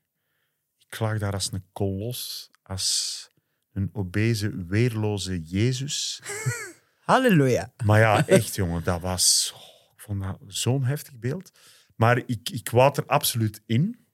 lag 0.89 1.19
daar 1.19 1.33
als 1.33 1.53
een 1.53 1.65
kolos, 1.73 2.51
als 2.63 3.31
een 3.73 3.91
obese, 3.93 4.65
weerloze 4.65 5.43
Jezus. 5.43 6.23
Halleluja. 7.11 7.73
Maar 7.85 7.99
ja, 7.99 8.27
echt, 8.27 8.55
jongen, 8.55 8.85
dat 8.85 9.01
was... 9.01 9.53
oh, 9.55 9.93
ik 9.95 10.01
vond 10.01 10.23
dat 10.23 10.39
zo'n 10.47 10.85
heftig 10.85 11.19
beeld. 11.19 11.51
Maar 11.95 12.23
ik, 12.27 12.51
ik 12.51 12.71
wou 12.71 12.93
er 12.95 13.07
absoluut 13.07 13.63
in, 13.67 14.07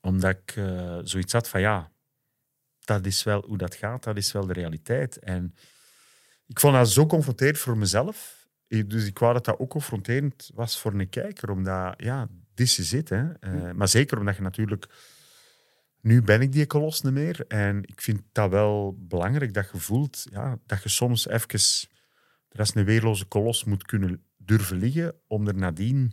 omdat 0.00 0.36
ik 0.36 0.56
eh, 0.56 0.98
zoiets 1.02 1.32
had 1.32 1.48
van, 1.48 1.60
ja, 1.60 1.92
dat 2.80 3.06
is 3.06 3.22
wel 3.22 3.44
hoe 3.46 3.58
dat 3.58 3.74
gaat, 3.74 4.02
dat 4.02 4.16
is 4.16 4.32
wel 4.32 4.46
de 4.46 4.52
realiteit. 4.52 5.18
En 5.18 5.54
ik 6.46 6.60
vond 6.60 6.74
dat 6.74 6.90
zo 6.90 7.06
confronterend 7.06 7.58
voor 7.58 7.76
mezelf. 7.76 8.48
Dus 8.66 9.06
ik 9.06 9.18
wou 9.18 9.32
dat 9.32 9.44
dat 9.44 9.58
ook 9.58 9.70
confronterend 9.70 10.50
was 10.54 10.78
voor 10.78 10.92
een 10.92 11.08
kijker, 11.08 11.50
omdat, 11.50 11.94
ja, 11.96 12.28
this 12.54 12.78
is 12.78 12.92
it. 12.92 13.08
Hè. 13.08 13.32
Eh, 13.32 13.70
maar 13.70 13.88
zeker 13.88 14.18
omdat 14.18 14.36
je 14.36 14.42
natuurlijk... 14.42 14.88
Nu 16.02 16.22
ben 16.22 16.40
ik 16.40 16.52
die 16.52 16.66
kolos 16.66 17.02
niet 17.02 17.12
meer. 17.12 17.44
En 17.48 17.82
ik 17.82 18.00
vind 18.00 18.22
dat 18.32 18.50
wel 18.50 18.96
belangrijk 18.98 19.54
dat 19.54 19.68
je 19.72 19.78
voelt 19.78 20.26
ja, 20.30 20.58
dat 20.66 20.82
je 20.82 20.88
soms 20.88 21.28
even 21.28 21.60
er 22.48 22.58
als 22.58 22.74
een 22.74 22.84
weerloze 22.84 23.24
kolos 23.24 23.64
moet 23.64 23.82
kunnen 23.84 24.24
durven 24.36 24.76
liggen 24.76 25.14
om 25.26 25.48
er 25.48 25.54
nadien 25.54 26.12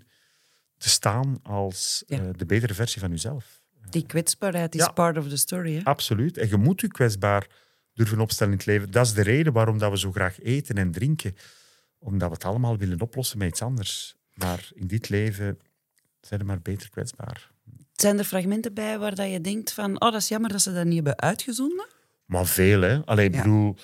te 0.77 0.89
staan 0.89 1.39
als 1.43 2.03
Ja. 2.07 2.19
eh, 2.19 2.29
de 2.35 2.45
betere 2.45 2.73
versie 2.73 3.01
van 3.01 3.09
jezelf. 3.09 3.61
Die 3.89 4.05
kwetsbaarheid 4.05 4.75
is 4.75 4.81
Ja. 4.81 4.91
part 4.91 5.17
of 5.17 5.27
the 5.27 5.37
story. 5.37 5.75
Hè? 5.75 5.83
Absoluut. 5.83 6.37
En 6.37 6.47
je 6.49 6.57
moet 6.57 6.81
je 6.81 6.87
kwetsbaar 6.87 7.47
durven 7.93 8.19
opstellen 8.19 8.51
in 8.53 8.57
het 8.57 8.67
leven. 8.67 8.91
Dat 8.91 9.05
is 9.05 9.13
de 9.13 9.21
reden 9.21 9.53
waarom 9.53 9.77
dat 9.77 9.91
we 9.91 9.97
zo 9.97 10.11
graag 10.11 10.39
eten 10.39 10.75
en 10.75 10.91
drinken. 10.91 11.35
Omdat 11.97 12.27
we 12.27 12.33
het 12.33 12.43
allemaal 12.45 12.77
willen 12.77 13.01
oplossen 13.01 13.37
met 13.37 13.47
iets 13.47 13.61
anders. 13.61 14.15
Maar 14.33 14.69
in 14.73 14.87
dit 14.87 15.09
leven 15.09 15.59
zijn 16.21 16.39
we 16.39 16.45
maar 16.45 16.61
beter 16.61 16.89
kwetsbaar. 16.89 17.51
Zijn 18.01 18.17
er 18.17 18.23
fragmenten 18.23 18.73
bij 18.73 18.99
waar 18.99 19.15
dat 19.15 19.31
je 19.31 19.41
denkt 19.41 19.73
van... 19.73 19.93
Oh, 20.01 20.11
dat 20.11 20.21
is 20.21 20.27
jammer 20.27 20.51
dat 20.51 20.61
ze 20.61 20.73
dat 20.73 20.85
niet 20.85 20.95
hebben 20.95 21.19
uitgezonden? 21.19 21.87
Maar 22.25 22.45
veel, 22.45 22.81
hè. 22.81 23.05
Allee, 23.05 23.27
ik 23.27 23.33
Ja. 23.33 23.41
bedoel... 23.41 23.75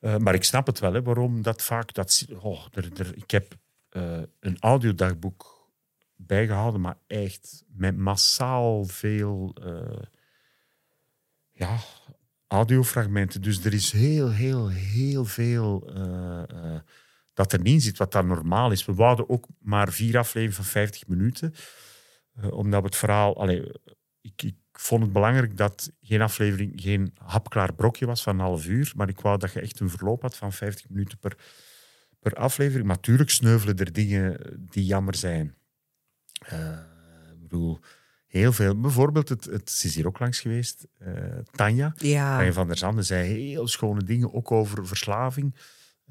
eh, 0.00 0.16
maar 0.16 0.34
ik 0.34 0.44
snap 0.44 0.66
het 0.66 0.78
wel, 0.78 0.92
hè, 0.92 1.02
waarom 1.02 1.42
dat 1.42 1.62
vaak... 1.62 1.94
Dat, 1.94 2.26
oh, 2.40 2.64
er, 2.72 2.88
er, 2.96 3.16
ik 3.16 3.30
heb 3.30 3.54
eh, 3.88 4.18
een 4.40 4.56
audiodagboek 4.60 5.68
bijgehouden, 6.16 6.80
maar 6.80 6.96
echt 7.06 7.64
met 7.68 7.96
massaal 7.96 8.84
veel 8.84 9.56
eh, 9.64 10.02
ja, 11.52 11.76
audiofragmenten. 12.46 13.42
Dus 13.42 13.64
er 13.64 13.74
is 13.74 13.92
heel, 13.92 14.30
heel, 14.30 14.68
heel 14.68 15.24
veel 15.24 15.90
dat 17.34 17.52
erin 17.52 17.80
zit, 17.80 17.98
wat 17.98 18.12
dan 18.12 18.26
normaal 18.26 18.70
is. 18.70 18.84
We 18.84 18.94
wouden 18.94 19.28
ook 19.28 19.46
maar 19.58 19.92
vier 19.92 20.18
afleveringen 20.18 20.56
van 20.56 20.64
50 20.64 21.06
minuten, 21.06 21.54
omdat 22.50 22.80
we 22.80 22.86
het 22.86 22.96
verhaal... 22.96 23.40
Allee, 23.40 23.72
ik, 24.20 24.42
ik 24.42 24.56
vond 24.72 25.02
het 25.02 25.12
belangrijk 25.12 25.56
dat 25.56 25.92
geen 26.00 26.20
aflevering 26.22 26.72
geen 26.76 27.12
hapklaar 27.14 27.74
brokje 27.74 28.06
was 28.06 28.22
van 28.22 28.34
een 28.34 28.44
half 28.44 28.66
uur, 28.66 28.92
maar 28.96 29.08
ik 29.08 29.20
wou 29.20 29.38
dat 29.38 29.52
je 29.52 29.60
echt 29.60 29.80
een 29.80 29.90
verloop 29.90 30.22
had 30.22 30.36
van 30.36 30.52
50 30.52 30.88
minuten 30.88 31.18
per, 31.18 31.36
per 32.20 32.34
aflevering. 32.34 32.86
Maar 32.86 32.96
natuurlijk 32.96 33.30
sneuvelen 33.30 33.76
er 33.76 33.92
dingen 33.92 34.58
die 34.70 34.84
jammer 34.84 35.14
zijn. 35.14 35.54
Eh, 36.38 36.78
ik 37.32 37.40
bedoel, 37.40 37.80
heel 38.26 38.52
veel. 38.52 38.80
Bijvoorbeeld, 38.80 39.28
het, 39.28 39.44
het 39.44 39.80
is 39.84 39.94
hier 39.94 40.06
ook 40.06 40.18
langs 40.18 40.40
geweest, 40.40 40.86
eh, 40.98 41.12
Tanja. 41.50 41.92
Ja. 41.96 42.36
Tanja 42.36 42.52
van 42.52 42.66
der 42.66 42.76
Zanden 42.76 43.04
zei 43.04 43.28
heel 43.28 43.68
schone 43.68 44.04
dingen, 44.04 44.34
ook 44.34 44.50
over 44.50 44.86
verslaving. 44.86 45.54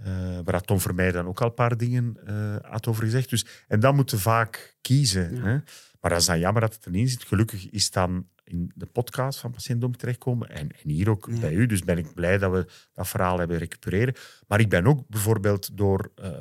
eh 0.04 0.40
waar 0.44 0.62
Tom 0.62 0.80
Vermeij 0.80 1.12
dan 1.12 1.28
ook 1.28 1.42
al 1.42 1.48
een 1.48 1.54
paar 1.54 1.78
dingen 1.78 2.18
eh, 2.26 2.72
had 2.72 2.88
over 2.88 3.04
gezegd. 3.04 3.30
Dus, 3.30 3.46
en 3.68 3.80
dan 3.80 3.96
moeten 3.96 4.20
vaak 4.20 4.78
kiezen. 4.82 5.36
Ja. 5.36 5.44
Hè? 5.44 5.58
Maar 6.02 6.12
dat 6.12 6.20
is 6.20 6.26
dan 6.26 6.40
jammer 6.40 6.62
dat 6.62 6.74
het 6.74 6.86
erin 6.86 7.08
zit. 7.08 7.24
Gelukkig 7.24 7.70
is 7.70 7.84
het 7.84 7.94
dan 7.94 8.28
in 8.44 8.72
de 8.76 8.86
podcast 8.86 9.40
van 9.40 9.52
Patiënt 9.52 9.82
Dom 9.82 9.98
terechtkomen. 9.98 10.50
En, 10.50 10.72
en 10.72 10.90
hier 10.90 11.10
ook 11.10 11.28
Ja. 11.32 11.40
bij 11.40 11.54
u. 11.54 11.66
Dus 11.66 11.84
ben 11.84 11.98
ik 11.98 12.14
blij 12.14 12.38
dat 12.38 12.52
we 12.52 12.66
dat 12.94 13.08
verhaal 13.08 13.40
hebben 13.40 13.58
recupereren. 13.58 14.16
Maar 14.48 14.60
ik 14.60 14.70
ben 14.70 14.86
ook 14.86 15.08
bijvoorbeeld 15.08 15.78
door 15.78 16.12
eh, 16.16 16.32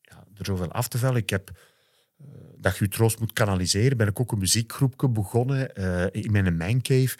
ja, 0.00 0.24
er 0.34 0.44
zoveel 0.44 0.72
af 0.72 0.88
te 0.88 0.98
vellen. 0.98 1.16
Ik 1.16 1.30
heb 1.30 1.50
eh, 2.18 2.26
dat 2.56 2.76
je 2.76 2.88
troost 2.88 3.18
moet 3.20 3.32
kanaliseren. 3.32 3.96
Ben 3.96 4.08
ik 4.08 4.20
ook 4.20 4.32
een 4.32 4.38
muziekgroepje 4.38 5.08
begonnen 5.08 5.74
eh, 5.74 6.22
in 6.24 6.32
mijn 6.32 6.56
mancave. 6.56 7.16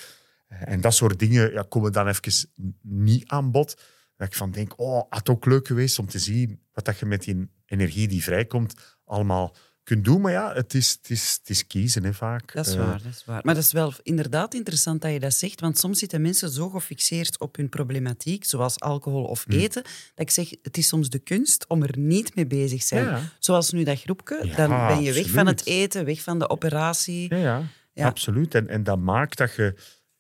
En 0.49 0.81
dat 0.81 0.95
soort 0.95 1.19
dingen 1.19 1.53
ja, 1.53 1.65
komen 1.69 1.93
dan 1.93 2.09
even 2.09 2.51
niet 2.83 3.29
aan 3.29 3.51
bod. 3.51 3.81
Dat 4.17 4.27
ik 4.29 4.35
van 4.35 4.51
denk, 4.51 4.81
oh, 4.81 5.03
had 5.09 5.29
ook 5.29 5.45
leuk 5.47 5.67
geweest 5.67 5.99
om 5.99 6.07
te 6.07 6.19
zien 6.19 6.61
wat 6.73 6.85
dat 6.85 6.99
je 6.99 7.07
met 7.07 7.23
die 7.23 7.51
energie 7.67 8.09
die 8.09 8.23
vrijkomt 8.23 8.99
allemaal 9.05 9.57
kunt 9.87 10.05
doen. 10.05 10.21
Maar 10.21 10.33
ja, 10.33 10.55
het 10.55 10.75
is, 10.75 10.97
het 11.03 11.11
is, 11.11 11.37
het 11.41 11.51
is 11.51 11.67
kiezen 11.67 12.05
hè, 12.05 12.13
vaak. 12.15 12.53
Dat 12.55 12.67
is 12.67 12.73
Eh, 12.75 12.79
waar, 12.79 13.03
dat 13.03 13.13
is 13.13 13.23
waar. 13.25 13.41
Maar 13.45 13.55
dat 13.55 13.63
is 13.65 13.73
wel 13.73 13.93
inderdaad 14.03 14.55
interessant 14.55 15.01
dat 15.03 15.13
je 15.13 15.21
dat 15.21 15.35
zegt, 15.35 15.61
want 15.61 15.79
soms 15.79 15.99
zitten 15.99 16.21
mensen 16.23 16.51
zo 16.51 16.69
gefixeerd 16.69 17.39
op 17.41 17.57
hun 17.57 17.69
problematiek, 17.69 18.45
zoals 18.45 18.81
alcohol 18.81 19.25
of 19.25 19.45
Hm. 19.49 19.53
eten, 19.53 19.83
dat 19.83 19.93
ik 20.15 20.31
zeg, 20.31 20.51
het 20.63 20.77
is 20.77 20.89
soms 20.89 21.09
de 21.09 21.19
kunst 21.19 21.67
om 21.69 21.83
er 21.83 21.99
niet 21.99 22.35
mee 22.35 22.47
bezig 22.47 22.81
te 22.81 22.87
zijn. 22.87 23.05
Ja. 23.05 23.21
Zoals 23.39 23.71
nu 23.71 23.85
dat 23.85 24.01
groepje, 24.01 24.41
Ja, 24.43 24.57
dan 24.57 24.87
ben 24.87 25.03
je 25.03 25.13
weg 25.13 25.31
van 25.31 25.47
het 25.47 25.67
eten, 25.67 26.05
weg 26.05 26.23
van 26.23 26.39
de 26.39 26.49
operatie. 26.49 27.35
Ja, 27.35 27.41
ja, 27.41 27.63
Ja. 27.93 28.07
absoluut. 28.07 28.55
En, 28.55 28.69
en 28.69 28.83
dat 28.83 28.99
maakt 28.99 29.39
dat 29.39 29.55
je 29.55 29.75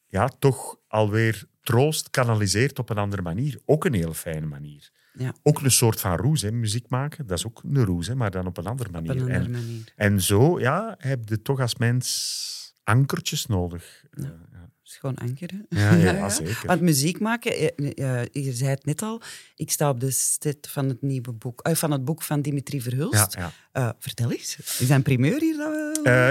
ja, 0.06 0.30
toch 0.38 0.76
alweer 0.88 1.44
troost 1.62 2.10
kanaliseert 2.10 2.78
op 2.78 2.90
een 2.90 2.98
andere 2.98 3.22
manier. 3.22 3.58
Ook 3.64 3.84
een 3.84 3.94
heel 3.94 4.14
fijne 4.14 4.46
manier. 4.46 4.90
Ja, 5.18 5.34
Ook 5.42 5.60
een 5.60 5.70
soort 5.70 6.00
van 6.00 6.16
roes, 6.16 6.42
hè. 6.42 6.52
muziek 6.52 6.88
maken. 6.88 7.26
Dat 7.26 7.38
is 7.38 7.46
ook 7.46 7.62
een 7.64 7.84
roes, 7.84 8.06
hè, 8.06 8.14
maar 8.14 8.30
dan 8.30 8.46
op 8.46 8.56
een 8.58 8.66
andere 8.66 8.90
manier. 8.90 9.10
op 9.10 9.16
een 9.16 9.22
andere 9.22 9.44
en, 9.44 9.50
manier. 9.50 9.92
en 9.96 10.22
zo 10.22 10.60
ja, 10.60 10.94
heb 10.98 11.28
je 11.28 11.42
toch 11.42 11.60
als 11.60 11.76
mens 11.76 12.74
ankertjes 12.84 13.46
nodig. 13.46 14.04
Ja. 14.10 14.22
Dat 14.22 14.94
is 14.94 14.96
gewoon 15.00 15.16
ankeren. 15.16 15.66
Ja, 15.78 15.94
ja, 15.94 16.28
zeker. 16.28 16.66
Want 16.66 16.80
muziek 16.80 17.20
maken, 17.20 17.52
eh, 17.76 18.20
eh, 18.20 18.26
je 18.32 18.52
zei 18.52 18.70
het 18.70 18.84
net 18.84 19.02
al, 19.02 19.22
ik 19.56 19.70
sta 19.70 19.88
op 19.88 20.00
de 20.00 20.10
set 20.10 20.68
van 20.70 20.88
het 20.88 21.02
nieuwe 21.02 21.32
boek, 21.32 21.60
eh, 21.60 21.74
van 21.74 21.90
het 21.90 22.04
boek 22.04 22.22
van 22.22 22.40
Dimitri 22.42 22.80
Verhulst. 22.80 23.36
Ja, 23.72 23.96
vertel 23.98 24.30
eens, 24.32 24.56
is 24.56 24.78
dat 24.78 24.90
een 24.90 25.02
primeur 25.02 25.40
hier? 25.40 25.56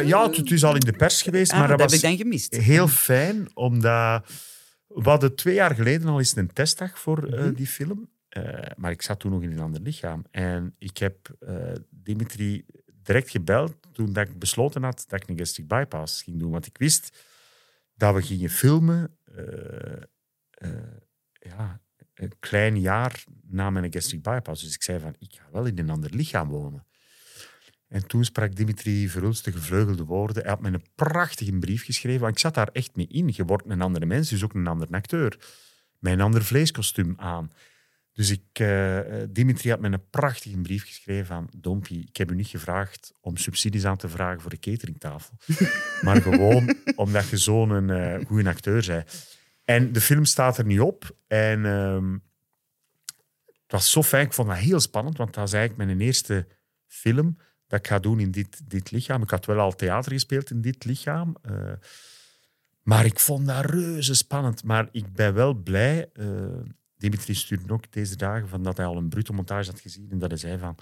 ja, 0.06 0.24
het, 0.26 0.36
het 0.38 0.52
is 0.52 0.64
al 0.64 0.74
in 0.76 0.80
de 0.80 0.92
pers 0.94 1.22
geweest, 1.22 1.52
Ah, 1.52 1.60
maar 1.60 1.68
dat 1.68 1.78
dat 1.80 1.92
was 1.92 2.02
heb 2.02 2.12
ik 2.12 2.18
dan 2.18 2.26
gemist. 2.28 2.56
heel 2.56 2.88
fijn, 2.88 3.48
omdat 3.54 4.26
we 4.88 5.10
hadden 5.10 5.36
twee 5.36 5.54
jaar 5.56 5.76
geleden 5.76 6.08
al 6.08 6.18
eens 6.20 6.36
een 6.36 6.54
testdag 6.54 7.00
voor 7.00 7.28
Mhm. 7.30 7.54
die 7.54 7.68
film. 7.68 8.10
Eh, 8.36 8.72
maar 8.78 8.92
ik 8.92 9.02
zat 9.02 9.20
toen 9.20 9.32
nog 9.32 9.42
in 9.42 9.52
een 9.52 9.60
ander 9.60 9.82
lichaam. 9.82 10.26
En 10.32 10.76
ik 10.78 10.98
heb 10.98 11.36
eh, 11.40 11.72
Dimitri 11.90 12.66
direct 12.94 13.30
gebeld 13.30 13.76
toen 13.92 14.14
dat 14.14 14.28
ik 14.28 14.40
besloten 14.40 14.84
had 14.84 15.06
dat 15.08 15.22
ik 15.22 15.30
een 15.30 15.38
gastric 15.38 15.68
bypass 15.68 16.22
ging 16.22 16.40
doen. 16.40 16.52
Want 16.52 16.66
ik 16.66 16.78
wist 16.78 17.26
dat 17.94 18.16
we 18.16 18.22
gingen 18.22 18.50
filmen 18.50 19.18
eh, 19.24 20.68
ja, 21.34 21.82
een 22.14 22.34
klein 22.40 22.80
jaar 22.80 23.24
na 23.42 23.70
mijn 23.70 23.94
gastric 23.94 24.22
bypass. 24.22 24.64
Dus 24.64 24.76
ik 24.76 24.84
zei 24.84 25.00
van, 25.00 25.16
ik 25.20 25.34
ga 25.34 25.48
wel 25.52 25.66
in 25.66 25.80
een 25.80 25.90
ander 25.90 26.16
lichaam 26.16 26.50
wonen. 26.50 26.86
En 27.88 28.08
toen 28.08 28.26
sprak 28.26 28.56
Dimitri 28.56 29.10
Verhulst 29.10 29.46
de 29.46 29.52
gevleugelde 29.52 30.04
woorden. 30.04 30.42
Hij 30.42 30.52
had 30.52 30.62
me 30.62 30.68
een 30.68 30.86
prachtige 30.96 31.54
brief 31.60 31.86
geschreven. 31.86 32.22
Want 32.22 32.34
ik 32.34 32.40
zat 32.40 32.54
daar 32.54 32.70
echt 32.72 32.96
mee 32.96 33.08
in. 33.08 33.32
Je 33.34 33.46
wordt 33.46 33.70
een 33.70 33.82
andere 33.82 34.06
mens, 34.06 34.30
dus 34.30 34.44
ook 34.44 34.54
een 34.54 34.68
andere 34.68 34.94
acteur. 34.94 35.38
Een 36.02 36.22
ander 36.22 36.44
vleeskostuum 36.44 37.14
aan. 37.18 37.52
Dus 38.16 38.30
ik, 38.30 38.44
eh, 38.52 39.00
eh, 39.00 39.30
Dimitri 39.30 39.70
had 39.70 39.80
me 39.80 39.92
een 39.92 40.10
prachtige 40.10 40.58
brief 40.58 40.86
geschreven 40.86 41.26
van 41.26 41.50
Dompie, 41.58 42.06
ik 42.08 42.18
heb 42.18 42.32
u 42.32 42.36
niet 42.36 42.48
gevraagd 42.48 43.14
om 43.22 43.38
subsidies 43.38 43.86
aan 43.86 43.98
te 43.98 44.10
vragen 44.10 44.42
voor 44.42 44.50
de 44.50 44.60
cateringtafel. 44.60 45.38
maar 46.06 46.22
gewoon 46.22 46.76
omdat 46.96 47.30
je 47.30 47.38
zo'n 47.38 47.90
eh 47.90 48.26
goede 48.26 48.50
acteur 48.50 48.86
bent. 48.88 49.28
En 49.64 49.92
de 49.92 50.02
film 50.02 50.26
staat 50.26 50.58
er 50.58 50.66
niet 50.66 50.80
op. 50.80 51.16
En 51.28 51.66
ehm, 51.66 52.14
het 53.46 53.72
was 53.72 53.92
zo 53.92 54.04
fijn. 54.04 54.26
Ik 54.26 54.34
vond 54.34 54.48
dat 54.48 54.58
heel 54.58 54.80
spannend, 54.80 55.18
want 55.18 55.34
dat 55.34 55.48
is 55.48 55.54
eigenlijk 55.54 55.86
mijn 55.88 56.02
eerste 56.02 56.48
film 56.88 57.38
dat 57.68 57.80
ik 57.80 57.88
ga 57.88 58.00
doen 58.00 58.20
in 58.20 58.32
dit, 58.32 58.70
dit 58.70 58.92
lichaam. 58.92 59.22
Ik 59.22 59.30
had 59.30 59.46
wel 59.46 59.60
al 59.60 59.76
theater 59.76 60.12
gespeeld 60.12 60.52
in 60.52 60.62
dit 60.62 60.86
lichaam. 60.86 61.36
maar 62.82 63.06
ik 63.06 63.20
vond 63.20 63.48
dat 63.48 63.66
reuze 63.66 64.16
spannend. 64.16 64.64
Maar 64.64 64.88
ik 64.92 65.14
ben 65.14 65.34
wel 65.34 65.54
blij. 65.54 66.10
Dimitri 67.10 67.34
stuurde 67.34 67.74
ook 67.74 67.92
deze 67.92 68.16
dagen 68.16 68.48
van 68.48 68.64
dat 68.64 68.78
hij 68.78 68.86
al 68.86 68.98
een 68.98 69.10
brute 69.10 69.34
montage 69.34 69.72
had 69.72 69.80
gezien. 69.80 70.08
En 70.12 70.20
dat 70.20 70.30
hij 70.30 70.40
zei 70.40 70.58
van, 70.58 70.76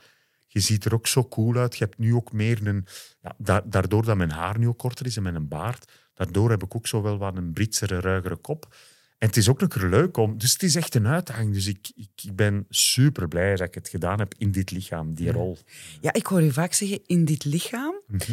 je 0.48 0.60
ziet 0.60 0.86
er 0.86 0.94
ook 0.94 1.08
zo 1.08 1.28
cool 1.28 1.56
uit. 1.56 1.78
Je 1.78 1.84
hebt 1.84 1.98
nu 1.98 2.14
ook 2.16 2.32
meer 2.32 2.68
een... 2.68 2.86
Ja, 3.22 3.36
da- 3.38 3.64
daardoor 3.66 4.06
dat 4.06 4.18
mijn 4.18 4.32
haar 4.32 4.60
nu 4.60 4.68
ook 4.68 4.78
korter 4.78 5.06
is 5.06 5.18
en 5.18 5.24
met 5.24 5.36
een 5.36 5.48
baard, 5.48 5.92
daardoor 6.14 6.50
heb 6.50 6.64
ik 6.64 6.76
ook 6.76 6.88
zo 6.88 7.02
wel 7.02 7.18
wat 7.18 7.38
een 7.38 7.54
Britsere, 7.54 8.00
ruigere 8.00 8.36
kop. 8.36 8.76
En 9.18 9.28
het 9.28 9.38
is 9.38 9.50
ook 9.50 9.62
een 9.62 9.68
keer 9.68 9.88
leuk 9.90 10.18
om... 10.18 10.38
Dus 10.38 10.52
het 10.54 10.64
is 10.64 10.76
echt 10.76 10.96
een 10.96 11.08
uitdaging. 11.08 11.54
Dus 11.54 11.68
ik, 11.68 11.92
ik, 11.96 12.10
ik 12.24 12.36
ben 12.36 12.66
super 12.70 13.28
blij 13.28 13.56
dat 13.56 13.68
ik 13.68 13.74
het 13.74 13.90
gedaan 13.90 14.20
heb 14.20 14.34
in 14.38 14.52
dit 14.52 14.72
lichaam, 14.72 15.14
die 15.14 15.32
rol. 15.32 15.58
Ja, 16.02 16.14
ik 16.14 16.26
hoor 16.26 16.42
je 16.42 16.54
vaak 16.54 16.74
zeggen, 16.74 17.00
in 17.06 17.26
dit 17.26 17.44
lichaam 17.46 18.02
Mhm. 18.08 18.32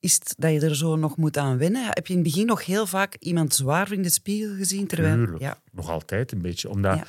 Is 0.00 0.14
het 0.14 0.34
dat 0.38 0.52
je 0.52 0.60
er 0.60 0.76
zo 0.76 0.96
nog 0.96 1.16
moet 1.16 1.36
aan 1.36 1.58
wennen. 1.58 1.84
Heb 1.86 2.06
je 2.06 2.12
in 2.14 2.18
het 2.18 2.28
begin 2.28 2.46
nog 2.46 2.64
heel 2.64 2.86
vaak 2.86 3.14
iemand 3.18 3.54
zwaar 3.54 3.92
in 3.92 4.02
de 4.02 4.10
spiegel 4.10 4.54
gezien? 4.56 4.86
Terwijl, 4.86 5.14
Tuurlijk. 5.16 5.40
ja, 5.40 5.62
Nog 5.72 5.88
altijd 5.90 6.32
een 6.32 6.42
beetje. 6.42 6.68
Omdat 6.70 6.96
Ja. 6.96 7.06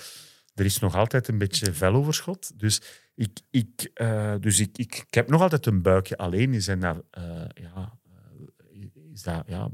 er 0.56 0.65
is 0.65 0.80
nog 0.80 0.95
altijd 0.95 1.28
een 1.28 1.38
beetje 1.38 1.73
veloverschot. 1.73 2.60
Dus 2.60 2.82
ik, 3.15 3.39
ik, 3.50 3.89
eh, 3.93 4.36
dus 4.39 4.60
ik, 4.60 4.78
ik, 4.78 4.95
ik 5.08 5.13
heb 5.13 5.30
nog 5.30 5.41
altijd 5.41 5.65
een 5.65 5.82
buikje. 5.82 6.17
Alleen 6.17 6.54
is 6.54 6.65
dat, 6.65 7.04
eh, 7.12 7.23
ja, 7.54 8.00
eh, 8.04 8.86
is 9.13 9.21
dat 9.21 9.43
ja, 9.47 9.69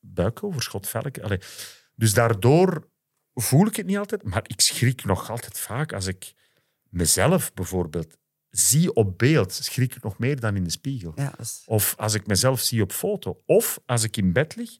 buikoverschot, 0.00 0.88
velk. 0.88 1.18
Allee. 1.18 1.38
Dus 1.94 2.14
daardoor 2.14 2.88
voel 3.34 3.66
ik 3.66 3.76
het 3.76 3.86
niet 3.86 3.98
altijd. 3.98 4.22
Maar 4.22 4.42
ik 4.46 4.60
schrik 4.60 5.04
nog 5.04 5.30
altijd 5.30 5.58
vaak 5.58 5.92
als 5.92 6.06
ik 6.06 6.32
mezelf 6.88 7.52
bijvoorbeeld 7.54 8.16
zie 8.52 8.94
op 8.94 9.18
beeld. 9.18 9.52
Schrik 9.52 9.94
ik 9.94 10.02
nog 10.02 10.18
meer 10.18 10.40
dan 10.40 10.56
in 10.56 10.64
de 10.64 10.70
spiegel. 10.70 11.12
ja, 11.16 11.30
dat 11.36 11.40
is, 11.46 11.62
Of 11.66 11.94
als 11.98 12.14
ik 12.14 12.26
mezelf 12.26 12.60
zie 12.60 12.82
op 12.82 12.92
foto. 12.92 13.42
Of 13.46 13.80
als 13.86 14.02
ik 14.04 14.16
in 14.16 14.32
bed 14.32 14.56
lig 14.56 14.70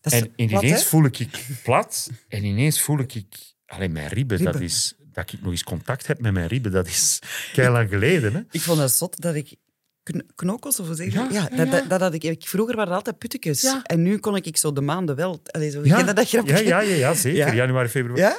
dat 0.00 0.12
is 0.12 0.20
en, 0.20 0.24
plat, 0.34 0.62
ineens 0.62 0.82
hè? 0.82 0.88
voel 0.88 1.04
ik 1.04 1.18
ik 1.18 1.46
plat 1.62 2.10
en 2.28 2.44
ineens 2.44 2.80
voel 2.80 2.98
ik 2.98 3.14
ik 3.14 3.54
alleen 3.66 3.92
mijn 3.92 4.08
ribben. 4.08 4.44
Dat 4.44 4.60
is 4.60 4.94
dat 5.12 5.32
ik 5.32 5.40
nog 5.42 5.50
eens 5.50 5.64
contact 5.64 6.06
heb 6.06 6.20
met 6.20 6.32
mijn 6.32 6.46
ribben. 6.46 6.72
Dat 6.72 6.86
is 6.86 7.18
heel 7.52 7.70
lang 7.72 7.88
geleden. 7.88 8.34
Hè? 8.34 8.40
Ik 8.50 8.60
vond 8.60 8.78
het 8.78 8.90
zot 8.92 9.20
dat 9.20 9.34
ik 9.34 9.56
kn- 10.02 10.26
knokels, 10.34 10.80
of 10.80 10.86
hoe 10.86 10.94
zeg 10.94 11.06
je 11.06 11.12
Ja, 11.12 11.22
dat? 11.22 11.32
ja, 11.32 11.48
dat, 11.48 11.58
ja. 11.58 11.64
dat, 11.64 11.88
dat 11.88 12.00
had 12.00 12.14
ik, 12.14 12.24
ik. 12.24 12.48
Vroeger 12.48 12.74
waren 12.76 12.90
er 12.90 12.96
altijd 12.96 13.18
puttekes. 13.18 13.60
Ja. 13.60 13.82
En 13.82 14.02
nu 14.02 14.18
kon 14.18 14.36
ik 14.36 14.56
zo 14.56 14.72
de 14.72 14.80
maanden 14.80 15.16
wel... 15.16 15.40
Allee, 15.44 15.70
zo, 15.70 15.80
ken 15.80 16.06
je 16.06 16.12
dat 16.12 16.28
grapje? 16.28 16.52
ja, 16.52 16.58
ja, 16.58 16.80
ja, 16.80 16.94
ja, 16.94 17.14
zeker. 17.14 17.46
Ja? 17.46 17.54
Januari, 17.54 17.88
februari. 17.88 18.20
Ja? 18.20 18.38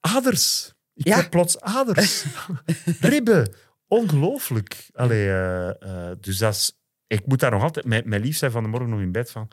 Aders. 0.00 0.73
Ik 0.94 1.06
Ja. 1.06 1.16
heb 1.16 1.30
plots 1.30 1.60
aders. 1.60 2.24
ribben. 3.00 3.54
Ongelooflijk. 3.88 4.86
Allee, 4.92 5.30
eh, 5.30 6.10
dus 6.20 6.38
dat 6.38 6.54
is, 6.54 6.78
ik 7.06 7.26
moet 7.26 7.40
daar 7.40 7.50
nog 7.50 7.62
altijd... 7.62 7.86
Mijn, 7.86 8.02
mijn 8.08 8.22
lief 8.22 8.36
zei 8.36 8.50
van 8.52 8.62
de 8.62 8.68
morgen 8.68 8.88
nog 8.90 9.00
in 9.00 9.12
bed 9.12 9.30
van... 9.30 9.48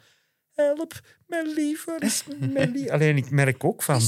Help, 0.51 0.99
mijn 1.27 1.47
lief, 1.53 1.85
waar 1.85 2.03
is 2.03 2.23
mijn 2.53 2.71
lief? 2.71 2.89
Alleen 2.89 3.17
ik 3.17 3.29
merk 3.29 3.63
ook 3.63 3.83
van... 3.83 4.01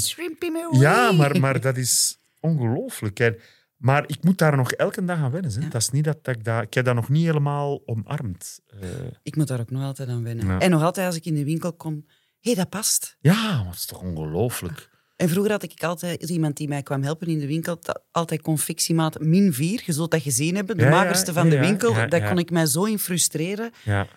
Ja, 0.72 1.12
maar, 1.12 1.40
maar 1.40 1.62
dat 1.62 1.78
is 1.78 2.18
ongelooflijk. 2.40 3.42
Maar 3.78 4.04
ik 4.08 4.24
moet 4.24 4.38
daar 4.38 4.56
nog 4.56 4.72
elke 4.72 5.06
dag 5.06 5.18
aan 5.18 5.32
wennen. 5.32 5.52
Hè. 5.52 5.60
Ja. 5.60 5.70
Dat 5.70 5.82
is 5.82 5.90
niet 5.90 6.04
dat, 6.04 6.24
dat 6.24 6.36
ik 6.36 6.44
dat... 6.44 6.62
Ik 6.64 6.74
heb 6.74 6.86
dat 6.86 6.96
nog 6.96 7.10
niet 7.10 7.26
helemaal 7.26 7.82
omarmd. 7.86 8.60
Eh, 8.82 8.90
Ik 9.24 9.36
moet 9.36 9.48
daar 9.48 9.60
ook 9.60 9.70
nog 9.70 9.84
altijd 9.84 10.10
aan 10.10 10.24
wennen. 10.24 10.48
Ja. 10.48 10.60
En 10.60 10.70
nog 10.70 10.82
altijd 10.84 11.08
als 11.08 11.16
ik 11.16 11.26
in 11.26 11.36
de 11.36 11.44
winkel 11.44 11.74
kom... 11.74 11.94
Hé, 12.40 12.52
hey, 12.52 12.56
dat 12.56 12.70
past. 12.70 13.18
ja, 13.20 13.66
het 13.66 13.76
is 13.76 13.86
toch 13.86 14.02
ongelooflijk. 14.02 14.90
En 15.24 15.30
vroeger 15.30 15.52
had 15.52 15.64
ik 15.64 15.84
altijd 15.84 16.30
iemand 16.30 16.58
die 16.58 16.68
mij 16.68 16.84
kwam 16.84 17.04
helpen 17.04 17.28
in 17.28 17.40
de 17.40 17.48
winkel, 17.48 17.80
altijd 18.12 18.42
confectiemaat 18.42 19.20
min 19.20 19.54
4. 19.54 19.84
Je 19.86 19.94
zult 19.94 20.12
dat 20.12 20.22
gezien 20.22 20.56
hebben, 20.56 20.78
de 20.78 20.84
Ja, 20.84 20.90
magerste 20.90 21.34
van 21.34 21.50
de 21.50 21.60
winkel. 21.60 21.94
Daar 21.94 22.30
kon 22.30 22.38
ik 22.38 22.52
mij 22.52 22.66
zo 22.66 22.84
in 22.84 23.00
frustreren. 23.00 23.72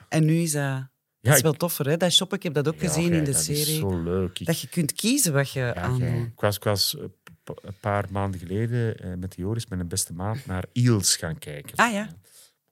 En 0.09 0.25
nu 0.25 0.41
is 0.41 0.53
dat... 0.53 0.89
is 1.21 1.41
wel 1.41 1.53
toffer, 1.53 1.89
hè? 1.89 1.97
Dat 1.97 2.13
shoppen, 2.13 2.37
ik 2.37 2.43
heb 2.43 2.55
dat 2.55 2.69
ook 2.69 2.79
gezien 2.79 3.13
in 3.13 3.25
de 3.25 3.31
dat 3.31 3.43
serie. 3.43 3.61
is 3.61 3.77
zo 3.77 4.03
leuk. 4.03 4.39
Ik, 4.39 4.47
Dat 4.47 4.61
je 4.61 4.69
kunt 4.69 4.93
kiezen 4.93 5.33
wat 5.33 5.51
je 5.51 5.75
aandoet. 5.75 6.27
ik 6.33 6.41
was, 6.41 6.57
ik 6.57 6.65
was 6.65 6.97
eh, 6.97 7.05
een 7.45 7.77
paar 7.81 8.05
maanden 8.11 8.41
geleden 8.41 8.99
eh, 8.99 9.15
met 9.15 9.35
Joris, 9.37 9.67
met 9.67 9.81
een 9.81 9.89
beste 9.89 10.13
maat, 10.13 10.47
naar 10.47 10.65
Eels 10.73 11.17
gaan 11.17 11.39
kijken. 11.39 11.77
Ah, 11.77 11.93
ja. 11.93 12.09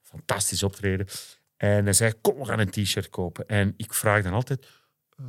Fantastisch 0.01 0.63
optreden. 0.63 1.07
En 1.57 1.83
hij 1.83 1.93
zei, 1.93 2.13
kom, 2.21 2.37
we 2.37 2.45
gaan 2.45 2.59
een 2.59 2.69
t-shirt 2.69 3.09
kopen. 3.09 3.47
En 3.47 3.73
ik 3.77 3.93
vraag 3.93 4.23
dan 4.23 4.33
altijd, 4.33 4.65
eh, 5.17 5.25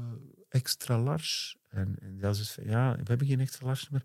extra 0.49 0.99
large? 0.99 1.57
En, 1.77 1.97
en 2.01 2.19
dat 2.19 2.37
is, 2.37 2.59
ja, 2.63 2.97
we 2.97 3.03
hebben 3.05 3.27
geen 3.27 3.41
extra 3.41 3.67
large 3.67 3.87
meer. 3.91 4.03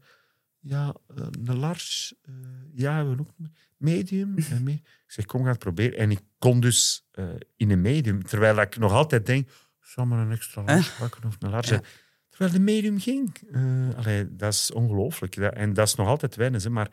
Ja, 0.60 0.96
eh, 1.16 1.26
een 1.46 1.58
large. 1.58 2.16
eh, 2.22 2.34
ja, 2.74 3.02
we 3.02 3.08
hebben 3.08 3.20
ook 3.20 3.50
medium. 3.78 4.38
En 4.50 4.64
me- 4.64 4.72
ik 4.72 5.12
zeg, 5.18 5.26
kom, 5.26 5.40
gaan 5.42 5.50
het 5.50 5.60
proberen. 5.60 5.98
En 5.98 6.12
ik 6.12 6.20
kon 6.40 6.60
dus 6.60 7.08
eh, 7.12 7.26
in 7.56 7.72
een 7.72 7.82
medium, 7.82 8.24
terwijl 8.24 8.62
ik 8.62 8.78
nog 8.78 8.92
altijd 8.92 9.26
denk, 9.26 9.50
zal 9.80 10.06
maar 10.06 10.20
een 10.20 10.32
extra 10.32 10.64
large 10.64 10.92
pakken 11.00 11.24
of 11.24 11.36
een 11.40 11.50
large. 11.50 11.74
Ja. 11.74 11.82
Terwijl 12.30 12.52
de 12.52 12.60
medium 12.60 13.00
ging. 13.00 13.38
Eh, 13.52 13.96
allee, 13.96 14.36
dat 14.36 14.54
is 14.54 14.72
ongelooflijk. 14.72 15.36
En 15.36 15.74
dat 15.74 15.88
is 15.88 15.96
nog 15.96 16.08
altijd 16.08 16.36
hè, 16.36 16.70
maar 16.70 16.90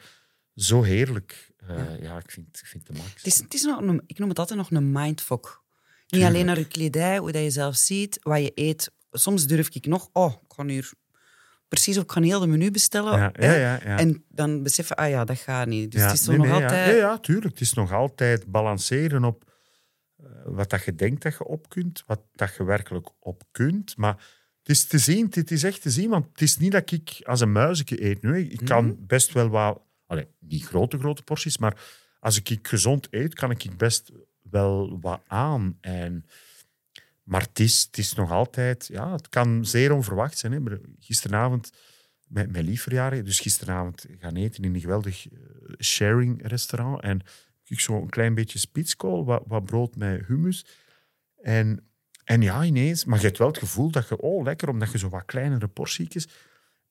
zo 0.54 0.82
heerlijk. 0.82 1.50
Eh, 1.56 2.00
ja. 2.02 2.18
ik, 2.18 2.30
vind, 2.30 2.58
ik 2.60 2.66
vind 2.66 2.86
de 2.86 2.92
max. 2.92 3.14
Het 3.14 3.26
is, 3.26 3.38
het 3.38 3.54
is 3.54 3.62
nog 3.62 3.80
een, 3.80 4.02
ik 4.06 4.18
noem 4.18 4.28
het 4.28 4.38
altijd 4.38 4.58
nog 4.58 4.70
een 4.70 4.92
mindfuck. 4.92 5.60
Niet 6.08 6.22
alleen 6.24 6.46
naar 6.46 6.58
je 6.58 6.66
kledij, 6.68 7.18
hoe 7.18 7.32
dat 7.32 7.42
je 7.42 7.50
zelf 7.50 7.76
ziet, 7.76 8.18
wat 8.22 8.38
je 8.42 8.52
eet. 8.54 8.90
Soms 9.10 9.46
durf 9.46 9.68
ik 9.74 9.86
nog, 9.86 10.08
oh, 10.12 10.32
ik 10.32 10.52
ga 10.56 10.66
hier 10.66 10.92
precies 11.68 11.96
op, 11.98 12.04
ik 12.04 12.10
ga 12.12 12.20
heel 12.20 12.40
de 12.40 12.46
menu 12.46 12.70
bestellen. 12.70 13.18
Ja, 13.18 13.30
hè. 13.32 13.54
ja, 13.54 13.58
ja, 13.76 13.88
ja. 13.90 13.98
En 13.98 14.24
dan 14.28 14.62
beseffen, 14.62 14.96
ah 14.96 15.08
ja, 15.08 15.24
dat 15.24 15.38
gaat 15.38 15.66
niet. 15.66 15.92
Dus 15.92 16.00
Ja, 16.00 16.06
het 16.06 16.20
is 16.20 16.26
nee, 16.26 16.36
nog 16.36 16.46
nee, 16.46 16.54
altijd... 16.54 16.96
Ja. 16.98 17.18
Tuurlijk. 17.18 17.48
Het 17.52 17.60
is 17.60 17.72
nog 17.72 17.92
altijd 17.92 18.46
balanceren 18.46 19.24
op 19.24 19.52
eh, 20.16 20.26
wat 20.44 20.70
dat 20.70 20.84
je 20.84 20.94
denkt 20.94 21.22
dat 21.22 21.32
je 21.32 21.44
op 21.44 21.68
kunt, 21.68 22.02
wat 22.06 22.20
dat 22.32 22.54
je 22.56 22.64
werkelijk 22.64 23.08
op 23.18 23.42
kunt. 23.50 23.96
Maar 23.96 24.14
het 24.58 24.68
is 24.76 24.84
te 24.86 24.98
zien, 24.98 25.26
het 25.30 25.50
is 25.50 25.62
echt 25.62 25.82
te 25.82 25.90
zien, 25.90 26.10
want 26.10 26.26
het 26.32 26.40
is 26.40 26.56
niet 26.56 26.72
dat 26.72 26.90
ik 26.90 27.20
als 27.22 27.40
een 27.40 27.52
muisje 27.52 28.04
eet. 28.04 28.22
Nu. 28.22 28.48
Ik 28.48 28.60
kan 28.64 28.84
Mhm. 28.84 28.94
best 28.98 29.32
wel 29.32 29.48
wat, 29.48 29.80
allee, 30.06 30.26
niet 30.38 30.64
grote, 30.66 30.98
grote 30.98 31.22
porties, 31.22 31.58
maar 31.58 31.80
als 32.20 32.40
ik 32.40 32.58
gezond 32.68 33.06
eet, 33.10 33.34
kan 33.34 33.50
ik 33.50 33.76
best 33.76 34.12
wel 34.42 34.98
wat 35.00 35.20
aan. 35.26 35.78
En, 35.80 36.24
maar 37.28 37.40
het 37.40 37.60
is, 37.60 37.82
het 37.86 37.98
is 37.98 38.14
nog 38.14 38.30
altijd, 38.30 38.86
ja, 38.86 39.12
het 39.12 39.28
kan 39.28 39.66
zeer 39.66 39.92
onverwacht 39.92 40.38
zijn. 40.38 40.52
Hè. 40.52 40.76
Gisteravond 40.98 41.72
met 42.26 42.52
mijn 42.52 42.64
lief 42.64 42.82
verjaardag, 42.82 43.22
dus 43.22 43.40
gisteravond 43.40 44.06
gaan 44.18 44.36
eten 44.36 44.64
in 44.64 44.74
een 44.74 44.80
geweldig 44.80 45.28
eh, 45.28 45.38
sharing 45.78 46.46
restaurant. 46.46 47.02
En 47.02 47.20
ik 47.64 47.80
zo 47.80 48.00
een 48.00 48.08
klein 48.08 48.34
beetje 48.34 48.58
spitskool, 48.58 49.24
wat, 49.24 49.64
brood 49.64 49.96
met 49.96 50.26
hummus. 50.26 50.66
En, 51.42 51.88
en 52.24 52.42
ja, 52.42 52.64
ineens, 52.64 53.04
maar 53.04 53.18
je 53.18 53.26
hebt 53.26 53.38
wel 53.38 53.48
het 53.48 53.58
gevoel 53.58 53.90
dat 53.90 54.08
je, 54.08 54.20
oh 54.20 54.44
lekker, 54.44 54.68
omdat 54.68 54.92
je 54.92 54.98
zo 54.98 55.08
wat 55.08 55.24
kleinere 55.24 55.68
portietjes. 55.68 56.28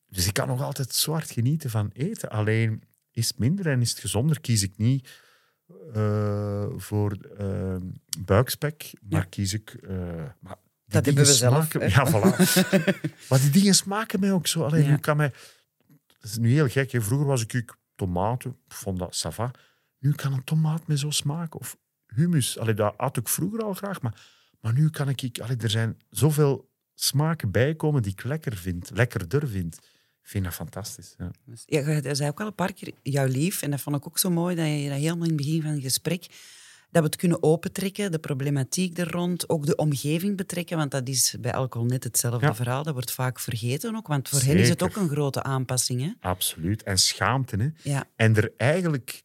Dus 0.08 0.28
ik 0.28 0.34
kan 0.34 0.48
nog 0.48 0.62
altijd 0.62 0.94
zwart 0.94 1.32
genieten 1.32 1.70
van 1.70 1.90
eten. 1.94 2.30
Alleen 2.30 2.84
is 3.12 3.28
het 3.28 3.38
minder 3.38 3.68
en 3.68 3.82
is 3.82 3.90
het 3.90 4.00
gezonder, 4.00 4.42
kies 4.42 4.64
ik 4.64 4.74
niet 4.78 5.10
eh, 5.94 6.66
voor 6.76 7.12
eh, 7.38 7.76
buikspek, 8.20 8.94
maar 9.10 9.20
Ja. 9.20 9.26
kies 9.30 9.54
ik. 9.54 9.70
eh, 9.74 9.90
maar 10.40 10.56
die 10.86 10.96
Dat 10.96 11.06
hebben 11.06 11.24
we 11.26 11.34
zelf, 11.34 11.54
smaken- 11.54 11.82
hè. 11.82 12.02
Ja, 12.02 12.08
voilà. 12.12 12.36
maar 13.30 13.40
die 13.40 13.50
dingen 13.50 13.74
smaken 13.74 14.20
mij 14.20 14.32
ook 14.32 14.48
zo. 14.48 14.64
Alleen, 14.64 14.84
Ja. 14.84 14.90
nu 14.90 14.98
kan 14.98 15.18
mij, 15.18 15.34
dat 16.20 16.24
is 16.32 16.38
nu 16.38 16.52
heel 16.52 16.68
gek. 16.68 16.92
Hè. 16.92 17.02
Vroeger 17.02 17.28
was 17.28 17.42
ik, 17.42 17.54
ik 17.54 17.76
tomaten, 17.96 18.58
vond 18.68 19.00
dat 19.00 19.24
ça 19.28 19.34
va. 19.34 19.52
Nu 20.00 20.12
kan 20.14 20.34
een 20.34 20.44
tomaat 20.44 20.88
me 20.88 20.98
zo 20.98 21.10
smaken. 21.10 21.60
Of 21.60 21.78
hummus. 22.06 22.58
Allee, 22.58 22.74
dat 22.74 22.94
had 22.98 23.18
ik 23.18 23.28
vroeger 23.28 23.64
al 23.64 23.74
graag. 23.74 24.02
Maar, 24.02 24.22
maar 24.62 24.74
nu 24.74 24.90
kan 24.90 25.10
ik... 25.10 25.22
ik 25.22 25.40
allee, 25.40 25.58
er 25.58 25.70
zijn 25.70 25.98
zoveel 26.10 26.70
smaken 26.94 27.52
bijkomen 27.52 28.02
die 28.02 28.12
ik 28.12 28.24
lekker 28.24 28.56
vind. 28.56 28.90
Lekkerder 28.94 29.48
vind. 29.48 29.80
Ik 30.28 30.34
vind 30.34 30.46
dat 30.46 30.54
fantastisch. 30.54 31.16
Ja. 31.18 31.32
Ja, 31.66 31.90
je 31.90 32.16
zei 32.16 32.30
ook 32.30 32.40
al 32.42 32.48
een 32.48 32.56
paar 32.56 32.74
keer 32.74 32.94
jouw 33.04 33.26
lief, 33.26 33.62
en 33.62 33.72
dat 33.72 33.82
vond 33.82 33.96
ik 33.96 34.08
ook 34.08 34.18
zo 34.20 34.30
mooi, 34.30 34.56
dat 34.56 34.66
je 34.66 34.90
dat 34.90 34.98
helemaal 34.98 35.24
in 35.24 35.28
het 35.28 35.36
begin 35.36 35.62
van 35.62 35.72
het 35.72 35.82
gesprek, 35.82 36.22
dat 36.92 37.02
we 37.02 37.08
het 37.08 37.16
kunnen 37.16 37.44
opentrekken, 37.44 38.12
de 38.12 38.20
problematiek 38.20 38.98
er 38.98 39.12
rond, 39.12 39.50
ook 39.50 39.66
de 39.66 39.76
omgeving 39.76 40.38
betrekken, 40.38 40.78
want 40.78 40.92
dat 40.92 41.08
is 41.08 41.36
bij 41.40 41.54
alcohol 41.54 41.88
net 41.88 42.04
hetzelfde 42.04 42.46
Ja. 42.46 42.56
verhaal. 42.56 42.84
Dat 42.84 42.94
wordt 42.94 43.12
vaak 43.12 43.40
vergeten 43.40 43.96
ook, 43.96 44.08
want 44.08 44.30
voor 44.30 44.42
hen 44.42 44.58
is 44.58 44.70
het 44.70 44.84
ook 44.84 44.96
een 44.96 45.10
grote 45.10 45.44
aanpassing. 45.44 46.02
Hè? 46.02 46.12
Absoluut. 46.20 46.84
En 46.84 46.98
schaamte. 46.98 47.56
Hè. 47.56 47.92
Ja. 47.92 48.06
En 48.16 48.36
er 48.36 48.54
eigenlijk... 48.58 49.24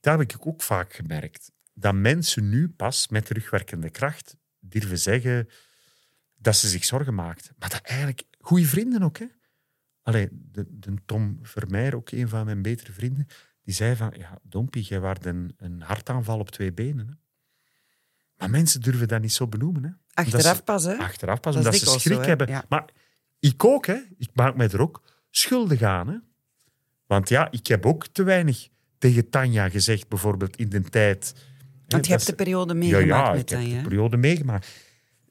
Dat 0.00 0.18
heb 0.18 0.30
ik 0.30 0.46
ook 0.46 0.62
vaak 0.62 0.92
gemerkt. 0.92 1.50
Dat 1.74 1.94
mensen 1.94 2.48
nu 2.48 2.68
pas 2.68 3.08
met 3.08 3.26
terugwerkende 3.26 3.90
kracht 3.90 4.36
durven 4.58 4.98
zeggen 4.98 5.48
dat 6.36 6.56
ze 6.56 6.68
zich 6.68 6.84
zorgen 6.84 7.14
maakt. 7.14 7.50
Maar 7.58 7.68
dat 7.68 7.80
eigenlijk... 7.82 8.22
Goede 8.40 8.66
vrienden 8.66 9.02
ook, 9.02 9.18
hè. 9.18 9.26
Allee, 10.08 10.28
de, 10.32 10.66
de 10.70 10.94
Tom 11.06 11.38
Vermeer, 11.42 11.94
ook 11.96 12.10
een 12.10 12.28
van 12.28 12.44
mijn 12.44 12.62
betere 12.62 12.92
vrienden, 12.92 13.26
die 13.62 13.74
zei 13.74 13.96
van, 13.96 14.12
ja, 14.16 14.38
Dompie, 14.42 14.82
jij 14.82 15.00
was 15.00 15.16
een, 15.20 15.54
een 15.56 15.80
hartaanval 15.82 16.38
op 16.38 16.50
twee 16.50 16.72
benen. 16.72 17.06
Hè. 17.06 17.12
Maar 18.36 18.50
mensen 18.50 18.80
durven 18.80 19.08
dat 19.08 19.20
niet 19.20 19.32
zo 19.32 19.46
benoemen. 19.46 19.82
Hè. 19.84 19.90
Achteraf 20.22 20.56
ze- 20.56 20.62
pas, 20.62 20.84
hè? 20.84 20.96
Achteraf 20.96 21.40
pas, 21.40 21.54
Dat 21.54 21.64
omdat 21.64 21.80
ze 21.80 21.98
schrik 21.98 22.16
zo, 22.16 22.22
hebben. 22.22 22.48
Ja. 22.48 22.64
Maar 22.68 22.84
ik 23.38 23.64
ook, 23.64 23.86
hè. 23.86 23.98
Ik 24.16 24.28
maak 24.32 24.56
mij 24.56 24.68
er 24.68 24.80
ook 24.80 25.02
schuldig 25.30 25.82
aan, 25.82 26.08
hè. 26.08 26.16
Want 27.06 27.28
ja, 27.28 27.50
ik 27.50 27.66
heb 27.66 27.86
ook 27.86 28.06
te 28.06 28.22
weinig 28.22 28.68
tegen 28.98 29.28
Tanja 29.30 29.68
gezegd, 29.68 30.08
bijvoorbeeld 30.08 30.56
in 30.56 30.68
de 30.68 30.82
tijd. 30.82 31.34
Want 31.86 32.06
je 32.06 32.12
hebt 32.12 32.26
de 32.26 32.34
periode 32.34 32.72
ja, 32.72 32.78
meegemaakt 32.78 33.26
ja, 33.26 33.32
met 33.32 33.40
ik 33.40 33.48
heb 33.48 33.58
Tanja. 33.60 33.76
de 33.76 33.82
periode 33.88 34.16
meegemaakt. 34.16 34.68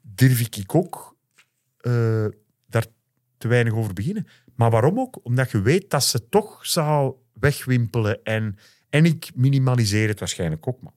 Durf 0.02 0.40
ik 0.40 0.76
ook 0.76 1.18
eh, 1.78 2.26
daar 2.68 2.86
te 3.38 3.48
weinig 3.48 3.74
over 3.74 3.94
beginnen. 3.94 4.28
Maar 4.58 4.72
waarom 4.72 5.00
ook? 5.00 5.20
Omdat 5.26 5.52
je 5.52 5.62
weet 5.62 5.90
dat 5.90 6.04
ze 6.04 6.30
toch 6.30 6.66
zou 6.66 7.16
wegwimpelen. 7.34 8.24
En, 8.24 8.58
en 8.90 9.06
ik 9.06 9.32
minimaliseer 9.36 10.08
het 10.08 10.20
waarschijnlijk 10.20 10.68
ook. 10.68 10.82
Maar 10.82 10.94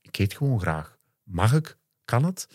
ik 0.00 0.18
eet 0.18 0.34
gewoon 0.34 0.60
graag. 0.60 0.98
Mag 1.22 1.52
ik? 1.54 1.76
Kan 2.04 2.24
het? 2.24 2.48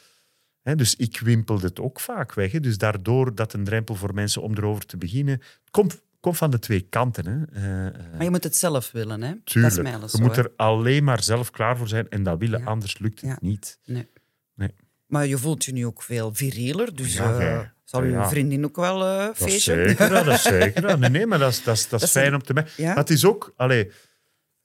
Dus 0.75 0.95
ik 0.95 1.19
wimpelde 1.19 1.67
het 1.67 1.79
ook 1.79 1.99
vaak 1.99 2.33
weg. 2.33 2.51
Dus 2.51 2.77
daardoor 2.77 3.35
dat 3.35 3.53
een 3.53 3.63
drempel 3.63 3.95
voor 3.95 4.13
mensen 4.13 4.41
om 4.41 4.53
erover 4.57 4.85
te 4.85 4.97
beginnen. 4.97 5.41
Komt, 5.71 6.01
komt 6.19 6.37
van 6.37 6.51
de 6.51 6.59
twee 6.59 6.81
kanten. 6.81 7.27
Hè. 7.27 7.45
Eh, 7.45 7.87
eh, 7.87 7.93
Maar 8.13 8.23
je 8.23 8.29
moet 8.29 8.43
het 8.43 8.57
zelf 8.57 8.91
willen, 8.91 9.21
hè? 9.21 9.29
Dat 9.29 9.37
is 9.45 9.53
tuurlijk. 9.53 9.81
mij 9.81 9.95
alles 9.95 10.11
je 10.11 10.17
zo, 10.17 10.23
moet 10.23 10.37
er 10.37 10.51
alleen 10.55 11.03
maar 11.03 11.23
zelf 11.23 11.51
klaar 11.51 11.77
voor 11.77 11.87
zijn. 11.87 12.09
En 12.09 12.23
dat 12.23 12.39
willen, 12.39 12.59
Ja. 12.59 12.65
anders 12.65 12.97
lukt 12.99 13.21
het 13.21 13.29
Ja. 13.29 13.37
niet. 13.41 13.79
Nee. 13.85 14.07
Nee. 14.53 14.73
Maar 15.05 15.25
je 15.27 15.37
voelt 15.37 15.65
je 15.65 15.71
nu 15.73 15.85
ook 15.85 16.03
veel 16.03 16.33
virieler, 16.33 16.95
dus 16.95 17.13
Ja, 17.13 17.39
eh, 17.39 17.67
zal 17.95 18.03
je 18.03 18.11
ja. 18.11 18.29
vriendin 18.29 18.65
ook 18.65 18.75
wel 18.75 19.03
eh 19.05 19.17
Dat 19.25 19.35
is 19.39 19.43
feestje? 19.43 19.73
zeker, 19.87 20.09
dat 20.09 20.27
is 20.27 20.41
zeker. 20.41 20.81
dat. 20.81 20.99
Nee, 20.99 21.09
nee, 21.09 21.25
maar 21.25 21.39
dat 21.39 21.51
is, 21.51 21.63
dat 21.63 21.75
is, 21.75 21.89
dat 21.89 22.01
is 22.01 22.11
Dat 22.13 22.23
fijn 22.23 22.27
een- 22.33 22.39
om 22.39 22.43
te 22.43 22.53
merken. 22.53 22.71
Ja? 22.83 22.93
Het 22.93 23.09
is 23.09 23.25
ook, 23.25 23.53
allee, 23.55 23.91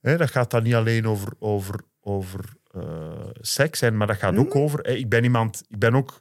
hè, 0.00 0.16
dat 0.16 0.30
gaat 0.30 0.50
dan 0.50 0.62
niet 0.62 0.74
alleen 0.74 1.06
over, 1.06 1.32
over, 1.38 1.80
over 2.00 2.44
eh, 2.70 3.28
seks 3.32 3.78
zijn, 3.78 3.96
maar 3.96 4.06
dat 4.06 4.16
gaat 4.16 4.36
ook 4.36 4.52
Hmm? 4.52 4.62
over. 4.62 4.80
Hè, 4.80 4.92
ik 4.92 5.08
ben 5.08 5.24
iemand, 5.24 5.62
ik 5.68 5.78
ben 5.78 5.94
ook 5.94 6.20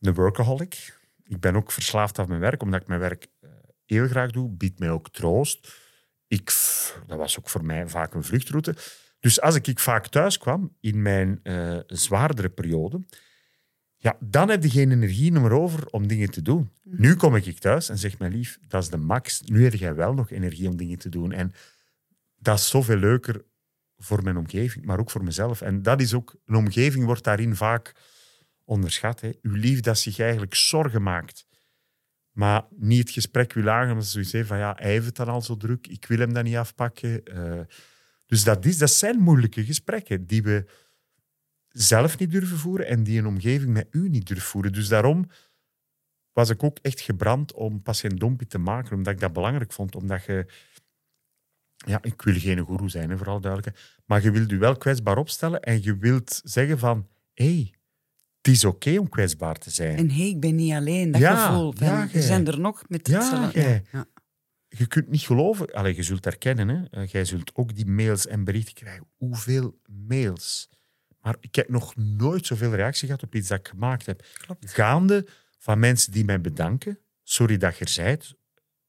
een 0.00 0.14
workaholic. 0.14 0.98
Ik 1.24 1.40
ben 1.40 1.56
ook 1.56 1.72
verslaafd 1.72 2.18
aan 2.18 2.28
mijn 2.28 2.40
werk, 2.40 2.62
omdat 2.62 2.80
ik 2.80 2.86
mijn 2.88 3.00
werk 3.00 3.26
eh, 3.40 3.50
heel 3.84 4.06
graag 4.08 4.30
doe. 4.30 4.50
Biedt 4.50 4.78
mij 4.78 4.90
ook 4.90 5.10
troost. 5.10 5.74
Ik, 6.28 6.52
dat 7.06 7.18
was 7.18 7.38
ook 7.38 7.48
voor 7.48 7.64
mij 7.64 7.88
vaak 7.88 8.14
een 8.14 8.24
vluchtroute. 8.24 8.74
Dus 9.20 9.40
als 9.40 9.54
ik, 9.54 9.66
ik 9.66 9.78
vaak 9.78 10.06
thuis 10.08 10.38
kwam 10.38 10.76
in 10.80 11.02
mijn 11.02 11.40
zwaardere 11.86 12.48
periode, 12.48 13.04
ja, 14.06 14.16
dan 14.20 14.48
heb 14.48 14.62
je 14.62 14.70
geen 14.70 14.92
energie 14.92 15.32
meer 15.32 15.50
over 15.50 15.86
om 15.86 16.06
dingen 16.06 16.30
te 16.30 16.42
doen. 16.42 16.70
Nu 16.82 17.14
kom 17.14 17.36
ik 17.36 17.58
thuis 17.58 17.88
en 17.88 17.98
zeg 17.98 18.18
mijn 18.18 18.32
lief, 18.32 18.58
dat 18.68 18.82
is 18.82 18.88
de 18.88 18.96
max. 18.96 19.40
Nu 19.40 19.64
heb 19.64 19.74
jij 19.74 19.94
wel 19.94 20.14
nog 20.14 20.30
energie 20.30 20.68
om 20.68 20.76
dingen 20.76 20.98
te 20.98 21.08
doen. 21.08 21.32
En 21.32 21.52
dat 22.36 22.58
is 22.58 22.68
zoveel 22.68 22.96
leuker 22.96 23.44
voor 23.96 24.22
mijn 24.22 24.36
omgeving, 24.36 24.84
maar 24.84 24.98
ook 24.98 25.10
voor 25.10 25.24
mezelf. 25.24 25.60
En 25.60 25.82
dat 25.82 26.00
is 26.00 26.14
ook, 26.14 26.34
een 26.44 26.54
omgeving 26.54 27.04
wordt 27.04 27.24
daarin 27.24 27.56
vaak 27.56 27.94
onderschat. 28.64 29.20
Hè. 29.20 29.30
Uw 29.42 29.54
lief 29.54 29.80
dat 29.80 29.98
zich 29.98 30.18
eigenlijk 30.18 30.54
zorgen 30.54 31.02
maakt, 31.02 31.46
maar 32.30 32.64
niet 32.70 32.98
het 32.98 33.10
gesprek 33.10 33.52
wil 33.52 33.68
aangaan, 33.68 33.90
omdat 33.90 34.06
ze 34.06 34.24
zoiets 34.24 34.48
van 34.48 34.58
ja, 34.58 34.74
hij 34.78 34.90
heeft 34.90 35.06
het 35.06 35.16
dan 35.16 35.28
al 35.28 35.42
zo 35.42 35.56
druk, 35.56 35.86
ik 35.86 36.06
wil 36.06 36.18
hem 36.18 36.32
dat 36.32 36.44
niet 36.44 36.56
afpakken. 36.56 37.24
Eh, 37.24 37.60
dus 38.26 38.44
dat, 38.44 38.64
is, 38.64 38.78
dat 38.78 38.90
zijn 38.90 39.18
moeilijke 39.18 39.64
gesprekken 39.64 40.26
die 40.26 40.42
we 40.42 40.64
zelf 41.78 42.18
niet 42.18 42.30
durven 42.30 42.58
voeren 42.58 42.86
en 42.86 43.02
die 43.02 43.18
een 43.18 43.26
omgeving 43.26 43.72
met 43.72 43.86
u 43.90 44.08
niet 44.08 44.26
durft 44.26 44.46
voeren. 44.46 44.72
Dus 44.72 44.88
daarom 44.88 45.30
was 46.32 46.50
ik 46.50 46.62
ook 46.62 46.78
echt 46.82 47.00
gebrand 47.00 47.52
om 47.52 47.82
patiënt 47.82 48.20
Dompie 48.20 48.46
te 48.46 48.58
maken, 48.58 48.96
omdat 48.96 49.12
ik 49.12 49.20
dat 49.20 49.32
belangrijk 49.32 49.72
vond. 49.72 49.94
Omdat 49.94 50.24
je... 50.24 50.46
Ja, 51.86 51.98
ik 52.02 52.22
wil 52.22 52.34
geen 52.34 52.58
goeroe 52.58 52.90
zijn, 52.90 53.10
hè, 53.10 53.16
vooral 53.16 53.40
duidelijk. 53.40 54.00
Maar 54.06 54.22
je 54.22 54.30
wilt 54.30 54.50
je 54.50 54.56
wel 54.56 54.76
kwetsbaar 54.76 55.18
opstellen 55.18 55.62
en 55.62 55.82
je 55.82 55.96
wilt 55.96 56.40
zeggen 56.44 56.78
van... 56.78 57.08
Hé, 57.32 57.44
hey, 57.44 57.74
het 58.36 58.54
is 58.54 58.64
oké 58.64 58.98
om 58.98 59.08
kwetsbaar 59.08 59.54
te 59.54 59.70
zijn. 59.70 59.96
En 59.96 60.10
hé, 60.10 60.22
ik 60.22 60.40
ben 60.40 60.54
niet 60.54 60.72
alleen, 60.72 61.10
dat 61.10 61.20
Ja, 61.20 61.46
gevoel. 61.46 61.72
Van, 61.72 61.86
ja, 61.86 62.08
jij. 62.12 62.22
zijn 62.22 62.46
er 62.46 62.60
nog 62.60 62.84
met 62.88 63.08
Ja, 63.08 63.50
ja. 63.52 64.06
je 64.68 64.86
kunt 64.86 65.08
niet 65.08 65.20
geloven. 65.20 65.72
Allee, 65.72 65.96
je 65.96 66.02
zult 66.02 66.24
herkennen, 66.24 66.68
hè. 66.68 66.84
Eh, 66.90 67.06
jij 67.06 67.24
zult 67.24 67.54
ook 67.54 67.74
die 67.74 67.86
mails 67.86 68.26
en 68.26 68.44
berichten 68.44 68.74
krijgen. 68.74 69.06
Hoeveel 69.16 69.80
mails. 69.86 70.68
Maar 71.26 71.36
ik 71.40 71.54
heb 71.54 71.68
nog 71.68 71.96
nooit 71.96 72.46
zoveel 72.46 72.74
reactie 72.74 73.06
gehad 73.06 73.22
op 73.22 73.34
iets 73.34 73.48
dat 73.48 73.58
ik 73.58 73.68
gemaakt 73.68 74.06
heb. 74.06 74.26
Klopt. 74.32 74.72
Gaande 74.72 75.26
van 75.58 75.78
mensen 75.78 76.12
die 76.12 76.24
mij 76.24 76.40
bedanken. 76.40 76.98
Sorry 77.22 77.56
dat 77.56 77.78
je 77.78 77.84
er 77.84 77.90
zijt. 77.90 78.34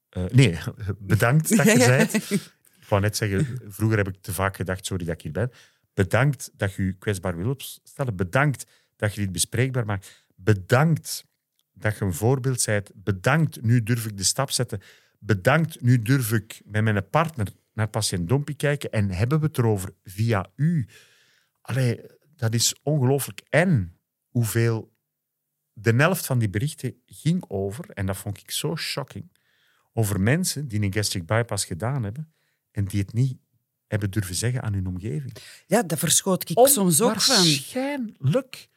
eh, 0.10 0.26
nee, 0.26 0.58
bedankt 1.00 1.58
dat 1.58 1.66
je 1.66 1.78
ja. 1.78 1.88
bent. 1.88 2.14
Ik 2.32 2.94
wou 2.94 3.02
net 3.02 3.18
zeggen, 3.18 3.60
vroeger 3.68 3.98
heb 3.98 4.08
ik 4.08 4.22
te 4.22 4.34
vaak 4.34 4.56
gedacht, 4.56 4.86
sorry 4.86 5.06
dat 5.06 5.14
ik 5.14 5.22
hier 5.22 5.32
ben. 5.32 5.52
Bedankt 5.94 6.52
dat 6.54 6.74
je 6.74 6.84
je 6.84 6.94
kwetsbaar 6.94 7.38
wil 7.38 7.50
opstellen. 7.50 8.16
Bedankt 8.16 8.66
dat 8.96 9.16
je 9.16 9.22
dit 9.22 9.32
bespreekbaar 9.32 9.86
maakt. 9.86 10.26
Bedankt 10.36 11.26
dat 11.74 11.98
je 11.98 12.06
een 12.06 12.14
voorbeeld 12.14 12.66
bent. 12.66 12.92
Bedankt, 12.96 13.62
nu 13.62 13.84
durf 13.84 14.06
ik 14.06 14.18
de 14.18 14.24
stap 14.24 14.52
zetten. 14.52 14.82
Bedankt, 15.20 15.82
nu 15.82 16.02
durf 16.02 16.32
ik 16.32 16.62
met 16.66 16.84
mijn 16.84 17.10
partner 17.10 17.48
naar 17.74 17.88
patiënt 17.88 18.28
Dompie 18.30 18.56
kijken 18.56 18.92
en 18.92 19.10
hebben 19.10 19.40
we 19.40 19.46
het 19.46 19.58
erover 19.58 19.94
via 20.04 20.52
u. 20.56 20.88
Allee, 21.62 22.02
dat 22.38 22.54
is 22.54 22.76
ongelooflijk. 22.84 23.42
En 23.50 23.98
hoeveel... 24.28 24.96
De 25.80 25.94
helft 25.94 26.26
van 26.26 26.40
die 26.40 26.50
berichten 26.50 27.02
ging 27.06 27.44
over, 27.48 27.90
en 27.90 28.06
dat 28.06 28.18
vond 28.18 28.38
ik 28.38 28.52
zo 28.52 28.76
shocking, 28.76 29.32
over 29.94 30.20
mensen 30.22 30.68
die 30.68 30.82
een 30.82 30.94
gastric 30.94 31.26
bypass 31.26 31.66
gedaan 31.66 32.04
hebben 32.04 32.34
en 32.72 32.86
die 32.86 33.02
het 33.02 33.14
niet 33.14 33.38
hebben 33.88 34.12
durven 34.12 34.36
zeggen 34.36 34.62
aan 34.62 34.74
hun 34.74 34.88
omgeving. 34.88 35.34
Ja, 35.66 35.84
daar 35.84 35.98
verschoot 35.98 36.50
ik 36.50 36.58
soms 36.68 37.02
ook 37.02 37.22
van. 37.22 37.36
Onwaarschijnlijk. 37.36 38.70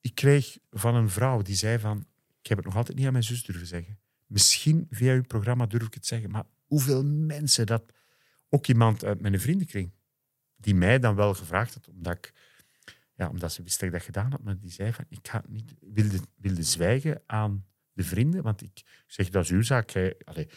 Ik 0.00 0.14
kreeg 0.14 0.58
van 0.70 0.94
een 0.94 1.10
vrouw 1.10 1.42
die 1.42 1.56
zei 1.56 1.78
van... 1.78 2.06
Ik 2.40 2.46
heb 2.46 2.56
het 2.56 2.66
nog 2.66 2.76
altijd 2.76 2.96
niet 2.96 3.06
aan 3.06 3.12
mijn 3.12 3.24
zus 3.24 3.42
durven 3.42 3.66
zeggen. 3.66 3.98
Misschien 4.26 4.86
via 4.90 5.14
uw 5.14 5.22
programma 5.22 5.66
durf 5.66 5.86
ik 5.86 5.94
het 5.94 6.06
zeggen. 6.06 6.30
Maar 6.30 6.44
hoeveel 6.66 7.04
mensen 7.04 7.66
dat... 7.66 7.82
Ook 8.48 8.66
iemand 8.66 9.04
uit 9.04 9.20
mijn 9.20 9.40
vriendenkring, 9.40 9.92
die 10.56 10.74
mij 10.74 10.98
dan 10.98 11.14
wel 11.14 11.34
gevraagd 11.34 11.74
had, 11.74 11.88
omdat, 11.88 12.16
ik, 12.16 12.32
ja, 13.18 13.28
omdat 13.28 13.52
ze 13.52 13.62
wist 13.62 13.78
dat 13.80 13.88
ik 13.88 13.94
dat 13.94 14.02
gedaan 14.04 14.30
had, 14.30 14.42
maar 14.42 14.58
die 14.58 14.70
zei 14.70 14.92
van, 14.92 15.04
ik 15.08 15.18
ga 15.28 15.42
niet, 15.48 15.74
wilde, 15.80 16.18
wilde 16.36 16.62
zwijgen 16.62 17.22
aan 17.26 17.64
de 17.92 18.02
vrienden, 18.04 18.42
want 18.42 18.62
ik 18.62 18.82
zeg, 19.06 19.28
dat 19.30 19.44
is 19.44 19.50
uw 19.50 19.62
zaak. 19.62 19.90
Jij- 19.90 20.16
allee. 20.24 20.48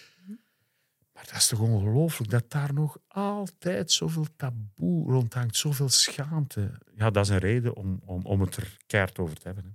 Maar 1.14 1.26
dat 1.26 1.36
is 1.36 1.48
toch 1.48 1.60
ongelooflijk 1.60 2.32
dat 2.32 2.52
daar 2.52 2.74
nog 2.74 2.98
altijd 3.08 3.92
zoveel 3.92 4.26
taboe 4.36 5.12
rondhangt, 5.12 5.56
zoveel 5.58 5.90
schaamte. 5.90 6.72
Ja, 6.96 7.10
dat 7.10 7.26
is 7.26 7.32
een 7.32 7.38
reden 7.38 7.76
om, 7.76 8.02
om, 8.06 8.26
om 8.26 8.42
het 8.42 8.56
er 8.56 8.78
keihard 8.86 9.20
over 9.20 9.36
te 9.38 9.46
hebben. 9.48 9.64
Hè. 9.64 9.70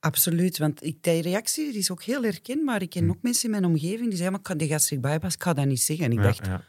Absoluut, 0.00 0.58
want 0.58 0.82
ik, 0.84 1.02
die 1.02 1.22
reactie 1.22 1.70
die 1.70 1.78
is 1.80 1.90
ook 1.90 2.02
heel 2.02 2.22
herkenbaar. 2.22 2.82
Ik 2.82 2.90
ken 2.90 3.04
Hm. 3.04 3.10
ook 3.10 3.22
mensen 3.22 3.44
in 3.44 3.50
mijn 3.50 3.64
omgeving 3.64 4.00
die 4.08 4.10
zeggen, 4.10 4.30
maar 4.30 4.38
ik 4.40 4.46
kan 4.46 4.56
die 4.58 4.68
gastric 4.68 5.00
bypass, 5.00 5.34
ik 5.34 5.42
ga 5.42 5.52
dat 5.52 5.66
niet 5.66 5.82
zeggen. 5.82 6.04
En 6.04 6.12
ik 6.12 6.18
Ja, 6.18 6.24
dacht, 6.24 6.46
ja. 6.46 6.62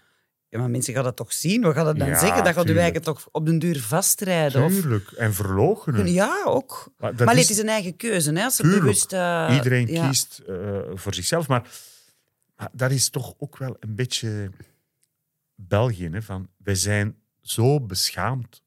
Ja, 0.49 0.59
maar 0.59 0.69
mensen 0.69 0.93
gaan 0.93 1.03
dat 1.03 1.15
toch 1.15 1.33
zien? 1.33 1.61
Wat 1.61 1.75
gaat 1.75 1.85
dat 1.85 1.97
dan 1.97 2.07
Ja, 2.07 2.19
zeggen? 2.19 2.43
Dat 2.43 2.53
gaat 2.53 2.65
tuurlijk. 2.65 2.77
eigenlijk 2.77 3.05
toch 3.17 3.29
op 3.31 3.45
den 3.45 3.59
duur 3.59 3.79
vastrijden? 3.81 4.63
Of... 4.63 4.71
Tuurlijk. 4.71 5.11
En 5.11 5.33
verloochenen. 5.33 6.11
Ja, 6.11 6.43
ook. 6.45 6.93
Maar 6.97 7.13
maar 7.25 7.33
is- 7.35 7.41
het 7.41 7.49
is 7.49 7.57
een 7.57 7.69
eigen 7.69 7.95
keuze. 7.95 8.31
Hè? 8.33 8.43
Als 8.43 8.57
bewust... 8.61 9.13
eh, 9.13 9.51
Iedereen 9.55 9.87
ja. 9.87 10.07
kiest 10.07 10.39
eh, 10.47 10.79
voor 10.93 11.13
zichzelf. 11.13 11.47
Maar, 11.47 11.69
maar 12.55 12.69
dat 12.71 12.91
is 12.91 13.09
toch 13.09 13.33
ook 13.37 13.57
wel 13.57 13.75
een 13.79 13.95
beetje 13.95 14.51
België. 15.55 16.09
Hè, 16.11 16.21
van, 16.21 16.49
wij 16.57 16.75
zijn 16.75 17.15
zo 17.41 17.81
beschaamd 17.81 18.61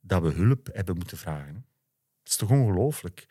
dat 0.00 0.22
we 0.22 0.30
hulp 0.32 0.68
hebben 0.72 0.96
moeten 0.96 1.18
vragen. 1.18 1.46
hè. 1.46 1.52
Dat 1.52 2.32
is 2.32 2.36
toch 2.36 2.50
ongelooflijk? 2.50 3.26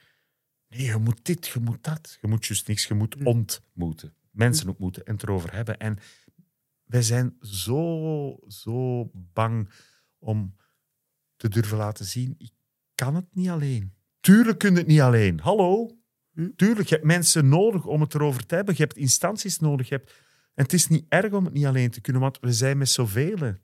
Nee, 0.67 0.85
je 0.85 0.97
moet 0.97 1.19
dit, 1.25 1.47
je 1.47 1.59
moet 1.59 1.83
dat. 1.83 2.17
Je 2.21 2.27
moet 2.27 2.45
juist 2.45 2.67
niks, 2.67 2.85
je 2.85 2.93
moet 2.93 3.13
Hm. 3.19 3.27
ontmoeten. 3.27 4.13
Mensen 4.31 4.67
ontmoeten 4.67 5.05
en 5.05 5.13
het 5.13 5.23
erover 5.23 5.53
hebben. 5.53 5.77
En 5.79 5.99
wij 6.93 7.01
zijn 7.01 7.37
zo, 7.41 8.37
zo 8.47 9.09
bang 9.13 9.69
om 10.19 10.55
te 11.35 11.49
durven 11.49 11.77
laten 11.77 12.05
zien, 12.05 12.35
ik 12.37 12.51
kan 12.95 13.15
het 13.15 13.25
niet 13.31 13.49
alleen. 13.49 13.93
Tuurlijk 14.19 14.57
kun 14.57 14.71
je 14.71 14.77
het 14.77 14.87
niet 14.87 14.99
alleen. 14.99 15.39
Hallo? 15.39 15.97
Hm. 16.33 16.49
Tuurlijk, 16.55 16.89
je 16.89 16.95
hebt 16.95 17.07
mensen 17.07 17.49
nodig 17.49 17.85
om 17.85 18.01
het 18.01 18.13
erover 18.13 18.45
te 18.45 18.55
hebben. 18.55 18.75
Je 18.77 18.83
hebt 18.83 18.97
instanties 18.97 19.59
nodig. 19.59 19.89
Je 19.89 19.95
hebt... 19.95 20.11
En 20.53 20.63
het 20.63 20.73
is 20.73 20.87
niet 20.87 21.05
erg 21.09 21.33
om 21.33 21.45
het 21.45 21.53
niet 21.53 21.65
alleen 21.65 21.89
te 21.89 22.01
kunnen, 22.01 22.21
want 22.21 22.39
we 22.41 22.53
zijn 22.53 22.77
met 22.77 22.89
zoveel. 22.89 23.55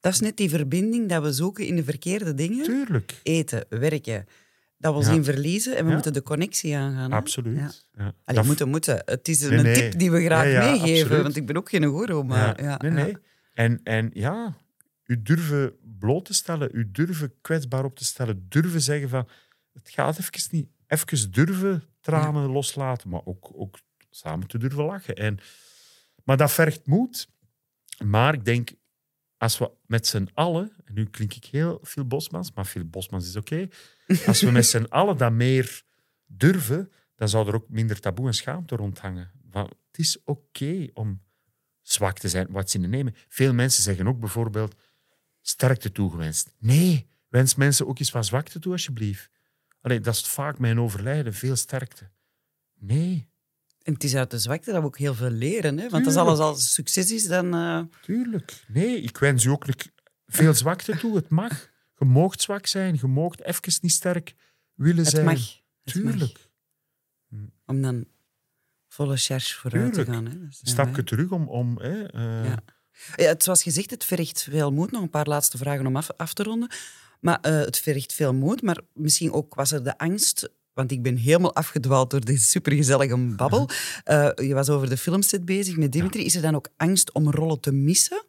Dat 0.00 0.12
is 0.12 0.20
net 0.20 0.36
die 0.36 0.48
verbinding 0.48 1.08
dat 1.08 1.22
we 1.22 1.32
zoeken 1.32 1.66
in 1.66 1.76
de 1.76 1.84
verkeerde 1.84 2.34
dingen. 2.34 2.64
Tuurlijk. 2.64 3.20
Eten, 3.22 3.66
werken. 3.68 4.26
Dat 4.78 4.94
we 5.04 5.10
Ja. 5.10 5.16
in 5.16 5.24
verliezen 5.24 5.76
en 5.76 5.82
we 5.82 5.88
Ja. 5.88 5.94
moeten 5.94 6.12
de 6.12 6.22
connectie 6.22 6.76
aangaan. 6.76 7.10
hè? 7.10 7.16
Absoluut. 7.16 7.56
Ja. 7.58 7.70
Allee, 7.96 8.12
Dat- 8.24 8.44
moeten, 8.44 8.68
moeten. 8.68 9.02
Het 9.04 9.28
is 9.28 9.40
Nee, 9.40 9.58
een 9.58 9.64
nee. 9.64 9.74
tip 9.74 9.98
die 9.98 10.10
we 10.10 10.24
graag 10.24 10.44
meegeven, 10.44 11.00
absoluut. 11.02 11.22
want 11.22 11.36
ik 11.36 11.46
ben 11.46 11.56
ook 11.56 11.68
geen 11.68 11.84
goeroe. 11.84 12.24
Maar, 12.24 12.62
ja, 12.62 12.76
nee, 12.78 12.90
nee. 12.90 13.16
En, 13.54 13.80
en 13.82 14.10
ja, 14.12 14.56
u 15.04 15.22
durven 15.22 15.72
bloot 15.98 16.24
te 16.24 16.34
stellen, 16.34 16.68
u 16.72 16.90
durven 16.90 17.34
kwetsbaar 17.40 17.84
op 17.84 17.96
te 17.96 18.04
stellen, 18.04 18.46
durven 18.48 18.80
zeggen 18.80 19.08
van, 19.08 19.28
het 19.72 19.90
gaat 19.90 20.18
even 20.18 20.48
niet. 20.50 20.68
Even 20.86 21.30
durven 21.32 21.84
tranen 22.00 22.50
loslaten, 22.50 23.08
maar 23.10 23.20
ook, 23.24 23.50
ook 23.54 23.78
samen 24.10 24.46
te 24.46 24.58
durven 24.58 24.84
lachen. 24.84 25.14
En, 25.14 25.38
maar 26.24 26.36
dat 26.36 26.52
vergt 26.52 26.86
moed. 26.86 27.28
Maar 28.04 28.34
ik 28.34 28.44
denk, 28.44 28.70
als 29.36 29.58
we 29.58 29.70
met 29.86 30.06
z'n 30.06 30.28
allen, 30.34 30.72
en 30.84 30.94
nu 30.94 31.04
klink 31.04 31.34
ik 31.34 31.44
heel 31.44 31.78
veel 31.82 32.06
Bosmans, 32.06 32.52
maar 32.52 32.66
veel 32.66 32.84
Bosmans 32.84 33.28
is 33.28 33.36
oké, 33.36 33.68
als 34.26 34.40
we 34.40 34.50
met 34.50 34.66
z'n 34.66 34.86
allen 34.88 35.16
dat 35.16 35.32
meer 35.32 35.82
durven, 36.26 36.92
dan 37.14 37.28
zou 37.28 37.48
er 37.48 37.54
ook 37.54 37.68
minder 37.68 38.00
taboe 38.00 38.26
en 38.26 38.34
schaamte 38.34 38.76
rondhangen. 38.76 39.30
Van, 39.50 39.64
het 39.64 39.98
is 39.98 40.18
oké 40.24 40.88
om 40.92 41.22
zwak 41.80 42.18
te 42.18 42.28
zijn, 42.28 42.46
wat 42.50 42.70
ze 42.70 42.78
nemen. 42.78 43.14
Veel 43.28 43.54
mensen 43.54 43.82
zeggen 43.82 44.06
ook 44.06 44.20
bijvoorbeeld 44.20 44.74
sterkte 45.40 45.92
toegewenst. 45.92 46.52
Nee, 46.58 47.06
wens 47.28 47.54
mensen 47.54 47.86
ook 47.86 47.98
eens 47.98 48.10
wat 48.10 48.26
zwakte 48.26 48.58
toe, 48.58 48.72
alsjeblieft. 48.72 49.30
Allee, 49.80 50.00
dat 50.00 50.14
is 50.14 50.28
vaak 50.28 50.58
mijn 50.58 50.80
overlijden, 50.80 51.34
veel 51.34 51.56
sterkte. 51.56 52.10
Nee, 52.78 53.28
En 53.84 53.92
het 53.92 54.04
is 54.04 54.14
uit 54.16 54.30
de 54.30 54.38
zwakte 54.38 54.70
dat 54.72 54.80
we 54.80 54.86
ook 54.86 54.98
heel 54.98 55.14
veel 55.14 55.30
leren. 55.30 55.78
Hè? 55.78 55.88
Want 55.88 56.04
als 56.06 56.14
Tuurlijk. 56.14 56.26
alles 56.26 56.38
al 56.38 56.56
succes 56.56 57.12
is, 57.12 57.26
dan... 57.26 57.54
eh, 57.54 57.80
tuurlijk. 58.02 58.64
Nee, 58.68 59.00
ik 59.00 59.16
wens 59.18 59.44
u 59.44 59.48
ook 59.48 59.64
veel 60.26 60.54
zwakte 60.54 60.96
toe. 60.98 61.16
Het 61.16 61.28
mag. 61.28 61.70
Je 61.98 62.04
moogt 62.04 62.40
zwak 62.40 62.66
zijn, 62.66 62.98
je 63.00 63.06
moogt 63.06 63.42
even 63.42 63.72
niet 63.80 63.92
sterk 63.92 64.34
willen 64.74 65.04
het 65.04 65.08
zijn. 65.08 65.24
mag. 65.24 65.34
Het 65.82 65.94
mag. 65.94 66.12
Tuurlijk. 66.12 66.50
Om 67.66 67.82
dan 67.82 68.04
volle 68.88 69.16
charge 69.16 69.54
vooruit 69.54 69.92
Tuurlijk. 69.92 70.08
te 70.08 70.14
gaan. 70.14 70.26
Hè? 70.26 70.36
Stapje 70.50 71.04
terug 71.04 71.30
om... 71.30 71.48
om 71.48 71.78
hè, 71.78 72.06
eh, 72.06 72.44
Ja. 72.44 72.58
Ja, 73.16 73.24
het, 73.28 73.42
zoals 73.42 73.62
gezegd, 73.62 73.90
het 73.90 74.04
vergt 74.04 74.42
veel 74.50 74.72
moed. 74.72 74.90
Nog 74.90 75.02
een 75.02 75.10
paar 75.10 75.26
laatste 75.26 75.58
vragen 75.58 75.86
om 75.86 75.96
af, 75.96 76.10
af 76.16 76.32
te 76.34 76.42
ronden. 76.42 76.70
Maar 77.20 77.38
eh, 77.40 77.58
het 77.58 77.78
vergt 77.78 78.12
veel 78.12 78.34
moed, 78.34 78.62
maar 78.62 78.78
misschien 78.92 79.32
ook 79.32 79.54
was 79.54 79.72
er 79.72 79.84
de 79.84 79.98
angst... 79.98 80.48
Want 80.74 80.90
ik 80.90 81.02
ben 81.02 81.16
helemaal 81.16 81.54
afgedwaald 81.54 82.10
door 82.10 82.20
deze 82.24 82.44
supergezellige 82.44 83.16
babbel. 83.16 83.68
Eh, 84.04 84.30
je 84.36 84.54
was 84.54 84.68
over 84.68 84.88
de 84.88 84.96
filmset 84.96 85.44
bezig 85.44 85.76
met 85.76 85.92
Dimitri. 85.92 86.24
Is 86.24 86.34
er 86.34 86.42
dan 86.42 86.54
ook 86.54 86.68
angst 86.76 87.12
om 87.12 87.30
rollen 87.30 87.60
te 87.60 87.72
missen? 87.72 88.24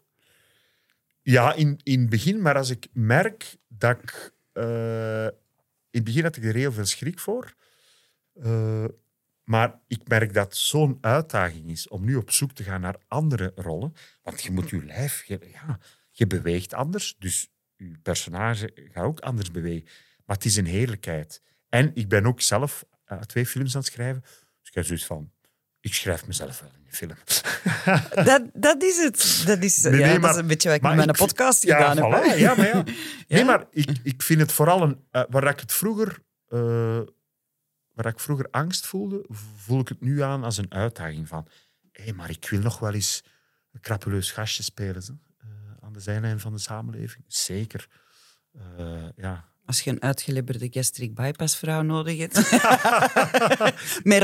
Ja, 1.21 1.53
in, 1.53 1.79
in 1.83 1.99
het 1.99 2.09
begin, 2.09 2.41
maar 2.41 2.55
als 2.57 2.69
ik 2.69 2.87
merk 2.93 3.55
dat 3.67 3.97
ik. 4.01 4.33
eh, 4.53 5.25
in 5.89 6.01
het 6.01 6.03
begin 6.03 6.23
had 6.23 6.35
ik 6.35 6.43
er 6.43 6.55
heel 6.55 6.71
veel 6.71 6.85
schrik 6.85 7.19
voor. 7.19 7.53
Eh, 8.33 8.85
maar 9.43 9.79
ik 9.87 10.07
merk 10.07 10.33
dat 10.33 10.45
het 10.45 10.55
zo'n 10.57 10.97
uitdaging 11.01 11.69
is 11.69 11.87
om 11.87 12.05
nu 12.05 12.15
op 12.15 12.31
zoek 12.31 12.51
te 12.51 12.63
gaan 12.63 12.81
naar 12.81 12.95
andere 13.07 13.51
rollen. 13.55 13.93
Want 14.23 14.43
je 14.43 14.51
moet 14.51 14.69
je 14.69 14.85
lijf. 14.85 15.23
Je, 15.23 15.39
ja, 15.51 15.79
je 16.11 16.27
beweegt 16.27 16.73
anders, 16.73 17.15
dus 17.19 17.49
je 17.75 17.91
personage 18.01 18.71
gaat 18.91 19.03
ook 19.05 19.19
anders 19.19 19.51
bewegen. 19.51 19.87
Maar 20.25 20.35
het 20.35 20.45
is 20.45 20.55
een 20.55 20.65
heerlijkheid. 20.65 21.41
En 21.75 21.91
ik 21.93 22.07
ben 22.09 22.25
ook 22.25 22.41
zelf 22.41 22.85
eh, 23.05 23.19
twee 23.19 23.45
films 23.45 23.75
aan 23.75 23.81
het 23.81 23.91
schrijven. 23.91 24.21
Dus 24.59 24.67
ik 24.69 24.73
heb 24.73 24.85
zoiets 24.85 25.05
van. 25.05 25.31
Ik 25.79 25.93
schrijf 25.93 26.27
mezelf 26.27 26.59
wel 26.59 26.69
in 26.69 26.85
een 26.85 26.93
film. 26.93 27.17
Dat, 28.25 28.43
dat 28.53 28.83
is 28.83 28.97
het. 28.97 29.43
Dat 29.45 29.63
is, 29.63 29.81
Nee, 29.81 29.99
ja, 29.99 30.07
nee, 30.07 30.19
dat 30.19 30.29
is 30.29 30.41
een 30.41 30.47
beetje 30.47 30.67
wat 30.69 30.77
ik 30.77 30.83
met 30.83 30.95
mijn 30.95 31.11
podcast 31.11 31.63
ja, 31.63 31.89
gedaan 31.89 32.11
heb. 32.13 32.23
hè. 32.23 32.33
Ja, 32.33 32.55
maar 32.55 32.67
ja. 32.67 32.83
Nee, 33.27 33.45
maar 33.45 33.65
ik, 33.71 33.89
ik 34.03 34.21
vind 34.21 34.39
het 34.39 34.51
vooral 34.51 34.81
een... 34.81 35.03
eh, 35.11 35.23
waar 35.29 35.47
ik 35.47 35.59
het 35.59 35.73
vroeger... 35.73 36.19
eh, 36.47 36.99
waar 37.91 38.05
ik 38.05 38.19
vroeger 38.19 38.47
angst 38.51 38.85
voelde, 38.85 39.25
voel 39.57 39.79
ik 39.79 39.87
het 39.87 40.01
nu 40.01 40.21
aan 40.21 40.43
als 40.43 40.57
een 40.57 40.71
uitdaging 40.73 41.27
van... 41.27 41.47
Hé, 41.91 42.13
maar 42.13 42.29
ik 42.29 42.49
wil 42.49 42.59
nog 42.59 42.79
wel 42.79 42.93
eens 42.93 43.23
een 43.71 43.79
krappeloos 43.79 44.31
gastje 44.31 44.63
spelen. 44.63 45.21
aan 45.79 45.93
de 45.93 45.99
zijlijn 45.99 46.39
van 46.39 46.53
de 46.53 46.59
samenleving. 46.59 47.23
Zeker. 47.27 47.87
Ja. 49.15 49.53
Als 49.65 49.81
je 49.81 49.89
een 49.89 50.01
uitgelibberde 50.01 50.67
gastric 50.71 51.15
bypass 51.15 51.57
vrouw 51.57 51.81
nodig 51.81 52.17
hebt. 52.17 52.33
met. 54.03 54.21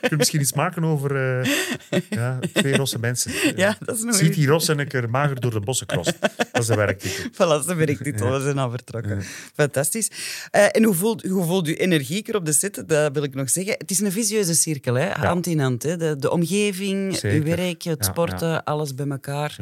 Ik 0.00 0.08
wil 0.08 0.18
misschien 0.18 0.40
iets 0.40 0.52
maken 0.52 0.84
over 0.84 1.40
eh, 1.40 2.02
ja, 2.08 2.38
twee 2.52 2.76
rosse 2.76 2.98
mensen. 2.98 3.32
Ja, 3.56 3.76
dat 3.80 3.96
is 3.96 4.02
nog 4.02 4.14
Ziet 4.14 4.34
die 4.34 4.46
ros 4.46 4.68
en 4.68 4.78
ik 4.78 4.92
er 4.92 5.10
mager 5.10 5.40
door 5.40 5.50
de 5.50 5.60
bossen 5.60 5.86
cross. 5.86 6.12
Dat 6.52 6.62
is 6.62 6.66
de 6.66 6.74
werktitel. 6.74 7.24
Voilà, 7.32 7.36
dat 7.36 7.60
is 7.60 7.66
de 7.66 7.74
werktitel. 7.74 8.32
We 8.32 8.40
zijn 8.40 8.58
al 8.58 8.70
vertrokken. 8.70 9.22
Fantastisch. 9.54 10.10
Eh, 10.50 10.76
en 10.76 10.84
hoe 10.84 10.94
voelt, 10.94 11.22
hoe 11.22 11.44
voelt 11.44 11.68
u 11.68 11.74
energieker 11.74 12.36
op 12.36 12.44
de 12.44 12.52
set? 12.52 12.82
Dat 12.86 13.12
wil 13.12 13.22
ik 13.22 13.34
nog 13.34 13.50
zeggen. 13.50 13.74
Het 13.78 13.90
is 13.90 14.00
een 14.00 14.12
visieuze 14.12 14.54
cirkel, 14.54 14.94
hè? 14.94 15.10
hand 15.10 15.46
in 15.46 15.60
hand. 15.60 15.82
Hè? 15.82 15.96
De, 15.96 16.16
de 16.16 16.30
omgeving, 16.30 17.16
Zeker. 17.16 17.38
uw 17.38 17.56
werk, 17.56 17.82
het 17.82 18.04
sporten, 18.04 18.64
alles 18.64 18.94
bij 18.94 19.06
elkaar. 19.06 19.56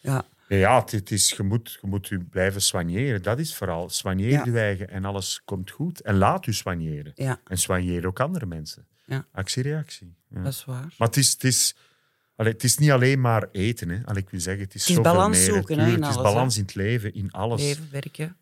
Ja. 0.00 0.24
Ja. 0.48 0.56
Ja, 0.56 0.62
ja 0.62 0.80
het, 0.80 0.90
het 0.90 1.10
is, 1.10 1.30
je, 1.36 1.42
moet, 1.42 1.78
je 1.80 1.86
moet 1.86 2.08
je 2.08 2.18
blijven 2.18 2.62
soigneren. 2.62 3.22
Dat 3.22 3.38
is 3.38 3.54
vooral. 3.54 3.88
Soigneer 3.88 4.30
Ja. 4.30 4.44
je 4.44 4.58
eigen 4.58 4.90
en 4.90 5.04
alles 5.04 5.42
komt 5.44 5.70
goed. 5.70 6.00
En 6.00 6.16
laat 6.16 6.46
u 6.46 6.52
soigneren. 6.52 7.12
Ja. 7.14 7.40
En 7.46 7.58
soigneer 7.58 8.06
ook 8.06 8.20
andere 8.20 8.46
mensen. 8.46 8.86
Ja. 9.06 9.26
Actie-reactie. 9.32 10.16
dat 10.28 10.46
is 10.46 10.64
waar. 10.64 10.94
Maar 10.98 11.08
het 11.08 11.16
is, 11.16 11.32
het 11.32 11.44
is, 11.44 11.76
allee, 12.36 12.52
het 12.52 12.64
is 12.64 12.78
niet 12.78 12.90
alleen 12.90 13.20
maar 13.20 13.48
eten. 13.52 13.88
Hè. 13.88 14.00
Allee, 14.04 14.22
ik 14.22 14.30
wil 14.30 14.40
zeggen, 14.40 14.64
het 14.64 14.74
is, 14.74 14.86
Het 14.88 14.96
is 14.96 15.02
balans 15.02 15.38
meer, 15.38 15.54
zoeken, 15.54 15.78
hè, 15.78 15.90
Het 15.90 16.00
is 16.00 16.04
alles, 16.04 16.16
balans 16.16 16.56
in 16.56 16.62
het 16.62 16.74
leven, 16.74 17.14
in 17.14 17.30
alles. 17.30 17.60
Leven, 17.62 17.88
werken, 17.90 18.36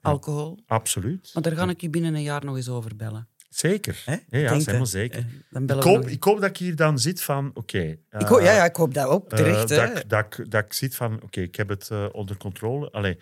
alcohol. 0.00 0.58
Absoluut. 0.66 1.30
Maar 1.34 1.42
daar 1.42 1.56
ga 1.56 1.68
ik 1.68 1.80
je 1.80 1.90
binnen 1.90 2.14
een 2.14 2.22
jaar 2.22 2.44
nog 2.44 2.56
eens 2.56 2.68
over 2.68 2.96
bellen. 2.96 3.28
Zeker. 3.54 4.02
Hè? 4.04 4.12
Ja, 4.12 4.54
helemaal 4.56 4.86
zeker. 4.86 5.18
Eh, 5.18 5.24
Dan 5.50 5.76
Ik 5.78 5.82
hoop, 5.84 6.06
ik 6.08 6.24
hoop 6.24 6.40
dat 6.40 6.50
ik 6.50 6.56
hier 6.56 6.76
dan 6.76 6.98
zit 6.98 7.22
van, 7.22 7.50
oké. 7.54 7.78
eh, 8.08 8.20
Ik 8.20 8.26
hoop, 8.26 8.40
ja, 8.40 8.52
ja, 8.52 8.64
ik 8.64 8.76
hoop 8.76 8.94
dat 8.94 9.06
ook, 9.06 9.30
eh, 9.30 9.36
terecht. 9.38 9.68
dat, 9.68 9.98
ik- 9.98 10.08
dat, 10.08 10.38
ik- 10.38 10.50
dat 10.50 10.64
ik 10.64 10.72
zit 10.72 10.94
van, 10.94 11.22
oké, 11.22 11.40
ik 11.40 11.56
heb 11.56 11.68
het 11.68 11.90
onder 12.12 12.36
controle. 12.36 12.90
Allee, 12.90 13.18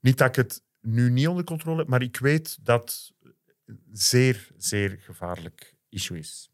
niet 0.00 0.18
dat 0.18 0.28
ik 0.28 0.34
het 0.36 0.62
nu 0.80 1.10
niet 1.10 1.28
onder 1.28 1.44
controle 1.44 1.78
heb, 1.78 1.88
maar 1.88 2.02
ik 2.02 2.16
weet 2.16 2.58
dat 2.62 3.12
het 3.26 3.38
een 3.66 3.80
zeer, 3.92 4.48
zeer 4.56 4.96
gevaarlijk 5.00 5.74
issue 5.88 6.18
is. 6.18 6.50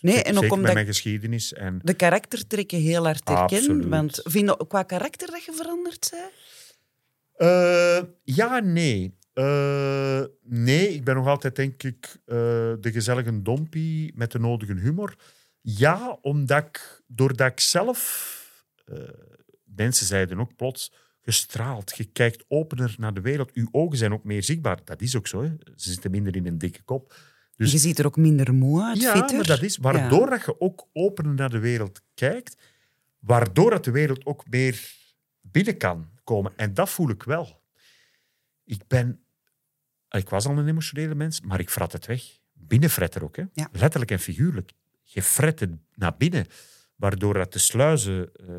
nee, 0.00 0.14
Zeker 0.14 0.28
en 0.30 0.36
ook 0.36 0.42
met 0.42 0.50
omdat 0.52 0.74
mijn 0.74 0.86
geschiedenis. 0.86 1.52
En, 1.52 1.80
de 1.82 1.94
karaktertrekken 1.94 2.78
heel 2.78 3.04
hard 3.04 3.28
herken. 3.28 3.88
Want 3.88 4.20
vind 4.24 4.48
je 4.48 4.66
qua 4.66 4.82
karakter 4.82 5.30
dat 5.30 5.44
je 5.44 5.52
veranderd 5.52 6.10
bent? 6.10 6.32
Ja, 8.24 8.58
nee. 8.58 9.17
Eh, 9.38 10.22
nee, 10.42 10.88
ik 10.94 11.04
ben 11.04 11.14
nog 11.14 11.26
altijd, 11.26 11.56
denk 11.56 11.82
ik, 11.82 12.16
eh, 12.24 12.36
de 12.80 12.92
gezellige 12.92 13.42
dompie 13.42 14.12
met 14.14 14.32
de 14.32 14.38
nodige 14.38 14.74
humor. 14.74 15.14
Ja, 15.60 16.18
omdat 16.20 16.64
ik, 16.64 17.02
doordat 17.06 17.50
ik 17.50 17.60
zelf... 17.60 18.36
eh, 18.84 18.98
mensen 19.64 20.06
zeiden 20.06 20.38
ook 20.38 20.56
plots, 20.56 20.92
gestraald, 21.20 21.96
je 21.96 22.04
kijkt 22.04 22.44
opener 22.48 22.94
naar 22.98 23.14
de 23.14 23.20
wereld. 23.20 23.52
Uw 23.52 23.68
ogen 23.70 23.98
zijn 23.98 24.12
ook 24.12 24.24
meer 24.24 24.42
zichtbaar. 24.42 24.80
Dat 24.84 25.00
is 25.00 25.16
ook 25.16 25.26
zo. 25.26 25.42
Hè. 25.42 25.48
Ze 25.76 25.90
zitten 25.90 26.10
minder 26.10 26.36
in 26.36 26.46
een 26.46 26.58
dikke 26.58 26.82
kop. 26.82 27.14
Dus- 27.56 27.72
je 27.72 27.78
ziet 27.78 27.98
er 27.98 28.06
ook 28.06 28.16
minder 28.16 28.54
moe 28.54 28.82
uit, 28.82 29.00
ja, 29.00 29.12
fitter. 29.12 29.36
maar 29.36 29.46
dat 29.46 29.62
is 29.62 29.76
waardoor 29.76 30.30
dat 30.30 30.44
je 30.44 30.60
ook 30.60 30.88
opener 30.92 31.34
naar 31.34 31.50
de 31.50 31.58
wereld 31.58 32.02
kijkt, 32.14 32.56
waardoor 33.18 33.70
dat 33.70 33.84
de 33.84 33.90
wereld 33.90 34.26
ook 34.26 34.48
meer 34.50 34.94
binnen 35.40 35.76
kan 35.76 36.08
komen. 36.24 36.52
En 36.56 36.74
dat 36.74 36.90
voel 36.90 37.10
ik 37.10 37.22
wel. 37.22 37.62
Ik 38.64 38.82
ben... 38.86 39.22
Ik 40.10 40.28
was 40.28 40.46
al 40.46 40.58
een 40.58 40.68
emotionele 40.68 41.14
mens, 41.14 41.40
maar 41.40 41.60
ik 41.60 41.70
fret 41.70 41.92
het 41.92 42.06
weg. 42.06 42.38
Binnenfretter 42.52 43.24
ook, 43.24 43.36
hè. 43.36 43.44
Ja. 43.52 43.68
Letterlijk 43.72 44.10
en 44.10 44.18
figuurlijk. 44.18 44.72
Je 45.02 45.22
fret 45.22 45.60
het 45.60 45.70
naar 45.94 46.16
binnen, 46.16 46.46
waardoor 46.96 47.34
dat 47.34 47.52
de 47.52 47.58
sluizen 47.58 48.34
eh, 48.34 48.54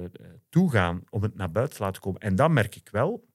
toegaan 0.50 1.04
om 1.10 1.24
het 1.24 1.36
naar 1.36 1.52
buiten 1.52 1.78
te 1.78 1.84
laten 1.84 2.02
komen. 2.02 2.22
En 2.22 2.36
dan 2.36 2.54
merk 2.54 2.76
ik 2.76 2.90
wel... 2.92 3.28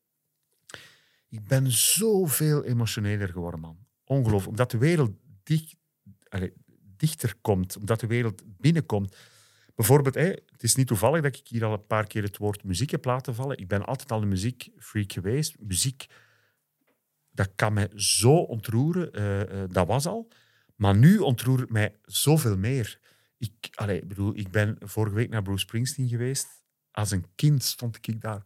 Ik 1.29 1.45
ben 1.45 1.71
zoveel 1.71 2.65
emotioneler 2.65 3.29
geworden, 3.29 3.61
man. 3.61 3.79
Ongelooflijk. 4.05 4.49
Omdat 4.49 4.71
de 4.71 4.79
wereld 4.79 5.11
dicht, 5.43 5.77
allee, 6.29 6.53
dichter 6.97 7.35
komt, 7.41 7.77
omdat 7.77 8.01
de 8.01 8.07
wereld 8.07 8.43
binnenkomt. 8.47 9.17
Bijvoorbeeld, 9.75 10.15
hè, 10.15 10.27
het 10.27 10.63
is 10.63 10.75
niet 10.75 10.87
toevallig 10.87 11.23
dat 11.23 11.37
ik 11.37 11.49
hier 11.49 11.65
al 11.65 11.73
een 11.73 11.87
paar 11.87 12.07
keer 12.07 12.23
het 12.23 12.37
woord 12.37 12.65
muziek 12.65 12.91
heb 12.91 13.05
laten 13.05 13.35
vallen. 13.35 13.59
Ik 13.59 13.69
ben 13.69 13.85
altijd 13.85 14.13
al 14.13 14.23
een 14.23 14.29
muziekfreak 14.29 15.13
geweest. 15.13 15.57
Muziek, 15.61 16.07
dat 17.35 17.53
kan 17.55 17.73
mij 17.73 17.91
zo 17.95 18.37
ontroeren. 18.37 19.13
eh, 19.13 19.63
eh, 19.63 19.71
dat 19.71 19.87
was 19.87 20.07
al. 20.07 20.29
Maar 20.75 20.97
nu 20.97 21.19
ontroert 21.19 21.61
het 21.61 21.71
mij 21.71 21.97
zoveel 22.05 22.57
meer. 22.57 22.99
Ik, 23.39 23.69
allee, 23.75 24.01
ik 24.01 24.09
bedoel, 24.09 24.37
ik 24.37 24.51
ben 24.51 24.77
vorige 24.81 25.15
week 25.15 25.31
naar 25.31 25.43
Bruce 25.43 25.59
Springsteen 25.59 26.09
geweest. 26.09 26.47
Als 26.91 27.11
een 27.11 27.27
kind 27.35 27.63
stond 27.63 27.97
ik 28.07 28.21
daar. 28.21 28.43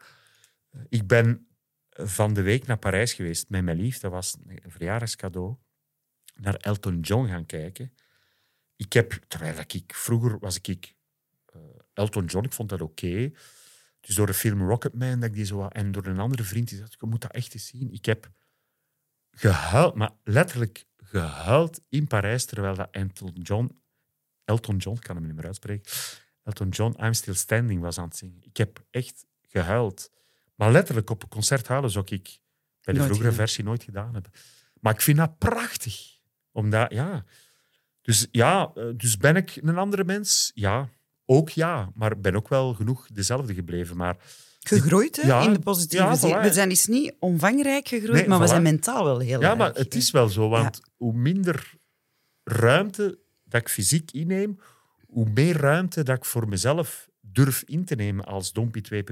Ik 0.88 1.06
ben 1.06 1.46
van 1.90 2.34
de 2.34 2.42
week 2.42 2.66
naar 2.66 2.78
Parijs 2.78 3.12
geweest 3.12 3.48
met 3.48 3.64
mijn 3.64 3.76
lief. 3.76 3.98
Dat 3.98 4.10
was 4.10 4.36
een 4.46 4.70
verjaardagscadeau. 4.70 5.56
Naar 6.34 6.54
Elton 6.54 7.00
John 7.00 7.28
gaan 7.28 7.46
kijken. 7.46 7.92
Ik 8.76 8.92
heb, 8.92 9.12
terwijl 9.28 9.58
ik 9.58 9.94
vroeger 9.94 10.38
was 10.38 10.60
ik 10.60 10.96
eh, 11.46 11.60
Elton 11.92 12.24
John, 12.24 12.44
ik 12.44 12.52
vond 12.52 12.68
dat 12.68 12.80
oké. 12.80 13.32
Dus 14.00 14.14
door 14.14 14.26
de 14.26 14.34
film 14.34 14.68
Rocketman, 14.68 15.20
dat 15.20 15.28
ik 15.28 15.34
die 15.34 15.44
zo, 15.44 15.66
en 15.66 15.92
door 15.92 16.06
een 16.06 16.18
andere 16.18 16.42
vriend, 16.42 16.68
die 16.68 16.78
zei, 16.78 16.88
je 16.98 17.06
moet 17.06 17.20
dat 17.20 17.32
echt 17.32 17.54
eens 17.54 17.66
zien. 17.66 17.92
Ik 17.92 18.04
heb 18.04 18.30
gehuild, 19.40 19.94
maar 19.94 20.10
letterlijk 20.24 20.84
gehuild 20.96 21.80
in 21.88 22.06
Parijs, 22.06 22.44
terwijl 22.44 22.74
dat 22.74 22.88
Elton 22.90 23.32
John, 23.42 23.80
Elton 24.44 24.76
John, 24.76 24.96
ik 24.96 25.02
kan 25.02 25.16
hem 25.16 25.26
niet 25.26 25.34
meer 25.34 25.46
uitspreken, 25.46 25.92
Elton 26.42 26.68
John, 26.68 27.04
I'm 27.04 27.14
Still 27.14 27.34
Standing 27.34 27.80
was 27.80 27.98
aan 27.98 28.08
het 28.08 28.16
zingen. 28.16 28.42
Ik 28.42 28.56
heb 28.56 28.84
echt 28.90 29.26
gehuild. 29.42 30.10
Maar 30.54 30.72
letterlijk 30.72 31.10
op 31.10 31.22
een 31.22 31.28
concert 31.28 31.68
huilen 31.68 31.90
zou 31.90 32.04
ik 32.08 32.40
bij 32.80 32.94
de 32.94 33.00
Nooit 33.00 33.04
vroegere 33.04 33.30
gedaan. 33.30 33.46
versie 33.46 33.64
nooit 33.64 33.82
gedaan 33.82 34.12
hebben. 34.14 34.32
Maar 34.80 34.94
ik 34.94 35.00
vind 35.00 35.18
dat 35.18 35.38
prachtig. 35.38 36.18
Omdat, 36.52 36.92
ja... 36.92 37.24
Dus 38.02 38.26
ja, 38.30 38.70
eh, 38.74 38.84
dus 38.96 39.16
ben 39.16 39.36
ik 39.36 39.56
een 39.56 39.78
andere 39.78 40.04
mens? 40.04 40.50
Ja, 40.54 40.88
ook 41.24 41.50
ja. 41.50 41.90
Maar 41.94 42.20
ben 42.20 42.36
ook 42.36 42.48
wel 42.48 42.74
genoeg 42.74 43.08
dezelfde 43.12 43.54
gebleven. 43.54 43.96
Maar 43.96 44.16
Gegroeid 44.58 45.16
hè, 45.16 45.26
Ja, 45.28 45.42
in 45.42 45.52
de 45.52 45.58
positieve 45.58 46.04
ja, 46.04 46.14
zin. 46.14 46.30
voilà. 46.36 46.40
We 46.42 46.52
zijn 46.52 46.68
dus 46.68 46.86
niet 46.86 47.14
omvangrijk 47.18 47.88
gegroeid, 47.88 48.12
Nee, 48.18 48.28
maar 48.28 48.40
we 48.40 48.46
zijn 48.46 48.62
mentaal 48.62 49.04
wel 49.04 49.18
heel 49.18 49.40
ja, 49.40 49.48
erg. 49.48 49.58
maar 49.58 49.74
het 49.74 49.94
is 49.94 50.10
wel 50.10 50.28
zo. 50.28 50.48
Want 50.48 50.80
hoe 50.96 51.12
minder 51.12 51.72
ruimte 52.44 53.18
dat 53.44 53.60
ik 53.60 53.68
fysiek 53.68 54.10
inneem, 54.12 54.58
hoe 55.06 55.26
meer 55.34 55.56
ruimte 55.56 56.02
dat 56.02 56.16
ik 56.16 56.24
voor 56.24 56.48
mezelf 56.48 57.08
durf 57.20 57.62
in 57.66 57.84
te 57.84 57.94
nemen 57.94 58.24
als 58.24 58.52
Dompie 58.52 58.82
2.0. 58.82 59.02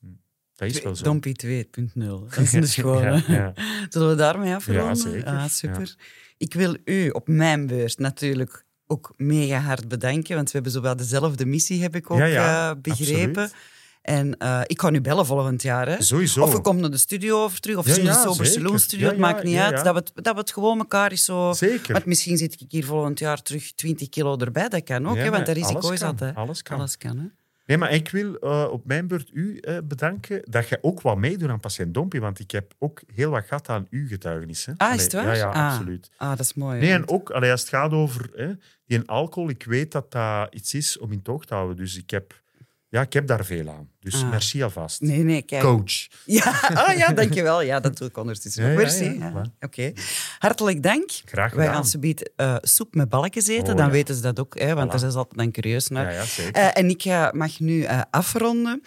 Hm, 0.00 0.06
Dat 0.54 0.68
is 0.70 0.82
wel 0.82 0.94
zo. 0.96 1.04
Dompie 1.04 1.34
2.0. 1.46 1.92
Dat 2.34 2.38
is 2.38 2.52
een 2.52 2.68
schone. 2.68 3.22
Ja. 3.26 3.52
Zullen 3.88 4.08
we 4.08 4.14
daarmee 4.14 4.54
afronden? 4.54 4.84
Ja, 4.84 4.94
zeker. 4.94 5.24
Ah, 5.26 5.48
super. 5.48 5.96
Ik 6.36 6.54
wil 6.54 6.76
u 6.84 7.08
op 7.08 7.28
mijn 7.28 7.66
beurt 7.66 7.98
natuurlijk 7.98 8.66
ook 8.86 9.12
mega 9.16 9.58
hard 9.58 9.88
bedanken, 9.88 10.34
want 10.34 10.46
we 10.46 10.52
hebben 10.54 10.72
zowel 10.72 10.96
dezelfde 10.96 11.46
missie, 11.46 11.82
heb 11.82 11.96
ik 11.96 12.10
ook 12.10 12.18
eh, 12.18 12.72
begrepen. 12.82 13.42
absoluut. 13.42 13.54
En 14.02 14.38
eh, 14.38 14.60
ik 14.66 14.80
ga 14.80 14.90
nu 14.90 15.00
bellen 15.00 15.26
volgend 15.26 15.62
jaar. 15.62 15.88
Hè? 15.88 16.02
Sowieso. 16.02 16.42
Of 16.42 16.52
we 16.52 16.60
komen 16.60 16.80
naar 16.80 16.90
de 16.90 16.96
studio 16.96 17.42
over 17.42 17.60
terug, 17.60 17.76
of 17.76 17.86
Ja, 17.86 17.94
in 17.94 18.00
de 18.00 18.06
ja, 18.06 18.22
Sober. 18.22 18.46
Saloon 18.46 18.78
studio, 18.78 19.04
Ja, 19.06 19.10
het 19.12 19.20
maakt 19.20 19.42
niet 19.44 19.56
uit. 19.56 19.84
Dat, 19.84 19.94
we 19.94 19.98
het, 19.98 20.10
dat 20.14 20.34
we 20.34 20.40
het 20.40 20.52
gewoon 20.52 20.78
elkaar 20.78 21.10
eens 21.10 21.24
zo... 21.24 21.52
Zeker. 21.52 21.92
Want 21.92 22.04
misschien 22.04 22.36
zit 22.36 22.60
ik 22.60 22.66
hier 22.70 22.84
volgend 22.84 23.18
jaar 23.18 23.42
terug 23.42 23.72
20 23.72 24.08
kilo 24.08 24.36
erbij, 24.36 24.68
dat 24.68 24.84
kan 24.84 25.08
ook, 25.08 25.16
hè, 25.16 25.30
want 25.30 25.46
dat 25.46 25.56
risico 25.56 25.90
is 25.90 26.00
dat. 26.00 26.20
Hè. 26.20 26.34
alles 26.34 26.62
kan. 26.62 26.78
Alles 26.78 26.98
kan 26.98 27.18
hè. 27.18 27.24
Nee, 27.66 27.76
maar 27.78 27.92
ik 27.92 28.08
wil 28.10 28.34
eh, 28.38 28.66
op 28.70 28.84
mijn 28.86 29.06
beurt 29.06 29.30
u 29.32 29.58
eh, 29.58 29.76
bedanken 29.84 30.40
dat 30.44 30.68
je 30.68 30.78
ook 30.80 31.00
wat 31.00 31.16
meedoet 31.16 31.48
aan 31.48 31.60
Patiënt 31.60 31.94
Dompie, 31.94 32.20
want 32.20 32.38
ik 32.38 32.50
heb 32.50 32.74
ook 32.78 33.02
heel 33.14 33.30
wat 33.30 33.44
gehad 33.46 33.68
aan 33.68 33.86
uw 33.90 34.06
getuigenissen. 34.08 34.74
Ah, 34.76 34.94
is 34.94 35.02
het 35.02 35.12
waar? 35.12 35.26
Ja, 35.26 35.32
ja, 35.34 35.50
Ah. 35.50 35.72
absoluut. 35.72 36.10
Ah, 36.16 36.28
dat 36.28 36.40
is 36.40 36.54
mooi. 36.54 36.80
Nee, 36.80 36.92
en 36.92 37.08
ook 37.08 37.30
allee, 37.30 37.50
als 37.50 37.60
het 37.60 37.68
gaat 37.68 37.92
over 37.92 38.30
hè, 38.34 38.52
die 38.86 39.02
alcohol, 39.06 39.48
ik 39.48 39.64
weet 39.64 39.92
dat 39.92 40.12
dat 40.12 40.54
iets 40.54 40.74
is 40.74 40.98
om 40.98 41.12
in 41.12 41.22
toog 41.22 41.44
te 41.44 41.54
houden. 41.54 41.76
Dus 41.76 41.96
ik 41.96 42.10
heb, 42.10 42.40
ja, 42.88 43.00
ik 43.00 43.12
heb 43.12 43.26
daar 43.26 43.44
veel 43.44 43.68
aan. 43.68 43.88
Dus 44.00 44.14
Ah. 44.22 44.30
merci 44.30 44.62
alvast. 44.62 45.00
Nee, 45.00 45.18
nee, 45.18 45.42
kijk. 45.42 45.62
Coach. 45.62 46.06
Ja, 46.24 46.60
ah, 46.86 46.96
ja, 46.96 47.12
dankjewel. 47.12 47.62
Ja, 47.62 47.80
dat 47.80 47.96
doe 47.98 48.08
ik 48.08 48.16
ondertussen. 48.16 48.70
Ja, 48.70 48.76
Merci. 48.76 49.04
ja, 49.04 49.10
Ja, 49.12 49.32
voilà. 49.32 49.58
Oké. 49.60 49.92
Hartelijk 50.38 50.82
dank. 50.82 51.10
Graag 51.24 51.52
Wij 51.52 51.64
gedaan. 51.64 51.74
gaan 51.80 51.90
subiet 51.90 52.30
eh 52.36 52.56
soep 52.60 52.94
met 52.94 53.08
balkjes 53.08 53.46
eten. 53.48 53.72
Oh, 53.72 53.76
dan 53.78 53.90
weten 53.90 54.14
ze 54.14 54.20
dat 54.20 54.40
ook, 54.40 54.58
hè, 54.58 54.74
want 54.74 54.86
Voilà. 54.86 54.90
daar 54.90 54.98
zijn 54.98 55.12
ze 55.12 55.18
altijd 55.18 55.36
dan 55.38 55.50
curieus 55.50 55.88
naar. 55.88 56.04
Ja, 56.12 56.18
ja, 56.18 56.24
zeker. 56.24 56.52
Eh, 56.52 56.68
en 56.72 56.88
ik 56.90 57.02
ga, 57.02 57.30
mag 57.34 57.60
nu 57.60 57.82
eh, 57.82 58.00
afronden 58.10 58.82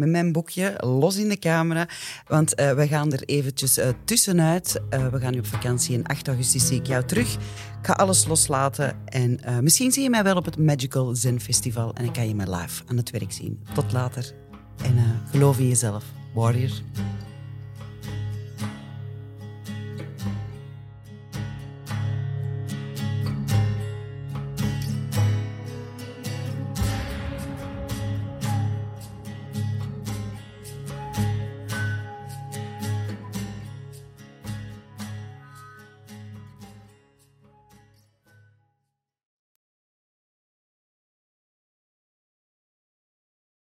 met 0.00 0.08
mijn 0.08 0.32
boekje, 0.32 0.74
los 0.78 1.16
in 1.16 1.28
de 1.28 1.38
camera. 1.38 1.88
Want 2.26 2.54
eh, 2.54 2.72
we 2.72 2.88
gaan 2.88 3.12
er 3.12 3.22
eventjes 3.24 3.76
eh, 3.76 3.88
tussenuit. 4.04 4.80
Eh, 4.88 5.06
we 5.06 5.20
gaan 5.20 5.32
nu 5.32 5.38
op 5.38 5.46
vakantie 5.46 5.96
en 5.96 6.06
8 6.06 6.28
augustus 6.28 6.66
zie 6.66 6.78
ik 6.78 6.86
jou 6.86 7.04
terug. 7.04 7.34
Ik 7.34 7.86
ga 7.86 7.92
alles 7.92 8.26
loslaten. 8.26 8.96
En 9.04 9.40
misschien 9.62 9.92
zie 9.92 10.02
je 10.02 10.10
mij 10.10 10.22
wel 10.22 10.36
op 10.36 10.44
het 10.44 10.58
Magical 10.58 11.14
Zen 11.14 11.40
Festival. 11.40 11.94
En 11.94 12.04
ik 12.04 12.12
kan 12.12 12.28
je 12.28 12.34
mij 12.34 12.46
live 12.46 12.82
aan 12.86 12.96
het 12.96 13.10
werk 13.10 13.32
zien. 13.32 13.60
Tot 13.74 13.92
later. 13.92 14.32
En 14.82 15.22
geloof 15.30 15.58
in 15.58 15.68
jezelf. 15.68 16.04
Warrior. 16.34 16.70